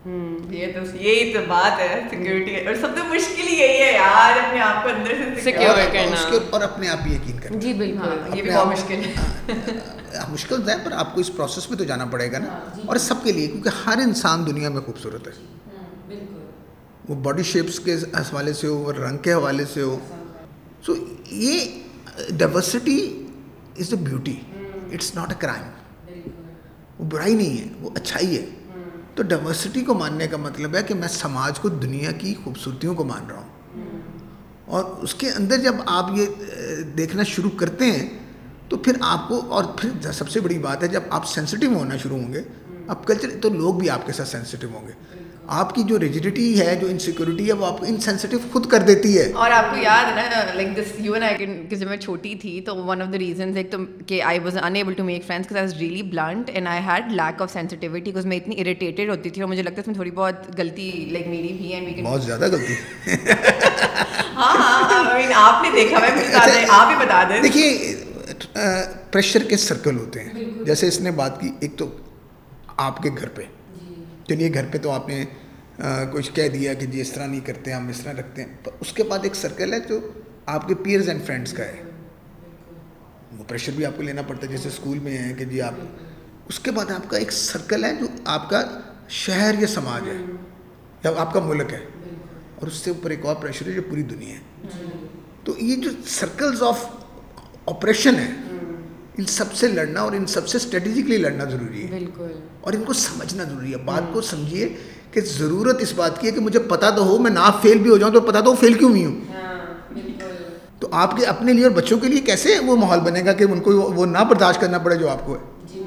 یہ 0.05 0.71
تو 0.73 0.79
یہی 1.03 1.33
تو 1.33 1.39
بات 1.47 1.79
ہے 1.79 1.99
سیکیورٹی 2.09 2.55
اور 2.67 2.75
سب 2.81 2.97
سے 2.97 3.01
مشکل 3.09 3.47
یہی 3.53 3.79
ہے 3.81 3.91
یار 3.93 4.38
اپنے 4.39 4.59
آپ 4.63 4.83
کو 4.83 4.89
اندر 4.89 5.13
سے 5.35 5.41
سیکیور 5.43 5.77
ہے 5.95 6.05
اور 6.51 6.62
اپنے 6.63 6.89
آپ 6.89 7.07
یقین 7.07 7.39
کرنا 7.41 7.57
جی 7.59 7.71
بالکل 7.77 8.07
ہاں، 8.27 8.35
یہ 8.35 8.41
بھی 8.41 8.51
بہت 8.51 8.67
مشکل 8.67 9.01
ہے 9.05 9.12
ہاں، 9.17 9.73
ہاں، 10.13 10.21
مشکل 10.33 10.69
ہے 10.69 10.75
پر 10.83 10.91
آپ 10.99 11.13
کو 11.15 11.21
اس 11.21 11.31
پروسیس 11.38 11.69
میں 11.69 11.77
تو 11.77 11.83
جانا 11.89 12.05
پڑے 12.12 12.31
گا 12.31 12.38
نا 12.43 12.59
جی۔ 12.75 12.81
اور 12.85 12.97
سب 13.07 13.23
کے 13.23 13.31
لیے 13.31 13.47
کیونکہ 13.47 13.81
ہر 13.88 13.97
انسان 14.03 14.45
دنیا 14.45 14.69
میں 14.75 14.81
خوبصورت 14.85 15.27
ہے 15.27 16.17
وہ 17.07 17.15
باڈی 17.23 17.43
شیپس 17.51 17.79
کے 17.88 17.95
حوالے 18.17 18.53
سے 18.59 18.67
ہو 18.67 18.75
وہ 18.77 18.91
رنگ 19.01 19.17
کے 19.23 19.33
حوالے 19.33 19.65
سے 19.73 19.81
ہو 19.81 19.97
سو 20.85 20.93
یہ 21.31 22.29
diversity 22.38 22.97
is 23.79 23.93
a 23.93 23.97
beauty 24.05 24.35
it's 24.91 25.13
not 25.15 25.29
a 25.33 25.39
crime 25.41 26.23
وہ 26.99 27.09
برائی 27.09 27.33
نہیں 27.35 27.57
ہے 27.62 27.67
وہ 27.81 27.89
اچھائی 27.95 28.38
ہے 28.38 28.45
تو 29.19 29.23
ڈائیورسٹی 29.27 29.82
کو 29.86 29.93
ماننے 29.99 30.25
کا 30.32 30.38
مطلب 30.38 30.75
ہے 30.75 30.82
کہ 30.88 30.93
میں 30.95 31.08
سماج 31.12 31.58
کو 31.60 31.69
دنیا 31.69 32.12
کی 32.19 32.34
خوبصورتیوں 32.43 32.93
کو 32.95 33.03
مان 33.05 33.25
رہا 33.29 33.39
ہوں 33.41 34.12
اور 34.77 34.84
اس 35.03 35.15
کے 35.23 35.29
اندر 35.38 35.58
جب 35.63 35.75
آپ 35.95 36.12
یہ 36.17 36.84
دیکھنا 36.97 37.23
شروع 37.32 37.49
کرتے 37.60 37.86
ہیں 37.91 38.08
تو 38.69 38.77
پھر 38.86 38.97
آپ 39.08 39.27
کو 39.29 39.41
اور 39.55 39.63
پھر 39.79 40.12
سب 40.19 40.29
سے 40.29 40.39
بڑی 40.45 40.58
بات 40.67 40.84
ہے 40.84 40.88
جب 40.95 41.10
آپ 41.17 41.27
سینسٹیو 41.32 41.73
ہونا 41.73 41.97
شروع 42.03 42.17
ہوں 42.17 42.34
گے 42.34 42.41
اب 42.93 43.05
کلچر 43.08 43.38
تو 43.41 43.49
لوگ 43.58 43.73
بھی 43.79 43.89
آپ 43.95 44.05
کے 44.05 44.13
ساتھ 44.17 44.29
سینسٹیو 44.29 44.69
ہوں 44.73 44.88
گے 44.88 44.93
آپ 45.57 45.73
کی 45.75 45.83
جو 45.89 45.97
ریجڈیٹی 45.99 46.43
ہے 46.59 46.75
جو 46.81 46.88
انسیکیورٹی 46.88 47.47
ہے 47.47 47.53
وہ 47.59 47.65
آپ 47.65 47.79
کو 47.79 47.85
انسینسٹیو 47.85 48.39
خود 48.51 48.65
کر 48.69 48.81
دیتی 48.88 49.17
ہے 49.17 49.23
اور 49.43 49.51
آپ 49.51 49.69
کو 49.69 49.77
یاد 49.83 50.17
ہے 50.17 50.25
نا 50.33 50.41
like 50.55 50.75
this 50.77 50.91
you 51.05 51.13
and 51.13 51.23
I 51.23 51.47
جب 51.77 51.88
میں 51.89 51.97
چھوٹی 52.03 52.33
تھی 52.41 52.59
تو 52.65 52.75
ون 52.85 53.01
آف 53.01 53.12
دا 53.13 53.17
ریزنز 53.19 53.57
ایک 53.57 53.71
تو 53.71 53.77
کہ 54.07 54.21
I 54.31 54.39
was 54.43 54.57
unable 54.75 54.93
to 54.97 55.03
make 55.03 55.25
friends 55.27 55.51
I 55.53 55.62
was 55.62 55.73
really 55.79 56.01
blunt 56.12 56.49
and 56.53 56.67
I 56.67 56.81
had 56.88 57.12
lack 57.21 57.41
of 57.41 57.51
sensitivity 57.53 57.88
because 58.01 58.25
میں 58.33 58.38
اتنی 58.38 58.59
اریٹیٹیڈ 58.62 59.09
ہوتی 59.09 59.29
تھی 59.29 59.41
اور 59.41 59.49
مجھے 59.49 59.63
لگتا 59.63 59.75
ہے 59.75 59.81
اس 59.81 59.88
میں 59.88 59.95
تھوڑی 59.95 60.12
بہت 60.21 60.47
غلطی 60.59 60.89
لائک 61.12 61.27
میری 61.27 61.53
بھی 61.62 61.73
ہے 61.73 62.01
بہت 62.03 62.23
زیادہ 62.23 62.49
غلطی 62.51 62.73
ہاں, 64.35 64.55
ہاں، 64.55 65.29
آپ 65.35 65.63
نے 65.63 65.69
دیکھا 65.81 65.99
میں 65.99 66.09
اچھا، 66.23 66.81
آپ 66.81 66.89
ہی 66.91 67.05
بتا 67.05 67.23
دیں 67.29 67.41
دیکھیے 67.41 67.95
پریشر 69.12 69.43
کے 69.49 69.57
سرکل 69.67 69.97
ہوتے 69.97 70.23
ہیں 70.23 70.43
جیسے 70.65 70.88
اس 70.88 70.99
نے 71.01 71.12
بات 71.21 71.39
کی 71.41 71.51
ایک 71.59 71.77
تو 71.77 71.89
آپ 72.89 73.01
کے 73.03 73.09
گھر 73.21 73.29
پہ 73.35 73.43
چلیے 74.30 74.54
گھر 74.54 74.65
پہ 74.72 74.78
تو 74.88 74.92
آپ 74.92 75.08
نے 75.10 75.24
کچھ 76.13 76.32
کہہ 76.36 76.48
دیا 76.54 76.74
کہ 76.80 76.86
جی 76.94 77.02
اس 77.02 77.12
طرح 77.12 77.26
نہیں 77.28 77.46
کرتے 77.50 77.72
ہم 77.74 77.88
اس 77.89 78.00
طرح 78.02 78.13
رکھتے 78.20 78.44
ہیں 78.44 78.56
پر 78.63 78.72
اس 78.86 78.92
کے 78.94 79.04
بعد 79.12 79.24
ایک 79.28 79.36
سرکل 79.36 79.74
ہے 79.74 79.80
جو 79.89 80.00
آپ 80.56 80.68
کے 80.68 80.76
پیئرز 80.88 81.10
اینڈ 81.10 81.26
فرینڈس 81.26 81.54
کا 81.60 81.63
ہے 81.72 81.84
وہ 83.38 83.44
پریشر 83.48 83.72
بھی 83.76 83.86
آپ 83.86 83.96
کو 83.98 84.04
لینا 84.04 84.22
پڑتا 84.28 84.46
ہے 84.46 84.52
جیسے 84.52 84.70
اسکول 84.70 85.00
میں 85.08 85.18
ہیں 85.18 85.34
کہ 85.38 85.46
جی 85.54 85.62
آپ 85.70 86.54
اس 86.54 86.60
کے 86.65 86.72
بعد 86.78 86.92
آپ 86.92 87.10
کا 87.10 87.18
ایک 87.18 87.32
سرکل 87.39 87.84
ہے 87.86 87.94
جو 88.02 88.08
آپ 88.36 88.50
کا 88.50 88.63
شہر 89.24 89.60
یا 89.62 89.68
سماج 89.78 90.08
ہے 90.10 90.15
یا 91.04 91.12
آپ 91.26 91.34
کا 91.34 91.39
ملک 91.46 91.74
ہے 91.74 91.84
اور 92.60 92.68
اس 92.68 92.78
سے 92.86 92.92
اوپر 92.98 93.10
ایک 93.15 93.26
اور 93.32 93.36
پریشر 93.42 93.68
ہے 93.68 93.72
جو 93.74 93.82
پوری 93.89 94.02
دنیا 94.13 94.36
ہے 94.36 94.88
تو 95.48 95.56
یہ 95.60 95.76
جو 95.84 95.92
سرکلز 96.20 96.63
آف 96.74 96.86
آپریشن 97.76 98.20
ہیں 98.20 98.32
ان 99.19 99.25
سب 99.36 99.53
سے 99.60 99.67
لڑنا 99.75 100.01
اور 100.01 100.12
ان 100.17 100.25
سب 100.34 100.47
سے 100.47 100.58
اسٹریٹجکلی 100.58 101.15
لڑنا 101.21 101.45
ضروری 101.53 101.82
ہے 101.84 101.88
بالکل 101.99 102.32
اور 102.67 102.73
ان 102.79 102.84
کو 102.89 102.93
سمجھنا 103.01 103.43
ضروری 103.51 103.71
ہے 103.71 103.77
بات 103.89 104.12
کو 104.13 104.21
سمجھیے 104.32 104.67
کہ 105.12 105.21
ضرورت 105.32 105.82
اس 105.82 105.91
بات 105.95 106.19
کی 106.19 106.27
ہے 106.27 106.32
کہ 106.32 106.41
مجھے 106.45 106.60
پتا 106.73 106.89
تو 106.99 107.05
ہو 107.08 107.17
میں 107.25 107.32
نہ 107.32 107.49
فیل 107.62 107.79
بھی 107.86 107.89
ہو 107.91 107.97
جاؤں 108.03 108.12
تو 108.13 108.21
پتا 108.29 108.39
تو 108.49 108.53
فیل 108.63 108.73
کیوں 108.82 108.89
نہیں 108.93 109.05
ہوں 109.05 109.15
ہاں، 109.32 110.21
تو 110.82 110.88
آپ 111.03 111.15
کے 111.17 111.25
اپنے 111.32 111.53
لیے 111.53 111.63
اور 111.69 111.73
بچوں 111.79 111.97
کے 112.03 112.08
لیے 112.13 112.19
کیسے 112.29 112.58
وہ 112.67 112.75
ماحول 112.84 112.99
بنے 113.10 113.23
گا 113.25 113.34
کہ 113.41 113.43
ان 113.55 113.60
کو 113.67 113.71
وہ 113.97 114.05
نہ 114.15 114.23
برداشت 114.29 114.62
کرنا 114.62 114.77
پڑے 114.88 114.95
جو 115.03 115.10
آپ 115.15 115.25
کو 115.25 115.36
ہے 115.38 115.73
جی، 115.73 115.82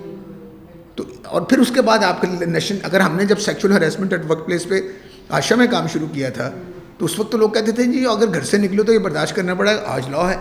تو 0.96 1.04
اور 1.34 1.42
پھر 1.52 1.58
اس 1.66 1.72
کے 1.74 1.82
بعد 1.90 2.04
آپ 2.08 2.20
کے 2.20 2.46
نیشن 2.56 2.78
اگر 2.90 3.06
ہم 3.08 3.16
نے 3.16 3.26
جب 3.32 3.38
sexual 3.48 3.72
harassment 3.76 4.12
at 4.18 4.30
work 4.30 4.44
place 4.46 4.68
پہ 4.70 4.80
آشا 5.40 5.54
میں 5.62 5.66
کام 5.76 5.86
شروع 5.92 6.08
کیا 6.14 6.30
تھا 6.40 6.50
تو 6.98 7.04
اس 7.04 7.18
وقت 7.18 7.32
تو 7.32 7.38
لوگ 7.38 7.50
کہتے 7.58 7.72
تھے 7.78 7.84
جی 7.92 8.04
اگر 8.16 8.34
گھر 8.34 8.44
سے 8.52 8.58
نکلو 8.64 8.82
تو 8.82 8.92
یہ 8.92 8.98
برداشت 9.08 9.36
کرنا 9.36 9.54
پڑا 9.62 9.70
آج 9.96 10.08
لا 10.16 10.28
ہے 10.30 10.36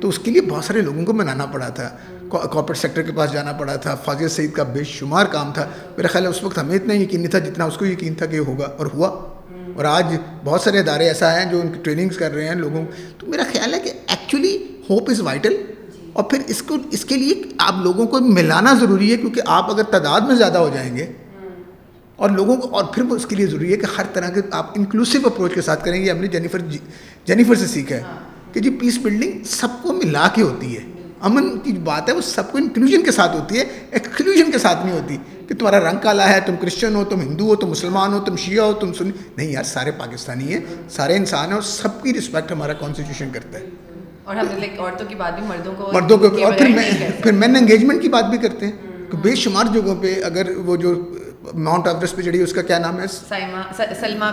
تو 0.00 0.08
اس 0.08 0.18
کے 0.22 0.30
لیے 0.30 0.40
بہت 0.48 0.64
سارے 0.64 0.80
لوگوں 0.88 1.04
کو 1.06 1.12
منانا 1.18 1.44
پڑا 1.54 1.68
تھا 1.78 1.88
کارپوریٹ 2.30 2.76
سیکٹر 2.76 3.02
کے 3.02 3.12
پاس 3.16 3.32
جانا 3.32 3.52
پڑا 3.58 3.74
تھا 3.86 3.94
فاضل 4.04 4.28
سعید 4.28 4.52
کا 4.52 4.62
بے 4.74 4.84
شمار 4.92 5.26
کام 5.32 5.52
تھا 5.54 5.66
میرا 5.96 6.08
خیال 6.12 6.24
ہے 6.24 6.28
اس 6.30 6.42
وقت 6.42 6.58
ہمیں 6.58 6.74
اتنا 6.76 6.94
یقین 6.94 7.20
نہیں 7.20 7.30
تھا 7.30 7.38
جتنا 7.48 7.64
اس 7.64 7.76
کو 7.76 7.86
یقین 7.86 8.14
تھا 8.14 8.26
کہ 8.26 8.36
یہ 8.36 8.40
ہوگا 8.50 8.68
اور 8.78 8.86
ہوا 8.94 9.08
اور 9.76 9.84
آج 9.84 10.14
بہت 10.44 10.60
سارے 10.60 10.78
ادارے 10.78 11.06
ایسا 11.08 11.32
ہیں 11.38 11.44
جو 11.50 11.60
ان 11.60 11.68
کی 11.72 11.78
ٹریننگس 11.82 12.16
کر 12.16 12.32
رہے 12.34 12.48
ہیں 12.48 12.54
لوگوں 12.54 12.84
تو 13.18 13.26
میرا 13.30 13.42
خیال 13.52 13.74
ہے 13.74 13.80
کہ 13.84 13.92
ایکچولی 14.06 14.56
ہوپ 14.90 15.10
از 15.10 15.20
وائٹل 15.28 15.56
اور 16.12 16.24
پھر 16.30 16.42
اس 16.54 16.62
کو 16.62 16.76
اس 16.96 17.04
کے 17.04 17.16
لیے 17.16 17.34
آپ 17.66 17.74
لوگوں 17.84 18.06
کو 18.06 18.20
ملانا 18.38 18.72
ضروری 18.80 19.10
ہے 19.12 19.16
کیونکہ 19.16 19.48
آپ 19.56 19.70
اگر 19.70 19.82
تعداد 19.92 20.28
میں 20.28 20.34
زیادہ 20.42 20.58
ہو 20.58 20.68
جائیں 20.74 20.96
گے 20.96 21.06
اور 22.24 22.30
لوگوں 22.30 22.56
کو 22.56 22.68
اور 22.76 22.84
پھر 22.94 23.04
اس 23.14 23.26
کے 23.26 23.36
لیے 23.36 23.46
ضروری 23.46 23.72
ہے 23.72 23.76
کہ 23.76 23.86
ہر 23.96 24.06
طرح 24.14 24.28
کے 24.34 24.40
آپ 24.58 24.70
انکلوسو 24.78 25.18
اپروچ 25.26 25.54
کے 25.54 25.62
ساتھ 25.68 25.84
کریں 25.84 26.02
گے 26.04 26.10
ہم 26.10 26.18
نے 26.18 26.26
جینیفر 26.34 26.60
جینیفر 27.26 27.54
سے 27.54 27.66
سیکھا 27.66 27.96
ہے 27.96 28.02
کہ 28.52 28.60
جی 28.60 28.70
پیس 28.80 28.98
بلڈنگ 29.02 29.42
سب 29.58 29.82
کو 29.82 29.92
ملا 30.02 30.26
کے 30.34 30.42
ہوتی 30.42 30.76
ہے 30.76 30.82
امن 31.26 31.46
کی 31.64 31.70
جو 31.72 31.80
بات 31.84 32.08
ہے 32.08 32.14
وہ 32.14 32.20
سب 32.28 32.50
کو 32.52 32.58
انکلوژن 32.58 33.02
کے 33.04 33.10
ساتھ 33.18 33.34
ہوتی 33.36 33.58
ہے 33.58 33.62
ایکسکلوژن 33.98 34.50
کے 34.52 34.58
ساتھ 34.64 34.84
نہیں 34.84 34.94
ہوتی 34.94 35.16
کہ 35.48 35.54
تمہارا 35.60 35.78
رنگ 35.88 35.98
کالا 36.06 36.28
ہے 36.28 36.40
تم 36.46 36.56
کرسچن 36.62 36.94
ہو 36.96 37.04
تم 37.12 37.20
ہندو 37.20 37.46
ہو 37.48 37.54
تم 37.62 37.68
مسلمان 37.70 38.12
ہو 38.12 38.18
تم 38.26 38.36
شیعہ 38.44 38.64
ہو 38.66 38.72
تم 38.82 38.92
سنی 38.98 39.10
نہیں 39.36 39.48
یار 39.52 39.64
سارے 39.70 39.90
پاکستانی 40.00 40.52
ہیں 40.52 40.58
سارے 40.96 41.16
انسان 41.16 41.46
ہیں 41.48 41.54
اور 41.54 41.62
سب 41.70 42.02
کی 42.02 42.12
رسپیکٹ 42.18 42.52
ہمارا 42.52 42.72
کانسٹیٹیوشن 42.82 43.30
کرتا 43.34 43.58
ہے 43.58 43.68
اور 44.24 44.36
ہم 44.36 44.46
عورتوں 44.78 45.06
کی 45.08 45.14
بات 45.22 45.38
بھی 45.38 45.46
مردوں 45.48 45.72
کو 45.78 45.90
مردوں 45.94 46.18
کو 46.18 46.26
اور 46.44 46.52
پھر 46.58 46.68
میں 46.74 47.08
پھر 47.22 47.32
مین 47.40 47.56
انگیجمنٹ 47.62 48.02
کی 48.02 48.08
بات 48.18 48.28
بھی 48.34 48.38
کرتے 48.46 48.66
ہیں 48.66 48.94
کہ 49.10 49.16
بے 49.28 49.34
شمار 49.44 49.72
جگہوں 49.78 49.94
پہ 50.02 50.14
اگر 50.30 50.50
وہ 50.66 50.76
جو 50.84 50.94
ماؤنٹ 51.70 51.86
ایوریسٹ 51.88 52.16
پہ 52.16 52.22
چڑھی 52.28 52.40
اس 52.48 52.52
کا 52.58 52.62
کیا 52.72 52.78
نام 52.84 53.00
ہے 53.00 53.06
سلما 54.00 54.30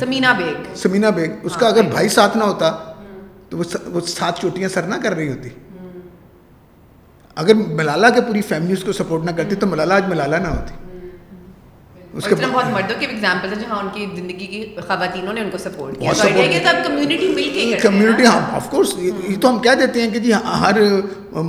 سمینہ 0.00 0.34
بیگ 0.38 0.74
سمینہ 0.82 1.06
بیگ 1.16 1.46
اس 1.48 1.56
کا 1.60 1.66
ہاں، 1.66 1.72
اگر 1.72 1.90
بھائی 1.94 2.08
ساتھ 2.18 2.36
نہ 2.36 2.44
ہوتا 2.52 2.70
تو 3.50 3.62
وہ 3.92 4.00
سات 4.16 4.40
چوٹیاں 4.40 4.68
سر 4.74 4.86
نہ 4.94 5.02
کر 5.02 5.14
رہی 5.16 5.28
ہوتی 5.32 5.48
اگر 7.42 7.54
ملالہ 7.78 8.06
کے 8.14 8.20
پوری 8.28 8.40
فیملی 8.50 8.72
اس 8.72 8.82
کو 8.84 8.92
سپورٹ 8.92 9.24
نہ 9.24 9.30
کرتی 9.36 9.56
تو 9.62 9.66
ملالہ 9.66 9.94
آج 9.94 10.06
ملالہ 10.08 10.36
نہ 10.42 10.48
ہوتی 10.48 10.76
اس 12.18 12.24
کے 12.28 12.34
بہت 12.34 12.70
مردوں 12.72 12.94
کے 13.00 13.06
کے 13.06 13.12
ایگزامپل 13.12 13.52
ہیں 13.52 13.58
جہاں 13.60 13.76
ان 13.80 13.88
ان 13.88 13.92
کی 13.98 14.04
کی 14.06 14.16
زندگی 14.20 14.62
خواتینوں 14.86 15.32
نے 15.34 15.42
کو 15.52 15.58
سپورٹ 15.64 15.98
کیا 16.00 16.12
تو 16.22 16.28
کہ 16.36 16.60
سب 16.64 16.80
کمیونٹی 16.86 17.74
کمیونٹی 17.82 18.22
مل 18.22 18.26
ہاں 18.26 18.60
کورس 18.70 18.94
یہ 19.00 19.12
ہم 19.44 19.58
کہہ 19.66 19.74
دیتے 19.80 20.02
ہیں 20.02 20.08
کہ 20.12 20.18
جی 20.24 20.32
ہاں، 20.32 20.56
ہر 20.62 20.80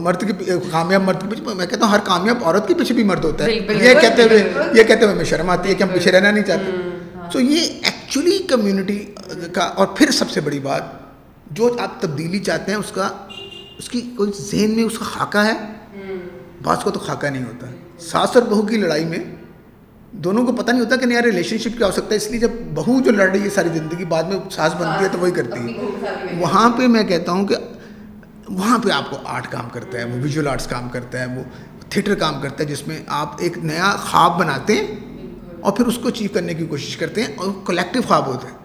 مرد 0.04 0.24
کے 0.28 0.58
کامیاب 0.72 1.04
مرد 1.08 1.22
کے 1.24 1.28
پیچھے 1.30 1.54
میں 1.56 1.66
کہتا 1.66 1.86
ہوں 1.86 1.94
ہر 1.94 2.00
کامیاب 2.12 2.44
عورت 2.46 2.68
کے 2.68 2.74
پیچھے 2.84 2.96
بھی 3.00 3.04
مرد 3.14 3.26
ہوتا 3.26 3.46
ہے 3.46 3.56
یہ 3.86 4.00
کہتے 4.02 4.24
ہوئے 4.24 4.40
یہ 4.76 4.84
کہتے 4.84 5.04
ہوئے 5.04 5.12
ہمیں 5.14 5.26
شرم 5.34 5.50
آتی 5.56 5.70
ہے 5.70 5.76
کہ 5.76 5.84
ہم 5.84 5.90
پیچھے 5.94 6.12
رہنا 6.18 6.32
نہیں 6.38 6.48
چاہتے 6.52 7.32
سو 7.34 7.40
ہاں۔ 7.40 7.46
یہ 7.50 7.64
ایکچولی 7.90 8.38
کمیونٹی 8.54 9.00
کا 9.58 9.66
اور 9.80 9.88
پھر 9.98 10.12
سب 10.22 10.30
سے 10.36 10.42
بڑی 10.50 10.60
بات 10.70 10.84
جو 11.60 11.74
آپ 11.88 12.00
تبدیلی 12.02 12.40
چاہتے 12.52 12.72
ہیں 12.72 12.80
اس 12.80 12.92
کا 13.02 13.10
اس 13.78 13.90
کی 13.90 14.02
کوئی 14.18 14.32
ذہن 14.44 14.76
میں 14.76 14.84
اس 14.84 14.98
کا 15.00 15.06
خاکہ 15.14 15.46
ہے 15.48 15.54
بعض 16.64 16.84
کو 16.84 16.92
تو 16.92 17.00
خاکہ 17.00 17.30
نہیں 17.30 17.44
ہوتا 17.44 17.68
ساس 18.12 18.36
اور 18.36 18.44
بہو 18.50 18.62
کی 18.68 18.78
لڑائی 18.78 19.06
میں 19.06 19.18
دونوں 20.26 20.44
کو 20.46 20.52
پتہ 20.56 20.72
نہیں 20.72 20.82
ہوتا 20.82 20.96
کہ 21.02 21.06
نیا 21.06 21.22
ریلیشن 21.22 21.58
شپ 21.64 21.78
کیا 21.78 21.88
ہو 21.88 21.92
سکتا 21.92 22.10
ہے 22.12 22.16
اس 22.18 22.30
لیے 22.32 22.40
جب 22.40 22.52
بہو 22.76 23.00
جو 23.06 23.12
لڑ 23.12 23.28
رہی 23.30 23.42
ہے 23.44 23.50
ساری 23.56 23.70
زندگی 23.74 24.06
بعد 24.14 24.24
میں 24.30 24.38
ساس 24.52 24.74
بنتی 24.80 25.04
ہے 25.04 25.10
تو 25.12 25.18
وہی 25.20 25.32
کرتی 25.32 25.60
ہے 25.78 26.38
وہاں 26.40 26.70
پہ 26.78 26.88
میں 26.96 27.04
کہتا 27.12 27.32
ہوں 27.32 27.46
کہ 27.48 27.56
وہاں 28.50 28.78
پہ 28.84 28.92
آپ 28.92 29.10
کو 29.10 29.18
آرٹ 29.34 29.48
کام 29.52 29.70
کرتا 29.74 29.98
ہے 30.00 30.04
وہ 30.06 30.18
ویژول 30.24 30.48
آرٹس 30.48 30.68
کام 30.68 30.88
کرتا 30.94 31.20
ہے 31.22 31.26
وہ 31.36 31.44
تھیٹر 31.94 32.16
کام 32.24 32.40
کرتا 32.42 32.64
ہے 32.64 32.68
جس 32.70 32.88
میں 32.88 32.98
آپ 33.20 33.36
ایک 33.44 33.58
نیا 33.72 33.96
خواب 34.10 34.40
بناتے 34.40 34.74
ہیں 34.78 34.96
اور 35.62 35.72
پھر 35.78 35.86
اس 35.94 35.98
کو 36.02 36.08
اچیو 36.08 36.30
کرنے 36.34 36.54
کی 36.54 36.66
کوشش 36.66 36.96
کرتے 36.98 37.24
ہیں 37.24 37.36
اور 37.36 37.52
کلیکٹیو 37.66 38.02
خواب 38.08 38.28
ہوتے 38.28 38.48
ہیں 38.48 38.58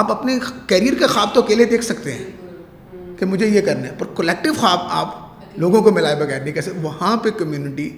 آپ 0.00 0.10
اپنے 0.12 0.38
کیریئر 0.68 0.94
کے 0.98 1.06
خواب 1.06 1.34
تو 1.34 1.42
اکیلے 1.42 1.64
دیکھ 1.74 1.84
سکتے 1.84 2.12
ہیں 2.12 2.30
کہ 3.18 3.26
مجھے 3.26 3.46
یہ 3.46 3.60
کرنا 3.66 3.86
ہے 3.88 3.94
پر 3.98 4.06
کولیکٹیو 4.16 4.52
خواب 4.58 4.80
آپ 5.00 5.14
لوگوں 5.60 5.80
کو 5.82 5.90
ملائے 5.90 6.16
بغیر 6.16 6.40
نہیں 6.40 6.54
کیسے 6.54 6.70
وہاں 6.82 7.16
پہ 7.22 7.30
کمیونٹی 7.38 7.88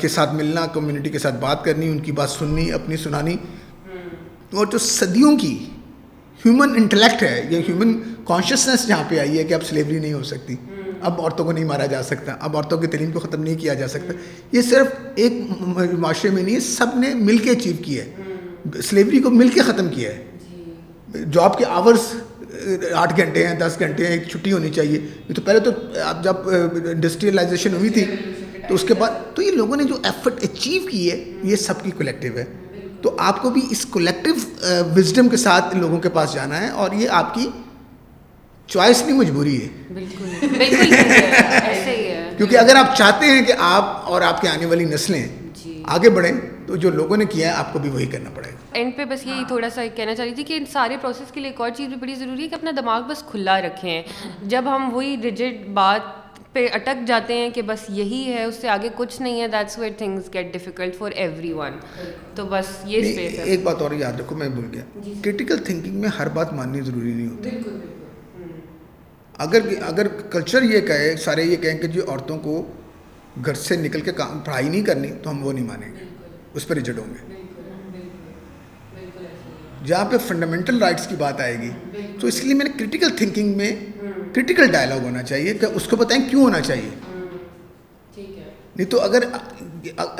کے 0.00 0.08
ساتھ 0.08 0.32
ملنا 0.34 0.64
کمیونٹی 0.74 1.10
کے 1.10 1.18
ساتھ 1.24 1.34
بات 1.40 1.64
کرنی 1.64 1.88
ان 1.88 1.98
کی 2.06 2.12
بات 2.20 2.30
سننی 2.30 2.70
اپنی 2.72 2.96
سنانی 3.02 3.36
اور 4.60 4.66
جو 4.72 4.78
صدیوں 4.86 5.36
کی 5.38 5.52
ہیومن 6.44 6.74
انٹلیکٹ 6.80 7.22
ہے 7.22 7.42
یا 7.50 7.58
ہیومن 7.68 7.92
کانشیسنیس 8.26 8.86
جہاں 8.88 9.04
پہ 9.08 9.18
آئی 9.18 9.38
ہے 9.38 9.44
کہ 9.50 9.54
اب 9.54 9.64
سلیوری 9.68 9.98
نہیں 9.98 10.12
ہو 10.12 10.22
سکتی 10.32 10.54
اب 11.08 11.20
عورتوں 11.20 11.44
کو 11.44 11.52
نہیں 11.52 11.64
مارا 11.64 11.86
جا 11.92 12.02
سکتا 12.08 12.34
اب 12.48 12.56
عورتوں 12.56 12.78
کی 12.78 12.86
تعلیم 12.94 13.10
کو 13.12 13.20
ختم 13.20 13.42
نہیں 13.42 13.54
کیا 13.60 13.74
جا 13.82 13.88
سکتا 13.96 14.12
یہ 14.56 14.62
صرف 14.70 14.90
ایک 15.24 15.32
معاشرے 16.06 16.30
میں 16.30 16.42
نہیں 16.42 16.54
ہے 16.54 16.60
سب 16.70 16.96
نے 17.04 17.12
مل 17.30 17.38
کے 17.46 17.50
اچیو 17.50 17.76
کیا 17.84 18.04
ہے 18.04 18.80
سلیوری 18.88 19.20
کو 19.22 19.30
مل 19.40 19.48
کے 19.54 19.60
ختم 19.70 19.88
کیا 19.94 20.10
ہے 20.16 21.22
جاب 21.36 21.58
جی۔ 21.58 21.64
کے 21.64 21.70
آورس 21.78 22.10
آٹھ 22.96 23.16
گھنٹے 23.20 23.46
ہیں 23.46 23.54
دس 23.58 23.76
گھنٹے 23.80 24.06
ہیں 24.06 24.12
ایک 24.14 24.28
چھٹی 24.30 24.52
ہونی 24.52 24.70
چاہیے 24.74 24.98
یہ 25.28 25.34
تو 25.34 25.42
پہلے 25.44 25.60
تو 25.60 25.70
اب 26.04 26.22
جب 26.24 26.48
انڈسٹریلائزیشن 26.90 27.74
ہوئی 27.76 27.90
تھی 27.98 28.04
تو 28.68 28.74
اس 28.74 28.84
کے 28.88 28.94
بعد 28.98 29.10
تو 29.34 29.42
یہ 29.42 29.50
لوگوں 29.56 29.76
نے 29.76 29.84
جو 29.84 29.96
ایفرٹ 30.10 30.42
اچیو 30.44 30.82
کی 30.90 31.10
ہے 31.10 31.16
یہ 31.50 31.56
سب 31.64 31.82
کی 31.84 31.90
کولیکٹیو 31.96 32.36
ہے 32.36 32.44
تو 33.02 33.14
آپ 33.26 33.40
کو 33.42 33.50
بھی 33.50 33.62
اس 33.72 33.84
کولیکٹیو 33.90 34.34
وزڈم 34.96 35.28
کے 35.28 35.36
ساتھ 35.44 35.74
لوگوں 35.76 35.98
کے 35.98 36.08
پاس 36.18 36.32
جانا 36.34 36.60
ہے 36.60 36.68
اور 36.82 36.92
یہ 37.00 37.08
آپ 37.18 37.34
کی 37.34 37.46
چوائس 38.72 39.02
بھی 39.02 39.12
مجبوری 39.12 39.58
ہے 39.62 40.02
کیونکہ 42.36 42.56
اگر 42.58 42.76
آپ 42.76 42.96
چاہتے 42.96 43.26
ہیں 43.30 43.42
کہ 43.46 43.52
آپ 43.74 43.98
اور 44.10 44.22
آپ 44.22 44.40
کے 44.40 44.48
آنے 44.48 44.66
والی 44.66 44.84
نسلیں 44.92 45.22
آگے 45.94 46.10
بڑھیں 46.10 46.32
تو 46.66 46.76
جو 46.76 46.90
لوگوں 46.90 47.16
نے 47.16 47.24
کیا 47.30 47.48
ہے 47.48 47.54
آپ 47.58 47.72
کو 47.72 47.78
بھی 47.78 47.90
وہی 47.90 48.06
کرنا 48.12 48.30
پڑے 48.34 48.48
گا 48.52 48.76
اینڈ 48.78 48.96
پہ 48.96 49.04
بس 49.10 49.26
یہی 49.26 49.44
تھوڑا 49.48 49.68
سا 49.74 49.82
کہنا 49.94 50.14
چاہ 50.14 50.24
رہی 50.24 50.34
تھی 50.34 50.44
کہ 50.44 50.56
ان 50.56 50.64
سارے 50.72 50.96
پروسیس 51.02 51.32
کے 51.32 51.40
لیے 51.40 51.50
ایک 51.50 51.60
اور 51.60 51.70
چیز 51.76 51.88
بھی 51.88 51.96
بڑی 52.00 52.14
ضروری 52.14 52.42
ہے 52.42 52.48
کہ 52.48 52.54
اپنا 52.54 52.70
دماغ 52.76 53.02
بس 53.10 53.22
کھلا 53.30 53.60
رکھیں 53.62 54.02
جب 54.48 54.64
ہم 54.74 54.88
وہی 54.94 55.16
ریجڈ 55.24 55.66
بات 55.74 56.18
پہ 56.52 56.66
اٹک 56.74 57.06
جاتے 57.06 57.34
ہیں 57.38 57.48
کہ 57.54 57.62
بس 57.66 57.84
یہی 57.96 58.22
ہے 58.32 58.42
اس 58.44 58.54
سے 58.60 58.68
آگے 58.68 58.88
کچھ 58.96 59.20
نہیں 59.22 59.40
ہے 59.40 59.48
that's 59.48 59.78
where 59.78 59.90
things 59.98 60.32
get 60.34 60.52
difficult 60.52 60.96
for 60.96 61.10
everyone 61.56 61.78
تو 62.34 62.44
بس 62.50 62.72
یہ 62.86 63.20
ایک 63.44 63.62
بات 63.62 63.82
اور 63.82 63.90
یاد 63.98 64.20
رکھو 64.20 64.36
میں 64.36 64.48
بھول 64.48 64.66
گیا 64.74 65.10
کرٹیکل 65.24 65.58
جی 65.58 65.64
تھنکنگ 65.64 66.00
میں 66.00 66.08
ہر 66.18 66.28
بات 66.38 66.52
ماننی 66.52 66.80
ضروری 66.86 67.12
نہیں 67.12 67.28
ہوتی 67.28 68.48
اگر 69.44 69.68
اگر 69.86 70.08
کلچر 70.32 70.62
یہ 70.62 70.80
کہے 70.86 71.14
سارے 71.24 71.42
یہ 71.44 71.56
کہیں 71.60 71.78
کہ 71.82 71.88
جی 71.92 72.00
عورتوں 72.06 72.38
کو 72.42 72.62
گھر 73.46 73.54
سے 73.54 73.76
نکل 73.76 74.00
کے 74.06 74.12
کام 74.12 74.38
پڑھائی 74.44 74.68
نہیں 74.68 74.82
کرنی 74.86 75.10
تو 75.22 75.30
ہم 75.30 75.44
وہ 75.46 75.52
نہیں 75.52 75.64
مانیں 75.66 75.88
گے 75.98 76.04
اس 76.56 76.66
پہ 76.68 76.74
ہوں 76.88 77.14
گے 77.14 77.38
جہاں 79.86 80.04
پہ 80.10 80.16
فنڈامنٹل 80.26 80.82
رائٹس 80.82 81.06
کی 81.08 81.16
بات 81.18 81.40
آئے 81.40 81.56
گی 81.60 81.70
تو 82.20 82.26
اس 82.26 82.42
لیے 82.44 82.54
میں 82.54 82.64
نے 82.64 82.70
کرٹیکل 82.78 83.10
تھنکنگ 83.16 83.56
میں 83.58 83.70
کرٹیکل 84.34 84.70
ڈائلاگ 84.72 84.98
ہونا 85.02 85.22
چاہیے 85.22 85.54
کہ 85.60 85.66
اس 85.74 85.86
کو 85.88 85.96
بتائیں 85.96 86.22
کیوں 86.28 86.42
ہونا 86.42 86.60
چاہیے 86.60 86.90
نہیں 88.16 88.90
تو 88.90 89.00
اگر 89.02 89.22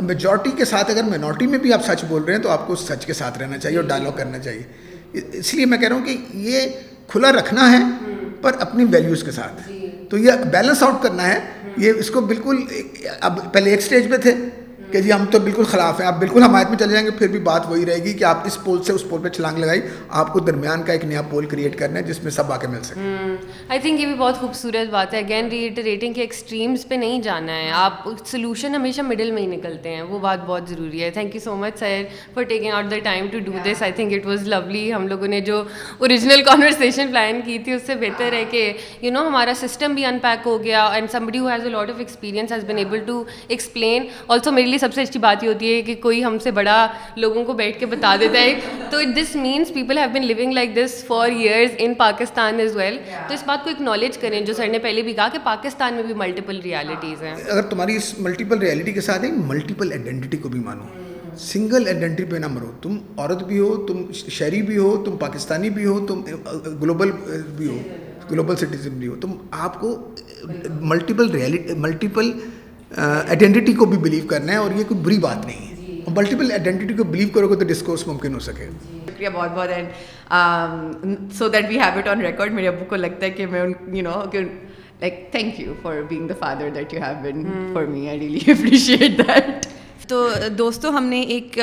میجورٹی 0.03 0.51
کے 0.59 0.65
ساتھ 0.65 0.91
اگر 0.91 1.03
مائنورٹی 1.09 1.47
میں 1.47 1.59
بھی 1.67 1.73
آپ 1.73 1.85
سچ 1.87 2.05
بول 2.09 2.23
رہے 2.23 2.35
ہیں 2.35 2.43
تو 2.43 2.51
آپ 2.51 2.67
کو 2.67 2.77
سچ 2.85 3.07
کے 3.07 3.13
ساتھ 3.15 3.39
رہنا 3.39 3.59
چاہیے 3.59 3.77
اور 3.79 3.87
ڈائلاگ 3.89 4.13
کرنا 4.17 4.39
چاہیے 4.39 5.29
اس 5.41 5.53
لیے 5.55 5.67
میں 5.67 5.79
کہہ 5.79 5.89
رہا 5.89 5.97
ہوں 5.97 6.05
کہ 6.05 6.17
یہ 6.49 6.67
کھلا 7.09 7.33
رکھنا 7.33 7.71
ہے 7.73 7.85
پر 8.43 8.57
اپنی 8.67 8.85
ویلیوز 8.91 9.23
کے 9.25 9.31
ساتھ 9.41 9.69
تو 10.11 10.19
یہ 10.19 10.45
بیلنس 10.53 10.83
آؤٹ 10.83 11.03
کرنا 11.03 11.27
ہے 11.29 11.39
یہ 11.79 11.93
اس 11.99 12.11
کو 12.11 12.21
بالکل 12.27 12.65
اب 13.21 13.39
پہلے 13.53 13.71
ایک 13.71 13.83
سٹیج 13.83 14.09
پہ 14.11 14.17
تھے 14.23 14.33
کہ 14.93 15.01
جی 15.03 15.13
ہم 15.13 15.25
تو 15.31 15.39
بالکل 15.41 15.65
خلاف 15.71 16.01
ہیں 16.01 16.07
آپ 16.07 16.19
بالکل 16.21 16.43
حمایت 16.43 16.69
میں 16.71 16.79
چلے 16.79 16.93
جائیں 16.93 17.05
گے 17.07 17.11
پھر 17.19 17.29
بھی 17.35 17.39
بات 17.49 17.67
وہی 17.69 17.85
رہے 17.87 18.03
گی 18.05 18.13
کہ 18.19 18.25
آپ 18.31 18.47
اس 18.47 18.57
پول 18.65 18.83
سے 18.85 18.93
اس 18.93 19.09
پول 19.09 19.21
پہ 19.23 19.29
چھلانگ 19.37 19.59
لگائی 19.59 19.81
آپ 20.23 20.33
کو 20.33 20.41
درمیان 20.49 20.83
کا 20.87 20.93
ایک 20.93 21.05
نیا 21.11 21.23
پول 21.31 21.47
کریٹ 21.53 21.79
کرنا 21.79 21.99
ہے 21.99 22.03
جس 22.09 22.23
میں 22.25 22.31
سب 22.39 22.53
آ 22.53 22.57
کے 22.61 22.67
مل 22.69 22.79
آئی 22.97 23.81
تھنک 23.81 24.01
یہ 24.01 24.07
بھی 24.07 24.15
بہت 24.19 24.39
خوبصورت 24.41 24.91
بات 24.93 25.15
ہے 25.15 25.19
اگین 25.19 25.49
ریٹریٹنگ 25.53 26.13
کے 26.15 26.21
ایکسٹریمس 26.21 26.87
پہ 26.89 26.95
نہیں 27.05 27.23
جانا 27.23 27.57
ہے 27.57 27.71
آپ 27.75 28.03
سولوشن 28.31 28.75
ہمیشہ 28.75 29.01
مڈل 29.11 29.31
میں 29.31 29.43
ہی 29.43 29.47
نکلتے 29.47 29.95
ہیں 29.95 30.03
وہ 30.09 30.19
بات 30.27 30.45
بہت 30.47 30.69
ضروری 30.69 31.03
ہے 31.03 31.11
thank 31.19 31.35
you 31.35 31.41
so 31.45 31.55
much 31.63 31.79
sir 31.79 32.03
for 32.35 32.43
taking 32.49 32.71
out 32.73 32.91
the 32.91 32.99
time 33.05 33.27
to 33.33 33.39
do 33.45 33.53
this 33.65 33.83
I 33.83 33.93
think 33.97 34.13
it 34.15 34.27
was 34.27 34.49
lovely 34.49 34.83
ہم 34.95 35.07
لوگوں 35.09 35.27
نے 35.29 35.41
جو 35.51 35.63
اوریجنل 35.99 36.43
کانورسیشن 36.47 37.09
پلان 37.11 37.41
کی 37.45 37.59
تھی 37.65 37.73
اس 37.73 37.83
سے 37.87 37.95
بہتر 38.01 38.33
ہے 38.33 38.45
کہ 38.51 38.73
یو 39.03 39.13
نو 39.13 39.27
ہمارا 39.29 39.53
سسٹم 39.61 39.95
بھی 39.95 40.05
ان 40.07 40.19
پیک 40.23 40.47
ہو 40.47 40.63
گیا 40.65 40.85
and 40.93 41.15
who 41.37 41.47
has 41.49 41.61
has 41.61 41.65
a 41.67 41.73
lot 41.79 41.91
of 41.91 41.99
experience 41.99 42.53
able 42.53 42.99
to 43.07 43.23
explain 43.49 44.05
also 44.29 44.51
میرے 44.53 44.67
لیے 44.67 44.79
سب 44.83 44.95
سے 44.95 45.03
اچھی 45.03 45.21
بات 45.21 45.43
یہ 45.45 45.49
ہوتی 45.49 45.73
ہے 45.73 45.81
کہ 45.89 45.95
کوئی 46.03 46.23
ہم 46.25 46.39
سے 46.43 46.51
بڑا 46.59 46.77
لوگوں 47.25 47.45
کو 47.45 47.53
بیٹھ 47.61 47.79
کے 47.81 47.87
بتا 47.95 48.15
دیتا 48.21 48.41
ہے 48.41 48.55
تو 48.91 49.01
this 49.03 49.17
this 49.17 49.37
means 49.37 49.73
people 49.75 49.99
have 49.99 50.09
been 50.13 50.27
living 50.27 50.53
like 50.59 50.79
for 51.07 51.29
years 51.29 51.71
in 51.87 51.95
Pakistan 51.95 52.61
as 52.65 52.77
well 52.77 52.99
تو 53.29 53.35
اس 53.35 53.43
بات 53.47 53.65
کو 53.65 53.71
اکنالج 53.71 54.19
کریں 54.19 54.41
جو 54.51 54.55
سر 54.57 54.69
نے 54.73 54.79
پہلے 54.89 55.03
بھی 55.09 55.13
کہا 55.21 55.29
کہ 55.33 55.39
پاکستان 55.45 55.95
میں 55.95 56.03
بھی 56.03 56.15
ملٹیپل 56.23 56.61
ریالٹیز 56.65 57.23
ہیں 57.23 57.35
اگر 57.35 57.63
تمہاری 57.75 57.97
اس 57.97 58.13
ملٹیپل 58.29 58.59
ریالٹی 58.67 58.93
کے 58.93 59.01
ساتھ 59.09 59.25
ملٹیپل 59.53 59.93
آئیڈینٹی 59.93 60.37
کو 60.43 60.49
بھی 60.55 60.61
مانو 60.61 60.87
سنگل 61.39 61.87
آئیڈینٹی 61.87 62.25
پہ 62.31 62.37
نہ 62.43 62.47
مرو 62.55 62.71
تم 62.83 62.97
عورت 63.17 63.43
بھی 63.51 63.59
ہو 63.59 63.75
تم 63.89 64.03
شہری 64.39 64.63
بھی 64.71 64.77
ہو 64.79 64.91
تم 65.05 65.17
پاکستانی 65.17 65.71
بھی 65.77 65.85
ہو 65.87 65.99
تم 66.07 66.23
گلوبل 66.83 67.11
بھی 67.57 67.67
ہو 67.67 67.79
گلوبل 68.31 68.57
سٹیزن 68.57 68.99
بھی 68.99 69.09
ہو 69.09 69.15
تم 69.21 69.37
آپ 69.67 69.81
کو 69.81 69.97
ملٹیپل 70.81 71.31
ریالٹی 71.31 71.75
ملٹیپل 71.85 72.33
آئیڈینٹی 72.99 73.73
کو 73.73 73.85
بھی 73.87 73.99
بلیو 73.99 74.27
کرنا 74.29 74.53
ہے 74.53 74.57
اور 74.59 74.71
یہ 74.77 74.85
کوئی 74.89 75.01
بری 75.05 75.19
بات 75.23 75.47
نہیں 75.47 75.67
ہے 75.67 75.99
ملٹیپل 76.17 76.51
آئیڈینٹی 76.53 76.95
کو 76.97 77.05
بلیو 77.05 77.29
کرو 77.35 77.49
گے 77.49 77.57
تو 77.59 77.65
ڈسکورس 77.67 78.07
ممکن 78.07 78.35
ہو 78.35 78.39
سکے 78.47 78.69
شکریہ 79.09 79.29
بہت 79.35 79.51
بہت 79.57 79.69
and 79.75 81.33
so 81.39 81.49
that 81.49 81.65
we 81.69 81.79
have 81.81 81.99
it 81.99 82.09
on 82.09 82.21
record 82.25 82.53
میرے 82.53 82.69
ابو 82.69 82.85
کو 82.89 82.97
لگتا 82.97 83.27
ہے 83.27 83.31
کہ 83.31 83.47
میں 83.51 83.61
you 83.63 84.03
know 84.03 84.21
like 85.01 85.21
thank 85.33 85.61
you 85.61 85.75
for 85.83 86.01
being 86.09 86.27
the 86.29 86.35
father 86.39 86.69
that 86.75 86.95
you 86.95 87.01
have 87.03 87.23
been 87.23 87.45
for 87.75 87.85
me 87.93 88.09
I 88.09 88.19
really 88.21 88.51
appreciate 88.53 89.19
that 89.19 89.67
تو 90.11 90.27
دوستو 90.59 90.89
ہم 90.97 91.05
نے 91.07 91.21
ایک 91.33 91.59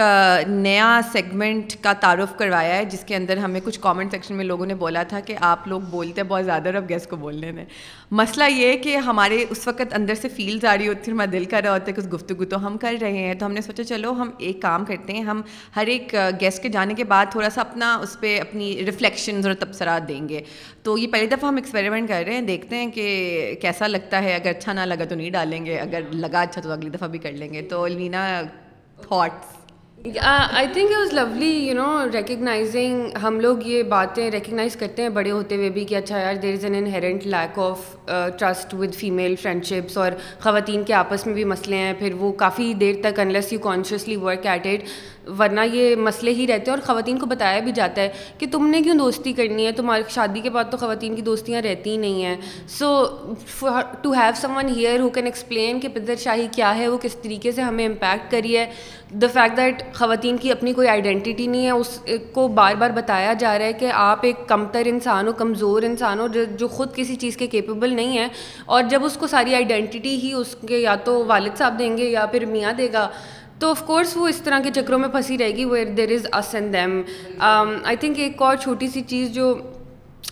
نیا 0.47 0.99
سیگمنٹ 1.11 1.73
کا 1.83 1.91
تعارف 2.01 2.35
کروایا 2.37 2.75
ہے 2.75 2.85
جس 2.91 3.03
کے 3.07 3.15
اندر 3.15 3.37
ہمیں 3.37 3.59
کچھ 3.63 3.79
کامنٹ 3.81 4.11
سیکشن 4.11 4.35
میں 4.35 4.45
لوگوں 4.45 4.65
نے 4.65 4.75
بولا 4.83 5.01
تھا 5.09 5.19
کہ 5.25 5.35
آپ 5.47 5.67
لوگ 5.67 5.81
بولتے 5.91 6.21
ہیں 6.21 6.27
بہت 6.27 6.45
زیادہ 6.45 6.67
اور 6.69 6.75
اب 6.81 6.87
گیسٹ 6.89 7.09
کو 7.09 7.15
بولنے 7.23 7.51
میں 7.57 7.65
مسئلہ 8.19 8.43
یہ 8.49 8.67
ہے 8.67 8.77
کہ 8.85 8.95
ہمارے 9.07 9.43
اس 9.49 9.67
وقت 9.67 9.93
اندر 9.95 10.15
سے 10.21 10.29
فیلز 10.35 10.65
آ 10.65 10.75
رہی 10.77 10.87
ہوتی 10.87 11.11
ہے 11.11 11.13
ہمارا 11.15 11.31
دل 11.31 11.45
کر 11.51 11.63
رہا 11.63 11.71
ہوتا 11.73 11.85
ہے 11.91 11.95
کچھ 11.95 12.07
گفتگو 12.13 12.45
تو 12.53 12.65
ہم 12.67 12.77
کر 12.81 12.95
رہے 13.01 13.17
ہیں 13.25 13.33
تو 13.39 13.45
ہم 13.45 13.51
نے 13.53 13.61
سوچا 13.61 13.83
چلو 13.89 14.11
ہم 14.21 14.31
ایک 14.47 14.61
کام 14.61 14.85
کرتے 14.85 15.13
ہیں 15.13 15.23
ہم 15.23 15.41
ہر 15.75 15.87
ایک 15.95 16.15
گیسٹ 16.41 16.61
کے 16.63 16.69
جانے 16.77 16.93
کے 16.97 17.03
بعد 17.15 17.25
تھوڑا 17.31 17.49
سا 17.55 17.61
اپنا 17.61 17.93
اس 18.03 18.15
پہ 18.19 18.37
اپنی 18.41 18.73
ریفلیکشنز 18.85 19.47
اور 19.47 19.53
تبصرات 19.65 20.07
دیں 20.07 20.27
گے 20.29 20.41
تو 20.87 20.97
یہ 20.97 21.07
پہلی 21.11 21.27
دفعہ 21.27 21.47
ہم 21.47 21.55
ایکسپیریمنٹ 21.57 22.07
کر 22.09 22.21
رہے 22.25 22.33
ہیں 22.33 22.41
دیکھتے 22.47 22.75
ہیں 22.77 22.85
کہ 22.95 23.05
کیسا 23.61 23.87
لگتا 23.87 24.21
ہے 24.23 24.35
اگر 24.35 24.49
اچھا 24.49 24.73
نہ 24.73 24.81
لگا 24.85 25.05
تو 25.09 25.15
نہیں 25.15 25.29
ڈالیں 25.31 25.65
گے 25.65 25.77
اگر 25.79 26.01
لگا 26.13 26.41
اچھا 26.41 26.61
تو 26.61 26.71
اگلی 26.71 26.89
دفعہ 26.89 27.07
بھی 27.15 27.19
کر 27.25 27.31
لیں 27.39 27.51
گے 27.53 27.61
تو 27.71 27.85
لینا 27.87 28.21
thoughts 29.07 29.55
I 30.23 30.67
think 30.73 30.91
was 30.91 31.13
lovely 31.13 31.49
you 31.51 31.73
know 31.75 31.87
recognising 32.13 33.17
ہم 33.23 33.39
لوگ 33.39 33.65
یہ 33.67 33.83
باتیں 33.93 34.29
ریکگنائز 34.31 34.75
کرتے 34.79 35.01
ہیں 35.01 35.09
بڑے 35.19 35.31
ہوتے 35.31 35.55
ہوئے 35.55 35.69
بھی 35.77 35.83
کہ 35.85 35.95
اچھا 35.97 36.19
یار 36.19 36.35
there 36.41 36.53
is 36.53 36.63
an 36.65 36.75
inherent 36.75 37.25
lack 37.33 37.59
of 37.59 37.85
trust 38.39 38.73
with 38.79 38.95
female 38.99 39.35
friendships 39.41 39.97
اور 40.03 40.11
خواتین 40.43 40.83
کے 40.87 40.93
آپس 41.03 41.25
میں 41.25 41.33
بھی 41.35 41.43
مسئلے 41.55 41.77
ہیں 41.77 41.93
پھر 41.99 42.13
وہ 42.19 42.31
کافی 42.45 42.73
دیر 42.79 42.95
تک 43.03 43.19
unless 43.19 43.53
you 43.53 43.59
consciously 43.63 44.15
work 44.23 44.45
at 44.53 44.65
at 44.65 44.85
ورنہ 45.39 45.61
یہ 45.73 45.95
مسئلے 45.95 46.31
ہی 46.33 46.45
رہتے 46.47 46.71
ہیں 46.71 46.77
اور 46.77 46.85
خواتین 46.85 47.17
کو 47.19 47.25
بتایا 47.27 47.59
بھی 47.63 47.71
جاتا 47.75 48.01
ہے 48.01 48.09
کہ 48.37 48.47
تم 48.51 48.67
نے 48.67 48.81
کیوں 48.81 48.95
دوستی 48.97 49.33
کرنی 49.33 49.65
ہے 49.65 49.71
تمہاری 49.79 50.03
شادی 50.15 50.41
کے 50.41 50.49
بعد 50.49 50.63
تو 50.71 50.77
خواتین 50.77 51.15
کی 51.15 51.21
دوستیاں 51.21 51.61
رہتی 51.61 51.89
ہی 51.91 51.97
نہیں 51.97 52.23
ہیں 52.25 52.35
so 52.77 52.89
to 54.01 54.11
have 54.13 54.31
someone 54.57 54.69
here 54.77 54.99
who 54.99 55.09
can 55.17 55.25
explain 55.25 55.79
کہ 55.79 55.87
پدر 55.93 56.15
شاہی 56.23 56.47
کیا 56.55 56.75
ہے 56.77 56.87
وہ 56.87 56.97
کس 57.01 57.15
طریقے 57.23 57.51
سے 57.51 57.61
ہمیں 57.61 57.85
امپیکٹ 57.85 58.31
کری 58.31 58.57
ہے 58.57 58.65
دا 59.21 59.27
فیکٹ 59.33 59.57
دیٹ 59.57 59.83
خواتین 59.95 60.37
کی 60.37 60.51
اپنی 60.51 60.73
کوئی 60.73 60.87
آئیڈینٹی 60.89 61.47
نہیں 61.47 61.65
ہے 61.65 61.71
اس 61.71 61.99
کو 62.33 62.47
بار 62.59 62.75
بار 62.79 62.89
بتایا 62.95 63.33
جا 63.39 63.57
رہا 63.59 63.65
ہے 63.65 63.73
کہ 63.73 63.91
آپ 63.95 64.25
ایک 64.25 64.47
کمتر 64.47 64.85
انسان 64.89 65.27
ہو 65.27 65.33
کمزور 65.37 65.83
انسان 65.83 66.19
ہو 66.19 66.27
جو 66.33 66.43
جو 66.59 66.67
خود 66.77 66.93
کسی 66.95 67.15
چیز 67.21 67.37
کے 67.37 67.47
کیپیبل 67.47 67.93
نہیں 67.95 68.17
ہیں 68.17 68.27
اور 68.65 68.83
جب 68.89 69.05
اس 69.05 69.17
کو 69.19 69.27
ساری 69.27 69.55
آئیڈینٹی 69.55 70.15
ہی 70.23 70.33
اس 70.33 70.55
کے 70.67 70.77
یا 70.77 70.95
تو 71.05 71.23
والد 71.27 71.57
صاحب 71.57 71.79
دیں 71.79 71.95
گے 71.97 72.05
یا 72.09 72.25
پھر 72.31 72.45
میاں 72.45 72.73
دے 72.77 72.87
گا 72.93 73.07
تو 73.59 73.69
آف 73.71 73.81
کورس 73.85 74.15
وہ 74.17 74.27
اس 74.27 74.41
طرح 74.45 74.59
کے 74.63 74.69
چکروں 74.75 74.97
میں 74.99 75.07
پھنسی 75.09 75.37
رہے 75.37 75.55
گی 75.57 75.63
where 75.65 75.85
there 75.97 76.09
is 76.15 76.25
us 76.37 76.53
and 76.55 76.73
them 76.73 77.01
I 77.39 77.95
think 77.99 78.19
ایک 78.19 78.41
اور 78.41 78.55
چھوٹی 78.63 78.87
سی 78.93 79.01
چیز 79.13 79.29
جو 79.35 79.55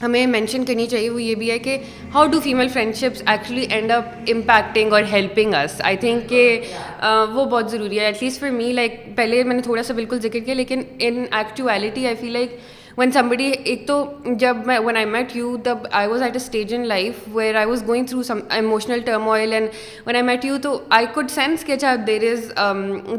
ہمیں 0.02 0.26
مینشن 0.28 0.66
کرنی 0.66 0.86
چاہیے 0.88 1.10
وہ 1.10 1.22
یہ 1.24 1.36
بھی 1.36 1.50
ہے 1.52 1.58
کہ 1.60 1.78
how 2.14 2.26
do 2.32 2.40
female 2.44 2.68
friendships 2.96 3.22
actually 3.26 3.66
end 3.70 3.92
up 3.92 4.12
impacting 4.34 4.94
اور 4.94 5.04
ہیلپنگ 5.12 5.54
اس 5.63 5.80
آئی 5.84 5.98
تھنک 5.98 6.30
کہ 6.30 6.48
uh, 6.62 7.26
وہ 7.34 7.46
بہت 7.46 7.71
ضروری 7.71 8.00
ہے 8.00 8.06
at 8.06 8.23
least 8.23 8.40
for 8.40 8.50
me 8.50 8.71
like 8.73 9.02
پہلے 9.15 9.44
میں 9.44 9.56
نے 9.56 9.62
تھوڑا 9.62 9.84
سا 9.88 9.94
بالکل 9.94 10.19
ذکر 10.23 10.40
کیا 10.46 10.54
لیکن 10.56 10.82
in 11.00 11.23
actuality 11.32 12.06
I 12.08 12.15
feel 12.21 12.32
like 12.34 12.58
when 12.98 13.12
somebody 13.29 13.46
ایک 13.65 13.81
تو 13.87 14.04
جب 14.39 14.58
میں 14.65 14.77
وین 14.83 14.98
آئی 14.98 15.06
میٹ 15.06 15.35
یو 15.35 15.56
دب 15.65 15.87
I 16.00 16.08
was 16.08 16.21
at 16.23 16.35
a 16.35 16.41
stage 16.43 16.73
in 16.75 16.85
life 16.87 17.15
where 17.33 17.56
I 17.56 17.65
was 17.67 17.83
going 17.87 18.06
through 18.08 18.23
some 18.23 18.39
emotional 18.56 19.00
term 19.06 19.27
oil 19.29 19.54
and 19.54 19.69
when 20.06 20.15
I 20.15 20.23
met 20.25 20.46
you 20.46 20.58
تو 20.63 20.77
I 21.00 21.06
could 21.13 21.31
sense 21.31 21.65
کہ 21.65 21.71
اچھا 21.73 21.93
there 22.08 22.23
is 22.31 22.48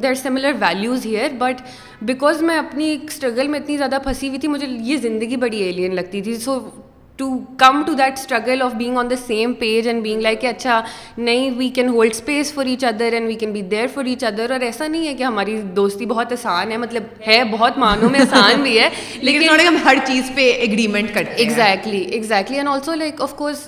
there 0.03 0.09
are 0.11 0.15
similar 0.23 0.53
values 0.61 1.07
here 1.07 1.35
but 1.39 1.61
because 2.13 2.43
میں 2.43 2.57
اپنی 2.59 2.85
ایک 2.91 3.05
struggle 3.11 3.49
میں 3.49 3.61
اتنی 3.61 3.77
زیادہ 3.77 3.99
پھنسی 4.05 4.29
ہوئی 4.29 4.39
تھی 4.41 4.49
مجھے 4.49 4.67
یہ 4.69 4.97
زندگی 5.03 5.37
بڑی 5.47 5.59
ایلین 5.63 5.95
لگتی 5.95 6.23
تھی 6.23 6.37
so 6.49 6.59
to 7.19 7.29
come 7.59 7.81
to 7.87 7.93
that 7.99 8.19
struggle 8.19 8.63
of 8.63 8.73
being 8.79 8.97
on 8.99 9.11
the 9.11 9.15
same 9.27 9.53
page 9.59 9.87
and 9.89 10.03
being 10.03 10.21
like 10.23 10.45
اچھا 10.45 10.81
نہیں 11.17 11.51
we 11.59 11.69
can 11.75 11.89
hold 11.89 12.11
space 12.15 12.53
for 12.55 12.67
each 12.67 12.85
other 12.85 13.13
and 13.13 13.27
we 13.29 13.35
can 13.41 13.53
be 13.53 13.63
there 13.71 13.87
for 13.95 14.05
each 14.09 14.25
other 14.25 14.51
اور 14.53 14.61
ایسا 14.67 14.87
نہیں 14.89 15.07
ہے 15.09 15.15
کہ 15.15 15.23
ہماری 15.23 15.57
دوستی 15.77 16.07
بہت 16.07 16.33
آسان 16.33 16.73
ہے 16.73 16.77
مطلب 16.77 17.03
ہے 17.27 17.43
بہت 17.51 17.79
معنوں 17.79 18.11
میں 18.11 18.21
آسان 18.21 18.63
بھی 18.63 18.79
ہے 18.79 18.89
لیکن 19.23 19.61
ہم 19.67 19.77
ہر 19.85 19.99
چیز 20.07 20.31
پہ 20.37 20.51
ایگریمنٹ 20.53 21.15
کرتے 21.15 21.31
ہیں 21.31 21.37
exactly 21.49 22.01
exactly 22.01 22.57
and 22.57 22.69
also 22.69 22.95
like 22.95 23.23
of 23.23 23.35
course 23.37 23.67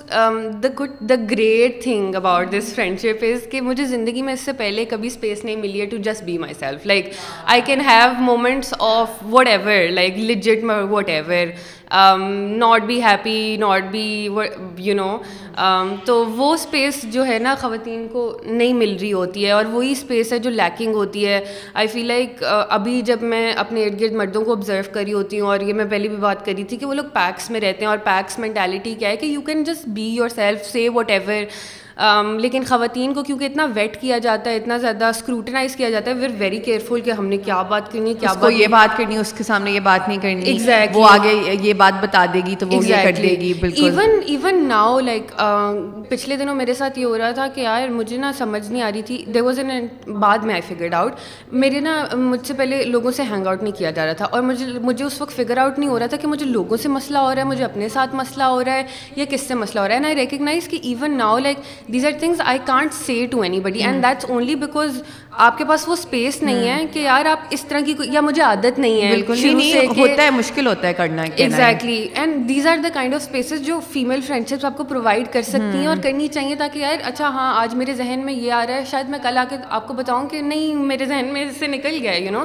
the 0.63 0.69
good 0.81 0.91
the 1.09 1.15
great 1.31 1.81
thing 1.83 2.15
about 2.15 2.51
this 2.57 2.73
friendship 3.01 3.25
is 3.33 3.47
کہ 3.51 3.61
مجھے 3.71 3.85
زندگی 3.95 4.21
میں 4.29 4.33
اس 4.33 4.41
سے 4.45 4.53
پہلے 4.63 4.85
کبھی 4.93 5.07
اسپیس 5.07 5.43
نہیں 5.45 5.55
ملی 5.65 5.81
ہے 5.81 5.85
to 5.85 5.97
just 6.11 6.23
be 6.23 6.37
myself 6.59 6.85
like 6.87 7.11
I 7.45 7.61
can 7.65 7.81
have 7.89 8.11
moments 8.21 8.73
of 8.93 9.21
whatever 9.47 9.89
like 9.93 10.17
legit 10.29 10.63
whatever 11.09 11.47
not 11.91 12.81
be 12.85 13.01
happy 13.03 13.55
not 13.59 13.83
be 13.91 14.01
you 14.77 14.95
know 14.95 15.17
تو 16.05 16.23
وہ 16.35 16.53
اسپیس 16.53 17.01
جو 17.11 17.25
ہے 17.27 17.37
نا 17.41 17.53
خواتین 17.61 18.07
کو 18.11 18.25
نہیں 18.45 18.73
مل 18.73 18.95
رہی 19.01 19.11
ہوتی 19.13 19.45
ہے 19.45 19.51
اور 19.51 19.65
وہی 19.71 19.91
اسپیس 19.91 20.33
ہے 20.33 20.39
جو 20.39 20.49
لیکنگ 20.49 20.95
ہوتی 20.95 21.25
ہے 21.27 21.39
آئی 21.73 21.87
فیل 21.93 22.05
لائک 22.07 22.43
ابھی 22.69 23.01
جب 23.05 23.21
میں 23.31 23.51
اپنے 23.63 23.83
ارد 23.85 23.99
گرد 24.01 24.13
مردوں 24.15 24.43
کو 24.45 24.51
آبزرو 24.55 24.93
کری 24.93 25.13
ہوتی 25.13 25.39
ہوں 25.39 25.47
اور 25.49 25.59
یہ 25.69 25.73
میں 25.73 25.85
پہلی 25.89 26.07
بھی 26.09 26.17
بات 26.17 26.45
کری 26.45 26.63
تھی 26.69 26.77
کہ 26.77 26.85
وہ 26.85 26.93
لوگ 26.93 27.05
پیکس 27.13 27.49
میں 27.51 27.61
رہتے 27.61 27.85
ہیں 27.85 27.89
اور 27.89 27.97
پیکس 28.03 28.39
مینٹیلیٹی 28.39 28.93
کیا 28.99 29.09
ہے 29.09 29.17
کہ 29.17 29.25
you 29.25 29.41
can 29.49 29.63
just 29.63 29.87
be 29.95 30.07
yourself 30.29 30.65
save 30.71 30.93
whatever 31.11 31.43
لیکن 32.39 32.63
خواتین 32.67 33.13
کو 33.13 33.23
کیونکہ 33.23 33.45
اتنا 33.45 33.65
ویٹ 33.75 33.99
کیا 34.01 34.17
جاتا 34.25 34.49
ہے 34.49 34.55
اتنا 34.57 34.77
زیادہ 34.81 35.05
اسکروٹنائز 35.15 35.75
کیا 35.75 35.89
جاتا 35.89 36.09
ہے 36.09 36.15
ویئر 36.15 36.29
ویری 36.39 36.57
کیئرفل 36.65 37.01
کہ 37.05 37.11
ہم 37.11 37.25
نے 37.27 37.37
کیا 37.45 37.61
بات 37.69 37.91
کرنی 37.91 38.09
ہے 38.09 38.13
کیا 38.19 38.47
یہ 38.57 38.67
بات 38.71 38.95
کرنی 38.97 39.15
ہے 39.15 39.19
اس 39.19 39.33
کے 39.37 39.43
سامنے 39.43 39.71
یہ 39.71 39.79
بات 39.83 40.07
نہیں 40.07 40.19
کرنی 40.21 40.57
وہ 40.93 41.07
آگے 41.09 41.33
یہ 41.63 41.73
بات 41.81 42.01
بتا 42.03 42.23
دے 42.33 42.39
گی 42.45 42.55
تو 42.59 42.67
وہ 42.67 42.81
یہ 42.85 43.03
کر 43.03 43.21
دے 43.21 43.35
گی 43.41 43.51
ایون 43.67 44.19
ایون 44.33 44.63
ناؤ 44.67 44.99
لائک 45.05 45.31
پچھلے 46.09 46.35
دنوں 46.37 46.55
میرے 46.55 46.73
ساتھ 46.73 46.99
یہ 46.99 47.05
ہو 47.05 47.17
رہا 47.17 47.31
تھا 47.41 47.47
کہ 47.55 47.61
یار 47.61 47.89
مجھے 47.97 48.17
نا 48.17 48.31
سمجھ 48.37 48.65
نہیں 48.71 48.81
آ 48.81 48.91
رہی 48.93 49.01
تھی 49.09 49.23
دیر 49.33 49.41
واز 49.43 49.59
این 49.59 49.69
این 49.71 49.87
بعد 50.19 50.45
میں 50.45 50.53
آئی 50.53 50.61
فگرڈ 50.67 50.93
آؤٹ 50.93 51.13
میرے 51.61 51.79
نا 51.79 51.97
مجھ 52.15 52.41
سے 52.47 52.53
پہلے 52.57 52.83
لوگوں 52.83 53.11
سے 53.17 53.23
ہینگ 53.31 53.47
آؤٹ 53.47 53.63
نہیں 53.63 53.75
کیا 53.77 53.91
جا 53.91 54.05
رہا 54.05 54.13
تھا 54.13 54.25
اور 54.31 54.41
مجھے 54.43 54.65
مجھے 54.81 55.03
اس 55.05 55.19
وقت 55.21 55.35
فگر 55.41 55.57
آؤٹ 55.65 55.79
نہیں 55.79 55.89
ہو 55.89 55.99
رہا 55.99 56.07
تھا 56.07 56.17
کہ 56.21 56.27
مجھے 56.27 56.45
لوگوں 56.45 56.77
سے 56.83 56.89
مسئلہ 56.89 57.17
ہو 57.17 57.33
رہا 57.33 57.41
ہے 57.41 57.47
مجھے 57.47 57.63
اپنے 57.65 57.89
ساتھ 57.89 58.15
مسئلہ 58.15 58.43
ہو 58.55 58.63
رہا 58.63 58.73
ہے 58.73 58.83
یا 59.15 59.25
کس 59.29 59.47
سے 59.47 59.53
مسئلہ 59.63 59.79
ہو 59.79 59.87
رہا 59.87 59.93
ہے 59.93 59.97
اینڈ 59.99 60.05
آئی 60.05 60.15
ریکگنائز 60.23 60.67
کہ 60.69 60.79
even 60.81 61.17
now 61.17 61.37
like 61.39 61.57
These 61.89 62.03
are 62.03 62.13
things 62.13 62.39
I 62.39 62.59
can't 62.59 62.93
say 62.93 63.25
to 63.25 63.41
anybody, 63.41 63.81
and 63.81 63.95
hmm. 63.95 64.01
that's 64.01 64.25
only 64.25 64.55
because 64.55 65.01
آپ 65.31 65.57
کے 65.57 65.65
پاس 65.67 65.87
وہ 65.87 65.93
اسپیس 65.93 66.41
نہیں 66.41 66.67
ہے 66.67 66.71
ہاں. 66.71 66.83
کہ 66.93 66.99
یار 66.99 67.25
آپ 67.25 67.39
اس 67.53 67.63
طرح 67.65 67.79
کی 67.85 67.93
یا 68.11 68.21
مجھے 68.21 68.41
عادت 68.43 68.79
نہیں 68.79 69.01
ہے 69.01 69.09
بالکل 69.09 69.97
ہوتا 69.97 70.23
ہے 70.23 70.29
مشکل 70.31 70.67
ہوتا 70.67 70.87
ہے 70.87 70.93
کرنا 70.93 71.21
exactly 71.35 71.97
and 72.21 72.47
these 72.49 72.67
are 72.67 72.77
the 72.83 72.89
kind 72.93 73.13
of 73.15 73.21
spaces 73.21 73.61
جو 73.65 73.79
فیمل 73.91 74.19
شپس 74.27 74.65
آپ 74.65 74.77
کو 74.77 74.83
پرووائڈ 74.93 75.27
کر 75.33 75.41
سکتی 75.41 75.77
ہیں 75.77 75.83
ہاں. 75.85 75.93
اور 75.93 76.03
کرنی 76.03 76.27
چاہیے 76.33 76.55
تاکہ 76.59 76.79
یار 76.79 76.97
اچھا 77.09 77.27
ہاں 77.33 77.53
آج 77.61 77.75
میرے 77.75 77.93
ذہن 77.93 78.21
میں 78.25 78.33
یہ 78.33 78.51
آ 78.51 78.65
رہا 78.67 78.75
ہے 78.75 78.85
شاید 78.91 79.09
میں 79.09 79.19
کل 79.23 79.37
آ 79.37 79.43
کے 79.49 79.55
آپ 79.69 79.87
کو 79.87 79.93
بتاؤں 79.93 80.27
کہ 80.29 80.41
نہیں 80.41 80.75
میرے 80.89 81.05
ذہن 81.05 81.29
میں 81.33 81.45
اس 81.45 81.55
سے 81.59 81.67
نکل 81.67 81.97
گیا 82.01 82.15
you 82.17 82.31
know 82.31 82.43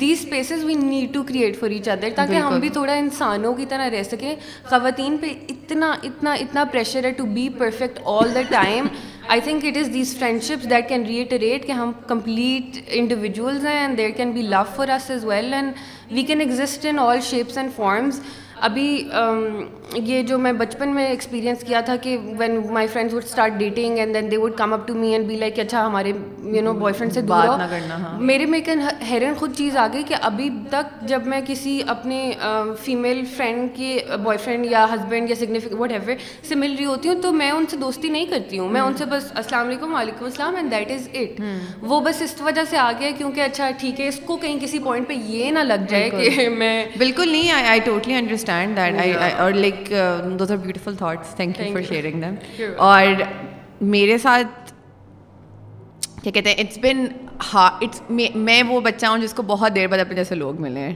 these 0.00 0.18
spaces 0.24 0.64
we 0.64 0.74
need 0.82 1.14
to 1.14 1.22
create 1.28 1.58
for 1.60 1.70
each 1.70 1.88
other 1.88 2.08
تاکہ 2.16 2.34
ہم 2.36 2.58
بھی 2.60 2.68
تھوڑا 2.78 2.92
انسانوں 2.92 3.54
کی 3.54 3.66
طرح 3.68 3.90
رہ 3.98 4.02
سکیں 4.10 4.34
خواتین 4.64 5.16
پہ 5.20 5.32
اتنا 5.48 5.94
اتنا 6.04 6.32
اتنا 6.40 6.64
پریشر 6.72 7.04
ہے 7.04 7.10
to 7.16 7.24
be 7.34 7.48
perfect 7.58 8.00
all 8.18 8.34
the 8.34 8.40
time 8.48 8.86
I 9.30 9.40
think 9.40 9.64
it 9.64 9.76
is 9.76 9.92
these 9.94 10.16
friendships 10.18 10.70
that 10.70 10.88
can 10.88 11.04
ری 11.06 11.58
کہ 11.66 11.72
ہم 11.72 11.92
کمپلیٹ 12.06 12.78
انڈیویجولز 12.96 13.66
ہیں 13.66 13.78
and 13.78 13.98
there 13.98 14.10
can 14.16 14.32
be 14.32 14.42
love 14.42 14.62
for 14.76 14.88
us 14.94 15.10
as 15.10 15.24
well 15.24 15.52
and 15.54 15.72
we 16.14 16.22
can 16.30 16.40
exist 16.40 16.86
in 16.90 16.98
all 16.98 17.20
shapes 17.30 17.58
and 17.58 17.70
forms 17.76 18.20
ابھی 18.64 18.82
یہ 20.06 20.22
جو 20.26 20.36
میں 20.38 20.52
بچپن 20.58 20.94
میں 20.94 21.06
experience 21.06 21.62
کیا 21.66 21.80
تھا 21.84 21.94
کہ 22.02 22.16
when 22.38 22.58
my 22.72 22.86
friends 22.92 23.14
would 23.14 23.24
start 23.24 23.52
dating 23.58 23.98
and 23.98 24.14
then 24.14 24.30
they 24.30 24.36
would 24.36 24.52
come 24.56 24.72
up 24.72 24.86
to 24.88 24.94
me 24.94 25.12
and 25.12 25.26
be 25.28 25.36
like 25.36 25.58
اچھا 25.58 25.84
ہمارے 25.86 26.12
یو 26.54 26.62
نو 26.64 26.72
بوائے 26.80 26.94
فرینڈ 26.98 27.12
سے 27.14 27.20
دور 27.30 27.46
ہاں۔ 28.00 28.14
میرے 28.28 28.46
میں 28.46 28.58
ایک 28.58 28.68
حیرن 29.10 29.34
خود 29.38 29.54
چیز 29.56 29.76
آ 29.76 29.86
گئی 29.92 30.02
کہ 30.08 30.14
ابھی 30.28 30.48
تک 30.70 31.02
جب 31.08 31.26
میں 31.32 31.40
کسی 31.46 31.80
اپنے 31.94 32.20
فیمیل 32.84 33.24
فرینڈ 33.36 33.68
کے 33.76 33.98
بوائے 34.22 34.38
فرینڈ 34.44 34.66
یا 34.70 34.84
ہسبینڈ 34.94 35.30
یا 35.30 35.36
سگنیفک 35.40 35.74
وٹ 35.80 35.92
ایور 35.92 36.14
سے 36.48 36.54
مل 36.62 36.74
رہی 36.78 36.84
ہوتی 36.84 37.08
ہوں 37.08 37.20
تو 37.22 37.32
میں 37.40 37.50
ان 37.50 37.64
سے 37.70 37.76
دوستی 37.82 38.08
نہیں 38.16 38.26
کرتی 38.30 38.58
ہوں 38.58 38.68
میں 38.68 38.80
ان 38.80 38.96
سے 38.98 39.04
بس 39.14 39.30
السلام 39.34 39.66
علیکم 39.66 39.94
وعلیکم 39.94 40.24
السلام 40.24 40.56
اینڈ 40.56 40.70
دیٹ 40.72 40.90
از 40.92 41.08
اٹ 41.22 41.40
وہ 41.90 42.00
بس 42.06 42.22
اس 42.22 42.40
وجہ 42.42 42.64
سے 42.70 42.76
آ 42.86 42.90
گیا 43.00 43.10
کیونکہ 43.18 43.40
اچھا 43.40 43.70
ٹھیک 43.80 44.00
ہے 44.00 44.08
اس 44.08 44.20
کو 44.26 44.36
کہیں 44.46 44.58
کسی 44.60 44.78
پوائنٹ 44.86 45.08
پہ 45.08 45.14
یہ 45.36 45.50
نہ 45.58 45.66
لگ 45.72 45.88
جائے 45.90 46.08
کہ 46.10 46.48
میں 46.58 46.74
بالکل 46.98 47.28
نہیں 47.32 47.50
I 47.68 47.78
totally 47.84 48.14
understand 48.14 48.50
understand 48.52 48.76
that 49.06 49.40
اور 49.40 49.52
like 49.52 49.92
those 50.38 50.50
are 50.50 50.56
beautiful 50.62 50.94
thoughts 50.96 51.34
thank 51.36 51.60
you 51.60 51.72
for 51.72 51.82
sharing 51.88 52.20
them 52.22 52.34
اور 52.88 53.06
میرے 53.94 54.18
ساتھ 54.24 54.72
کیا 56.22 56.32
کہتے 56.32 56.50
ہیں 56.50 56.56
اٹس 56.64 56.78
بن 56.82 57.04
ہاں 57.52 57.70
اٹس 57.82 58.02
میں 58.34 58.62
وہ 58.68 58.80
بچہ 58.80 59.06
ہوں 59.06 59.18
جس 59.22 59.32
کو 59.36 59.42
بہت 59.46 59.74
دیر 59.74 59.86
بعد 59.90 59.98
اپنے 59.98 60.14
جیسے 60.16 60.34
لوگ 60.34 60.60
ملے 60.62 60.80
ہیں 60.80 60.94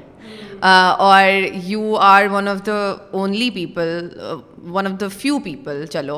اور 0.60 1.30
you 1.66 1.94
are 2.00 2.24
one 2.32 2.48
of 2.48 2.62
the 2.66 2.76
only 3.18 3.50
people 3.54 4.08
one 4.74 4.86
of 4.86 4.92
the 5.00 5.08
few 5.16 5.38
people 5.44 5.84
چلو 5.90 6.16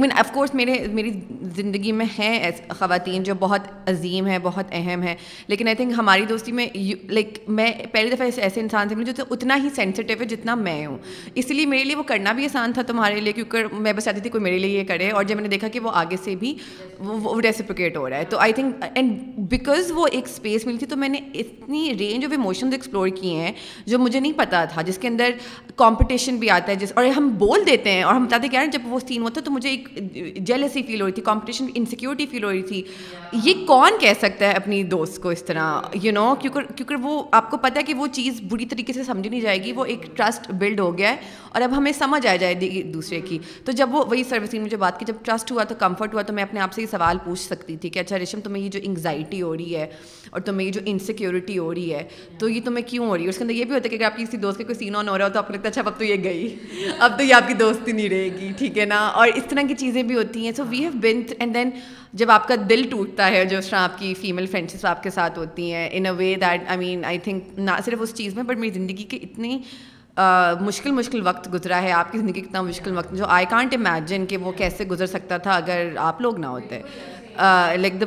مین 0.00 0.12
آف 0.20 0.30
کورس 0.32 0.54
میرے 0.54 0.72
میری 0.94 1.10
زندگی 1.56 1.92
میں 2.00 2.06
ہیں 2.18 2.50
خواتین 2.78 3.22
جو 3.22 3.34
بہت 3.40 3.66
عظیم 3.90 4.26
ہیں 4.26 4.38
بہت 4.42 4.66
اہم 4.78 5.02
ہیں 5.02 5.14
لیکن 5.48 5.68
آئی 5.68 5.76
تھنک 5.76 5.92
ہماری 5.98 6.24
دوستی 6.28 6.52
میں 6.52 6.66
لائک 7.10 7.38
میں 7.60 7.70
پہلی 7.92 8.10
دفعہ 8.14 8.26
ایسے 8.42 8.60
انسان 8.60 8.88
سے 8.88 8.94
ملی 8.94 9.12
جو 9.16 9.24
اتنا 9.30 9.56
ہی 9.62 9.68
سینسیٹیو 9.76 10.20
ہے 10.20 10.24
جتنا 10.34 10.54
میں 10.54 10.84
ہوں 10.86 10.98
اس 11.34 11.50
لیے 11.50 11.66
میرے 11.66 11.84
لیے 11.84 11.96
وہ 11.96 12.02
کرنا 12.08 12.32
بھی 12.40 12.44
آسان 12.44 12.72
تھا 12.72 12.82
تمہارے 12.86 13.20
لیے 13.20 13.32
کیونکہ 13.32 13.74
میں 13.86 13.92
بس 13.92 14.04
چاہتی 14.04 14.20
تھی 14.20 14.30
کوئی 14.30 14.42
میرے 14.44 14.58
لیے 14.58 14.78
یہ 14.78 14.84
کرے 14.88 15.10
اور 15.10 15.24
جب 15.24 15.34
میں 15.36 15.42
نے 15.42 15.48
دیکھا 15.48 15.68
کہ 15.72 15.80
وہ 15.80 15.90
آگے 16.02 16.16
سے 16.24 16.34
بھی 16.40 16.54
وہ 16.98 17.40
ریسیپیکیٹ 17.40 17.96
ہو 17.96 18.08
رہا 18.08 18.16
ہے 18.18 18.24
تو 18.30 18.38
آئی 18.48 18.52
تھنک 18.60 18.84
اینڈ 18.94 19.12
بیکاز 19.50 19.92
وہ 19.94 20.06
ایک 20.12 20.24
اسپیس 20.26 20.66
ملی 20.66 20.78
تھی 20.78 20.86
تو 20.86 20.96
میں 20.96 21.08
نے 21.08 21.20
اتنی 21.34 21.92
رینج 21.98 22.24
آف 22.24 22.30
ایموشنز 22.36 22.74
ایکسپلور 22.82 23.08
کیے 23.20 23.36
ہیں 23.40 23.52
جو 23.88 23.98
مجھے 23.98 24.18
نہیں 24.20 24.32
پتا 24.36 24.64
تھا 24.72 24.82
جس 24.88 24.98
کے 24.98 25.08
اندر 25.08 25.30
کمپٹیشن 25.76 26.36
بھی 26.38 26.50
آتا 26.50 26.70
ہے 26.70 26.76
جس 26.76 26.92
اور 26.96 27.04
ہم 27.16 27.28
بول 27.38 27.66
دیتے 27.66 27.90
ہیں 27.92 28.02
اور 28.02 28.14
ہم 28.14 28.24
بتاتے 28.26 28.48
کہہ 28.48 28.58
رہے 28.58 28.64
ہیں 28.66 28.72
جب 28.72 28.92
وہ 28.92 28.98
سین 29.06 29.22
ہوتا 29.22 29.40
ہے 29.40 29.44
تو 29.44 29.50
مجھے 29.50 29.68
ایک 29.70 30.34
جیلسی 30.46 30.82
فیل 30.86 31.00
ہو 31.00 31.06
رہی 31.06 31.12
تھی 31.12 31.22
کمپٹیشن 31.26 31.66
انسیکیورٹی 31.74 32.26
فیل 32.30 32.44
ہو 32.44 32.50
رہی 32.50 32.62
تھی 32.68 32.82
یہ 33.44 33.66
کون 33.66 33.98
کہہ 34.00 34.12
سکتا 34.20 34.46
ہے 34.48 34.52
اپنی 34.62 34.82
دوست 34.96 35.20
کو 35.22 35.28
اس 35.30 35.42
طرح 35.46 35.96
یو 36.02 36.12
نو 36.12 36.34
کیونکہ 36.40 36.72
کیونکہ 36.76 37.06
وہ 37.08 37.22
آپ 37.40 37.50
کو 37.50 37.56
پتہ 37.62 37.78
ہے 37.78 37.84
کہ 37.84 37.94
وہ 37.94 38.06
چیز 38.12 38.40
بری 38.50 38.66
طریقے 38.72 38.92
سے 38.92 39.04
سمجھی 39.04 39.28
نہیں 39.30 39.40
جائے 39.40 39.62
گی 39.64 39.72
وہ 39.76 39.84
ایک 39.94 40.04
ٹرسٹ 40.16 40.50
بلڈ 40.60 40.80
ہو 40.80 40.96
گیا 40.98 41.10
ہے 41.10 41.16
اور 41.52 41.62
اب 41.62 41.76
ہمیں 41.76 41.92
سمجھ 41.98 42.26
آ 42.26 42.36
جائے 42.40 42.60
گی 42.60 42.82
دوسرے 42.92 43.20
کی 43.28 43.38
تو 43.64 43.72
جب 43.82 43.94
وہ 43.94 44.04
وہی 44.10 44.24
سروسنگ 44.28 44.62
مجھے 44.64 44.76
بات 44.84 44.98
کی 44.98 45.04
جب 45.08 45.24
ٹرسٹ 45.24 45.52
ہوا 45.52 45.64
تو 45.68 45.74
کمفرٹ 45.78 46.14
ہوا 46.14 46.22
تو 46.22 46.32
میں 46.32 46.42
اپنے 46.42 46.60
آپ 46.60 46.72
سے 46.72 46.82
یہ 46.82 46.86
سوال 46.90 47.18
پوچھ 47.24 47.40
سکتی 47.40 47.76
تھی 47.80 47.88
کہ 47.90 47.98
اچھا 47.98 48.18
ریشم 48.18 48.40
تمہیں 48.44 48.62
یہ 48.64 48.68
جو 48.76 48.80
انگزائٹی 48.82 49.40
ہو 49.42 49.56
رہی 49.56 49.76
ہے 49.76 49.86
اور 50.30 50.40
تمہیں 50.40 50.66
یہ 50.66 50.72
جو 50.72 50.80
انسیکیورٹی 50.94 51.58
ہو 51.58 51.72
رہی 51.74 51.92
ہے 51.94 52.02
تو 52.38 52.48
یہ 52.48 52.60
تم 52.64 52.71
دوستوں 52.72 52.72
میں 52.72 52.90
کیوں 52.90 53.06
ہو 53.06 53.16
رہی 53.16 53.24
ہے 53.24 53.28
اس 53.28 53.38
کے 53.38 53.42
اندر 53.44 53.54
یہ 53.54 53.64
بھی 53.64 53.74
ہوتا 53.74 53.84
ہے 53.84 53.88
کہ 53.88 53.96
اگر 53.96 54.04
آپ 54.04 54.16
کی 54.16 54.24
کسی 54.24 54.36
دوست 54.42 54.58
کا 54.58 54.64
کوئی 54.64 54.74
سین 54.78 54.96
آن 54.96 55.08
ہو 55.08 55.16
رہا 55.18 55.26
ہو 55.26 55.32
تو 55.32 55.38
آپ 55.38 55.46
کو 55.46 55.52
لگتا 55.54 55.64
ہے 55.64 55.70
اچھا 55.70 55.82
اب 55.84 55.98
تو 55.98 56.04
یہ 56.04 56.22
گئی 56.24 56.56
اب 57.06 57.18
تو 57.18 57.24
یہ 57.24 57.34
آپ 57.34 57.48
کی 57.48 57.54
دوستی 57.62 57.92
نہیں 57.98 58.08
رہے 58.08 58.28
گی 58.40 58.50
ٹھیک 58.58 58.78
ہے 58.78 58.84
نا 58.92 59.00
اور 59.18 59.28
اس 59.40 59.44
طرح 59.50 59.66
کی 59.68 59.74
چیزیں 59.82 60.02
بھی 60.10 60.16
ہوتی 60.16 60.44
ہیں 60.44 60.52
so 60.56 60.64
we 60.70 60.78
have 60.84 60.90
been 61.02 61.22
and 61.38 61.54
then 61.54 61.70
جب 62.22 62.30
آپ 62.30 62.48
کا 62.48 62.54
دل 62.70 62.82
ٹوٹتا 62.90 63.28
ہے 63.34 63.44
جو 63.52 63.58
اس 63.58 63.68
طرح 63.70 63.78
آپ 63.84 63.98
کی 63.98 64.12
فیمل 64.20 64.46
فرینڈشپس 64.54 64.84
آپ 64.94 65.02
کے 65.02 65.10
ساتھ 65.18 65.38
ہوتی 65.38 65.72
ہیں 65.72 65.88
in 65.98 66.06
a 66.06 66.12
way 66.22 66.34
that 66.40 66.68
I 66.68 66.78
mean 66.78 67.04
I 67.12 67.18
think 67.28 67.58
نہ 67.70 67.78
صرف 67.84 68.02
اس 68.02 68.14
چیز 68.14 68.34
میں 68.36 68.42
بٹ 68.52 68.58
میری 68.64 68.70
زندگی 68.80 69.04
کے 69.10 69.16
اتنی 69.28 69.58
مشکل 70.66 70.90
مشکل 70.92 71.26
وقت 71.26 71.52
گزرا 71.52 71.80
ہے 71.82 71.92
آپ 72.02 72.12
کی 72.12 72.18
زندگی 72.18 72.40
کتنا 72.40 72.62
مشکل 72.62 72.96
وقت 72.98 73.12
جو 73.18 73.26
آئی 73.38 73.46
کانٹ 73.50 73.74
امیجن 73.74 74.26
کہ 74.28 74.36
وہ 74.46 74.52
کیسے 74.56 74.84
گزر 74.90 75.06
سکتا 75.16 75.36
تھا 75.46 75.50
اگر 75.52 75.88
آپ 76.08 76.20
لوگ 76.22 76.38
نہ 76.40 76.46
ہوتے 76.56 76.80
لائک 77.80 78.00
دا 78.00 78.06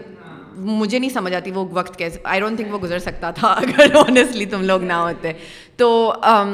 مجھے 0.58 0.97
نہیں 0.99 1.10
سمجھ 1.14 1.34
آتی 1.36 1.51
وہ 1.51 1.64
وقت 1.74 1.97
کیسے 1.97 2.20
آئی 2.34 2.39
ڈونٹ 2.41 2.58
تھنک 2.58 2.74
وہ 2.74 2.80
گزر 2.84 2.99
سکتا 2.99 3.32
تھا 3.39 3.51
اگر 3.62 3.95
آنیسٹلی 4.08 4.45
تم 4.56 4.64
لوگ 4.66 4.84
نہ 4.84 4.93
ہوتے 4.93 5.32
تو 5.78 5.89
um, 6.32 6.51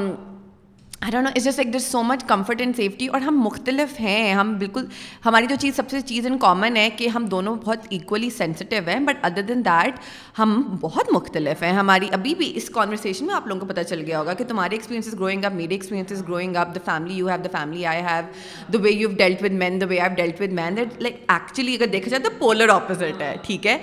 I 1.03 1.79
so 1.81 2.01
much 2.03 2.23
comfort 2.27 2.59
and 2.61 2.75
safety 2.77 3.05
اور 3.07 3.21
ہم 3.21 3.39
مختلف 3.41 3.99
ہیں 3.99 4.33
ہم 4.33 4.53
بالکل 4.59 4.85
ہماری 5.23 5.45
جو 5.49 5.55
چیز 5.59 5.75
سب 5.75 5.89
سے 5.89 5.99
چیز 6.05 6.25
ان 6.25 6.37
کامن 6.39 6.75
ہے 6.77 6.89
کہ 6.97 7.07
ہم 7.15 7.25
دونوں 7.31 7.55
بہت 7.63 7.87
ایکولی 7.89 8.29
سینسٹیو 8.37 8.81
ہیں 8.87 8.97
بٹ 9.05 9.23
ادر 9.25 9.41
دین 9.47 9.63
دیٹ 9.65 9.95
ہم 10.39 10.53
بہت 10.81 11.11
مختلف 11.13 11.63
ہیں 11.63 11.71
ہماری 11.73 12.07
ابھی 12.13 12.33
بھی 12.39 12.51
اس 12.57 12.69
کانورسیشن 12.73 13.25
میں 13.27 13.35
آپ 13.35 13.47
لوگوں 13.47 13.59
کو 13.61 13.67
پتہ 13.67 13.81
چل 13.89 14.03
گیا 14.07 14.19
ہوگا 14.19 14.33
کہ 14.33 14.43
تمہارے 14.47 14.75
ایکسپیرینس 14.75 15.13
گروئنگ 15.19 15.45
اپ 15.45 15.53
میرے 15.53 15.73
experiences 15.73 16.11
is 16.21 16.27
growing 16.27 16.55
up 16.65 16.75
the 16.75 16.79
family 16.91 17.15
you 17.17 17.29
have 17.29 17.37
the 17.43 17.57
family 17.57 17.85
I 17.93 18.01
have 18.09 18.29
the 18.73 18.79
way 18.83 18.91
you 18.91 19.09
dealt 19.17 19.43
with 19.43 19.53
men 19.63 19.81
the 19.81 19.85
way 19.89 19.99
I 19.99 20.15
dealt 20.17 20.41
with 20.41 20.53
men 20.61 20.77
that 20.77 21.01
like 21.03 21.15
actually 21.31 21.75
اگر 21.75 21.87
دیکھا 21.93 22.09
جائے 22.11 22.23
تو 22.23 22.29
پولر 22.39 22.69
اپوزٹ 22.75 23.21
ہے 23.21 23.35
ٹھیک 23.45 23.67
ہے 23.67 23.77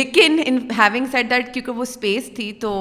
لیکن 0.00 0.40
ان 0.46 0.58
ہیونگ 0.78 1.06
سیٹ 1.12 1.30
دیٹ 1.30 1.52
کیونکہ 1.54 1.72
وہ 1.78 1.82
اسپیس 1.90 2.30
تھی 2.36 2.52
تو 2.66 2.72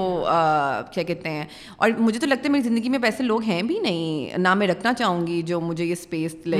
کیا 0.94 1.04
کہتے 1.08 1.30
ہیں 1.30 1.46
اور 1.78 1.90
مجھے 2.00 2.20
تو 2.20 2.28
لگتا 2.28 2.46
ہے 2.48 2.52
میری 2.52 2.68
زندگی 2.70 2.90
میں 2.90 3.00
ویسے 3.02 3.24
لوگ 3.24 3.44
ہیں 3.50 3.62
بھی 3.62 3.80
نہیں 3.82 4.38
نہ 4.38 4.54
میں 4.56 4.68
رکھنا 4.68 4.94
چاہوں 4.98 5.26
گی 5.28 5.42
جو 5.50 5.60
مجھے 5.62 5.84
یہ 5.86 5.92
اسپیس 5.92 6.36
نہ 6.46 6.56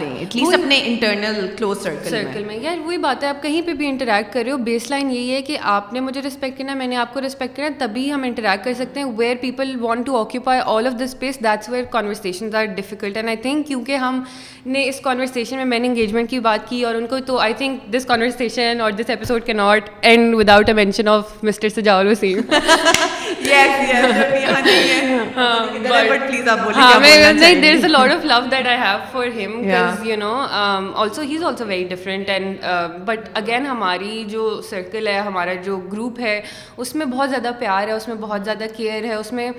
دیں 0.00 0.08
ایٹ 0.18 0.36
لیسٹ 0.36 0.54
اپنے 0.54 0.78
انٹرنل 0.84 1.46
کلوز 1.58 1.82
سرکل 1.82 2.10
سرکل 2.10 2.44
میں 2.44 2.56
یار 2.62 2.78
وہی 2.84 2.96
بات 3.04 3.22
ہے 3.24 3.28
آپ 3.28 3.42
کہیں 3.42 3.60
پہ 3.66 3.72
بھی 3.80 3.86
انٹریکٹ 3.88 4.32
کر 4.32 4.42
رہے 4.44 4.52
ہو 4.52 4.56
بیس 4.68 4.88
لائن 4.90 5.10
یہی 5.10 5.30
ہے 5.34 5.40
کہ 5.42 5.58
آپ 5.74 5.92
نے 5.92 6.00
مجھے 6.06 6.22
ریسپیکٹ 6.24 6.58
کرنا 6.58 6.72
ہے 6.72 6.76
میں 6.78 6.86
نے 6.86 6.96
آپ 7.04 7.14
کو 7.14 7.20
ریسپیکٹ 7.20 7.56
کرنا 7.56 7.68
ہے 7.68 7.78
تبھی 7.78 8.10
ہم 8.12 8.22
انٹریکٹ 8.28 8.64
کر 8.64 8.74
سکتے 8.78 9.00
ہیں 9.00 9.10
where 9.18 9.36
people 9.40 9.74
want 9.80 10.06
to 10.06 10.16
occupy 10.20 10.60
all 10.76 10.86
of 10.86 10.98
the 10.98 11.04
space 11.04 11.40
that's 11.44 11.68
where 11.68 11.84
conversations 11.90 12.54
are 12.54 12.64
difficult 12.80 13.16
and 13.16 13.28
I 13.28 13.36
think 13.42 13.66
کیونکہ 13.66 13.96
ہم 14.06 14.22
نے 14.66 14.86
اس 14.88 15.00
کانورسیشن 15.02 15.56
میں 15.56 15.64
میں 15.64 15.78
نے 15.78 15.88
انگیجمنٹ 15.88 16.30
کی 16.30 16.38
بات 16.48 16.68
کی 16.70 16.82
اور 16.84 16.94
ان 16.94 17.06
کو 17.10 17.20
تو 17.26 17.38
آئی 17.40 17.54
تھنک 17.58 17.92
دس 17.92 18.04
کانورسیشن 18.06 18.80
اور 18.80 18.92
دس 19.02 19.10
ایپیسوڈ 19.10 19.44
کے 19.46 19.52
not 19.52 19.90
end 20.10 20.34
without 20.56 20.68
a 20.68 20.74
mention 20.74 21.08
of 21.08 21.32
mister 21.44 21.68
Sajawar 21.76 22.06
Waseem 22.06 22.40
Butt 33.04 33.18
again 33.36 33.66
ہماری 33.66 34.24
جو 34.30 34.50
سرکل 34.70 35.06
ہے 35.08 35.18
ہمارا 35.26 35.54
جو 35.64 35.76
گروپ 35.92 36.20
ہے 36.20 36.40
اس 36.76 36.94
میں 36.94 37.06
بہت 37.06 37.30
زیادہ 37.30 37.50
پیار 37.58 37.86
ہے 37.88 37.92
اس 37.92 38.08
میں 38.08 38.16
بہت 38.20 38.44
زیادہ 38.44 38.64
کیئر 38.76 39.04
ہے 39.04 39.14
اس 39.14 39.32
میں 39.32 39.50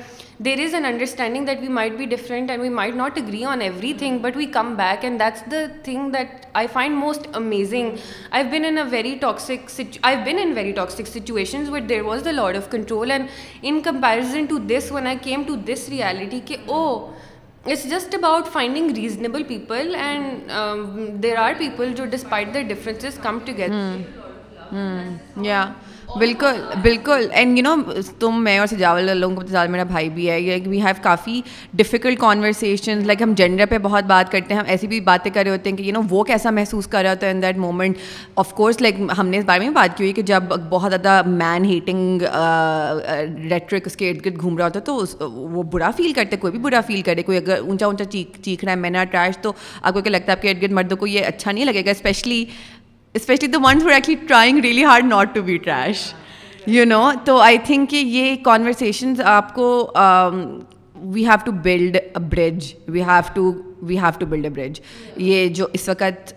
there 0.45 0.59
is 0.63 0.73
an 0.75 0.85
understanding 0.85 1.45
that 1.45 1.61
we 1.61 1.67
might 1.77 1.95
be 1.97 2.05
different 2.11 2.49
and 2.51 2.61
we 2.63 2.69
might 2.75 2.95
not 2.95 3.17
agree 3.17 3.43
on 3.53 3.61
everything 3.99 4.19
but 4.23 4.37
we 4.37 4.45
come 4.53 4.73
back 4.75 5.03
and 5.05 5.19
that's 5.19 5.43
the 5.51 5.63
thing 5.83 6.09
that 6.11 6.45
I 6.61 6.67
find 6.73 6.95
most 6.97 7.27
amazing 7.37 7.89
I 8.29 8.43
been 8.51 8.65
in 8.65 8.77
very 8.91 9.13
toxic 9.21 9.97
I 10.01 10.15
been 10.25 10.39
in 10.43 10.51
very 10.55 10.71
toxic 10.79 11.07
situation 11.13 11.63
but 11.71 11.89
there 11.89 12.01
was 12.05 12.23
the 12.25 12.31
lot 12.31 12.57
of 12.57 12.69
control 12.71 13.11
and 13.11 13.25
in 13.69 13.81
comparison 13.89 14.45
to 14.49 14.57
this 14.69 14.91
one 14.91 15.07
I 15.07 15.17
came 15.23 15.43
to 15.47 15.55
this 15.73 15.87
reality 15.91 16.39
کہ 16.45 16.57
او 16.65 16.81
It's 17.65 17.83
just 17.93 18.13
about 18.13 18.47
finding 18.47 18.93
reasonable 18.93 19.43
people, 19.43 19.95
and 20.03 20.51
um, 20.59 21.19
there 21.21 21.37
are 21.37 21.55
people 21.55 21.89
who, 21.97 22.05
despite 22.07 22.53
their 22.53 22.63
differences, 22.63 23.17
come 23.27 23.43
together. 23.51 23.83
Hmm. 24.69 24.87
Hmm. 24.87 25.51
Yeah. 25.51 25.75
بالکل 26.17 26.57
بالکل 26.83 27.27
and 27.39 27.57
you 27.59 27.63
know 27.63 27.93
تم 28.19 28.43
میں 28.43 28.57
اور 28.59 28.67
سجاول 28.67 29.09
لوگوں 29.17 29.35
کو 29.35 29.45
زیادہ 29.47 29.69
میرا 29.71 29.83
بھائی 29.89 30.09
بھی 30.09 30.29
ہے 30.29 30.37
وی 30.67 30.79
ہیو 30.81 30.93
کافی 31.01 31.41
ڈفیکلٹ 31.77 32.19
کانورسیشن 32.19 33.01
لائک 33.07 33.21
ہم 33.21 33.33
جینڈر 33.37 33.65
پہ 33.69 33.77
بہت 33.83 34.03
بات 34.07 34.31
کرتے 34.31 34.53
ہیں 34.53 34.59
ہم 34.61 34.67
ایسی 34.69 34.87
بھی 34.87 34.99
باتیں 35.09 35.29
کر 35.33 35.43
رہے 35.43 35.51
ہوتے 35.51 35.69
ہیں 35.69 35.77
کہ 35.77 35.83
یو 35.83 35.93
نو 35.93 36.01
وہ 36.09 36.23
کیسا 36.31 36.49
محسوس 36.49 36.87
کر 36.87 37.01
رہا 37.03 37.11
ہوتا 37.11 37.25
ہے 37.27 37.31
in 37.31 37.41
that 37.41 37.57
moment 37.57 37.97
of 38.43 38.53
course 38.53 38.81
like 38.81 38.95
ہم 39.17 39.27
نے 39.27 39.37
اس 39.37 39.45
بارے 39.45 39.59
میں 39.65 39.69
بات 39.75 39.97
کی 39.97 40.03
ہوئی 40.03 40.13
کہ 40.13 40.21
جب 40.31 40.43
بہت 40.69 40.91
زیادہ 40.91 41.21
مین 41.29 41.65
ہیٹنگ 41.71 42.21
ریٹرک 43.51 43.81
اس 43.87 43.95
کے 43.97 44.09
ارد 44.09 44.25
گرد 44.25 44.41
گھوم 44.41 44.57
رہا 44.57 44.65
ہوتا 44.73 44.79
ہے 44.79 44.85
تو 45.19 45.25
وہ 45.39 45.63
برا 45.71 45.91
فیل 45.97 46.11
کرتے 46.13 46.37
کوئی 46.39 46.51
بھی 46.53 46.59
برا 46.59 46.81
فیل 46.87 47.01
کرے 47.05 47.23
کوئی 47.23 47.37
اگر 47.37 47.59
اونچا 47.59 47.85
اونچا 47.85 48.05
چیخ 48.11 48.41
چیخ 48.45 48.63
رہا 48.63 48.71
ہے 48.71 48.77
میں 48.77 48.89
نے 48.89 49.05
ٹریش 49.11 49.37
تو 49.41 49.51
کیا 49.51 50.09
لگتا 50.11 50.31
ہے 50.31 50.37
آپ 50.37 50.41
کے 50.41 50.49
ارد 50.49 50.61
گرد 50.61 50.71
مردوں 50.81 50.97
کو 50.97 51.07
یہ 51.07 51.25
اچھا 51.25 51.51
نہیں 51.51 51.65
لگے 51.65 51.85
گا 51.85 51.91
especially 51.91 52.43
especially 53.15 53.47
the 53.51 53.57
one 53.63 53.81
who 53.83 53.89
actually 53.89 54.25
trying 54.27 54.59
really 54.63 54.83
hard 54.85 55.05
not 55.05 55.33
to 55.35 55.41
be 55.43 55.57
trash 55.67 56.01
you 56.73 56.83
know 56.85 57.09
تو 57.25 57.37
آئی 57.41 57.57
تھنک 57.65 57.89
کہ 57.89 57.95
یہ 57.97 58.35
کانورسیشنز 58.45 59.21
آپ 59.25 59.53
کو 59.53 59.69
we 61.13 61.25
have 61.25 61.45
to 61.45 61.51
build 61.63 61.97
a 61.97 62.19
bridge 62.35 62.73
we 62.93 63.01
have 63.07 63.33
to 63.33 63.51
we 63.87 63.97
have 63.99 64.19
to 64.19 64.25
build 64.29 64.45
a 64.45 64.49
bridge 64.61 64.79
یہ 65.27 65.47
جو 65.57 65.67
اس 65.79 65.89
وقت 65.89 66.33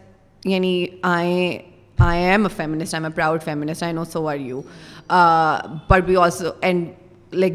یعنی 0.49 0.87
آئیں 1.11 1.59
I 2.05 2.23
am 2.25 2.47
a 2.47 2.55
feminist 2.57 2.95
I 2.95 3.03
am 3.03 3.11
a 3.13 3.17
proud 3.17 3.43
feminist 3.43 3.83
I 3.83 3.93
know 3.93 4.05
so 4.13 4.27
are 4.29 4.37
you 4.39 4.61
but 5.91 6.09
we 6.09 6.17
also 6.23 6.51
and 6.61 7.35
like 7.35 7.53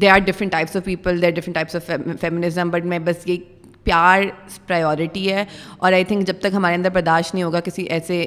they 0.00 0.08
are 0.10 0.18
different 0.26 0.52
types 0.52 0.76
of 0.76 0.84
people 0.84 1.20
they 1.22 1.26
are 1.26 1.32
different 1.36 1.54
types 1.54 1.76
of 1.76 1.90
feminism 2.20 2.70
but 2.72 2.84
میں 2.94 2.98
بس 3.04 3.26
یہ 3.28 3.36
پیار 3.84 4.22
priority 4.66 5.30
ہے 5.32 5.44
اور 5.78 5.92
I 5.92 6.04
think 6.04 6.26
جب 6.26 6.38
تک 6.40 6.54
ہمارے 6.54 6.74
اندر 6.74 6.90
برداشت 6.90 7.34
نہیں 7.34 7.44
ہوگا 7.44 7.60
کسی 7.64 7.82
ایسے 7.96 8.24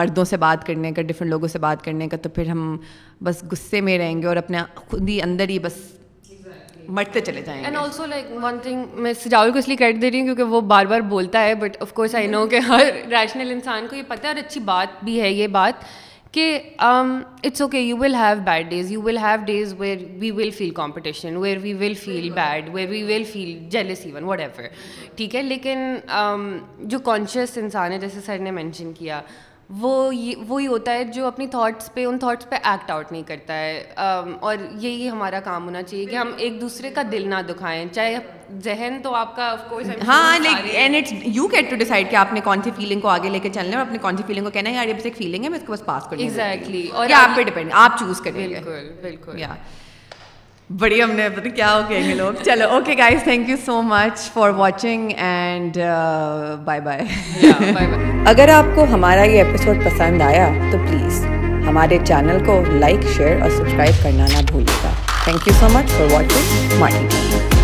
مردوں 0.00 0.24
سے 0.32 0.36
بات 0.44 0.66
کرنے 0.66 0.92
کا 0.96 1.02
ڈفرینٹ 1.08 1.30
لوگوں 1.30 1.48
سے 1.48 1.58
بات 1.66 1.84
کرنے 1.84 2.08
کا 2.08 2.16
تو 2.22 2.28
پھر 2.34 2.48
ہم 2.48 2.76
بس 3.24 3.42
غصے 3.50 3.80
میں 3.88 3.98
رہیں 3.98 4.20
گے 4.22 4.26
اور 4.28 4.36
اپنے 4.36 4.58
خود 4.74 5.08
ہی 5.08 5.20
اندر 5.22 5.48
ہی 5.48 5.58
بس 5.68 5.76
مرتے 6.96 7.20
چلے 7.26 7.42
جائیں 7.46 7.58
گے 7.60 7.64
and 7.66 7.76
also 7.76 8.04
like 8.06 8.24
one 8.42 8.58
thing 8.62 9.00
میں 9.02 9.12
سجاول 9.24 9.52
کو 9.52 9.58
اس 9.58 9.68
لیے 9.68 9.76
کریڈٹ 9.76 10.02
دے 10.02 10.10
رہی 10.10 10.18
ہوں 10.18 10.26
کیونکہ 10.26 10.52
وہ 10.54 10.60
بار 10.72 10.84
بار 10.86 11.00
بولتا 11.14 11.42
ہے 11.44 11.54
but 11.60 11.76
of 11.82 11.92
course 11.92 12.14
I 12.14 12.26
know 12.26 12.46
کہ 12.50 12.58
ہر 12.68 12.84
ریشنل 13.10 13.50
انسان 13.52 13.86
کو 13.90 13.96
یہ 13.96 14.02
پتہ 14.08 14.26
ہے 14.26 14.32
اور 14.32 14.42
اچھی 14.44 14.60
بات 14.70 15.02
بھی 15.04 15.20
ہے 15.20 15.30
یہ 15.32 15.46
بات 15.58 15.84
کہ 16.36 16.58
it's 17.46 17.60
okay 17.62 17.80
you 17.80 17.96
will 17.98 18.14
have 18.14 18.40
bad 18.44 18.68
days 18.70 18.90
you 18.92 19.02
will 19.02 19.18
have 19.18 19.36
days 19.44 19.72
where 19.78 19.98
we 20.20 20.30
will 20.40 20.50
feel 20.56 20.70
competition 20.76 21.36
where 21.42 21.58
we 21.62 21.72
will 21.80 21.94
feel 22.02 22.28
bad 22.34 22.68
where 22.74 22.88
we 22.90 23.02
will 23.12 23.24
feel 23.32 23.56
jealous 23.72 24.04
even 24.06 24.24
whatever 24.40 24.68
ٹھیک 25.16 25.36
ہے 25.36 25.42
لیکن 25.42 25.78
جو 26.94 26.98
کانشیس 27.10 27.56
انسان 27.62 27.92
ہے 27.92 27.98
جیسے 27.98 28.20
سر 28.26 28.38
نے 28.38 28.50
مینشن 28.58 28.92
کیا 28.98 29.20
وہ 29.80 29.92
وہی 30.48 30.66
ہوتا 30.66 30.92
ہے 30.92 31.04
جو 31.14 31.24
اپنی 31.26 31.46
تھاٹس 31.50 31.92
پہ 31.94 32.04
ان 32.06 32.18
تھاٹس 32.18 32.48
پہ 32.48 32.56
ایکٹ 32.62 32.90
آؤٹ 32.90 33.10
نہیں 33.12 33.22
کرتا 33.26 33.54
ہے 33.58 33.82
اور 34.48 34.56
یہی 34.80 35.08
ہمارا 35.10 35.40
کام 35.44 35.64
ہونا 35.64 35.82
چاہیے 35.82 36.04
کہ 36.06 36.16
ہم 36.16 36.30
ایک 36.36 36.60
دوسرے 36.60 36.90
کا 36.94 37.02
دل 37.12 37.28
نہ 37.30 37.40
دکھائیں 37.48 37.84
چاہے 37.92 38.16
ذہن 38.64 38.98
تو 39.02 39.14
آپ 39.14 39.34
کا 39.36 39.52
ہاں 40.06 40.36
and 40.72 40.96
you 41.36 41.46
get 41.52 41.70
to 41.70 41.76
decide 41.76 42.10
کہ 42.10 42.16
آپ 42.16 42.32
نے 42.32 42.40
کون 42.44 42.62
سی 42.64 42.70
فیلنگ 42.76 43.00
کو 43.00 43.08
آگے 43.08 43.28
لے 43.30 43.38
کے 43.38 43.48
چلنا 43.54 43.70
ہے 43.72 43.76
اور 43.76 43.86
اپنے 43.86 43.98
کون 44.02 44.16
سی 44.16 44.22
فیلنگ 44.26 44.44
کو 44.44 44.50
کہنا 44.50 44.70
ہے 44.70 44.74
یار 44.74 44.88
یہ 44.88 44.94
بس 44.98 45.04
ایک 45.04 45.16
فیلنگ 45.16 45.44
ہے 45.44 45.48
میں 45.48 45.58
اس 45.58 45.66
کو 45.66 45.72
بس 45.72 45.84
پاس 45.86 46.06
کروں 46.10 46.22
ایگزیکٹلی 46.22 46.86
اور 46.92 47.10
آپ 47.16 47.36
پہ 47.36 47.42
ڈیپینڈ 47.50 47.70
آپ 47.82 47.98
چوز 48.00 48.20
کریں 48.24 48.46
بالکل 48.46 48.88
بالکل 49.02 49.42
بڑی 50.78 51.02
ہم 51.02 51.10
نے 51.16 51.28
پتہ 51.34 51.48
کیا 51.56 51.72
ہو 51.74 51.80
کہیں 51.88 52.08
گے 52.14 52.24
چلو 52.44 52.68
okay 52.74 52.96
guys 52.98 53.22
thank 53.24 53.48
you 53.48 53.56
so 53.64 53.80
much 53.90 54.18
for 54.34 54.50
watching 54.62 55.10
and 55.16 55.78
bye 56.64 56.80
bye 56.86 57.52
اگر 58.30 58.48
آپ 58.54 58.74
کو 58.76 58.84
ہمارا 58.92 59.22
یہ 59.24 59.42
ایپیسوڈ 59.42 59.84
پسند 59.84 60.22
آیا 60.22 60.46
تو 60.72 60.78
پلیز 60.88 61.24
ہمارے 61.66 61.98
چینل 62.06 62.44
کو 62.46 62.60
لائک 62.78 63.02
شیئر 63.16 63.40
اور 63.42 63.50
سبسکرائب 63.56 64.02
کرنا 64.02 64.26
نہ 64.32 64.42
بھولے 64.50 64.82
گا 64.84 64.92
thank 65.24 65.48
you 65.48 65.54
so 65.60 65.68
much 65.78 65.90
for 65.92 66.10
watching 66.14 66.78
mind 66.80 67.55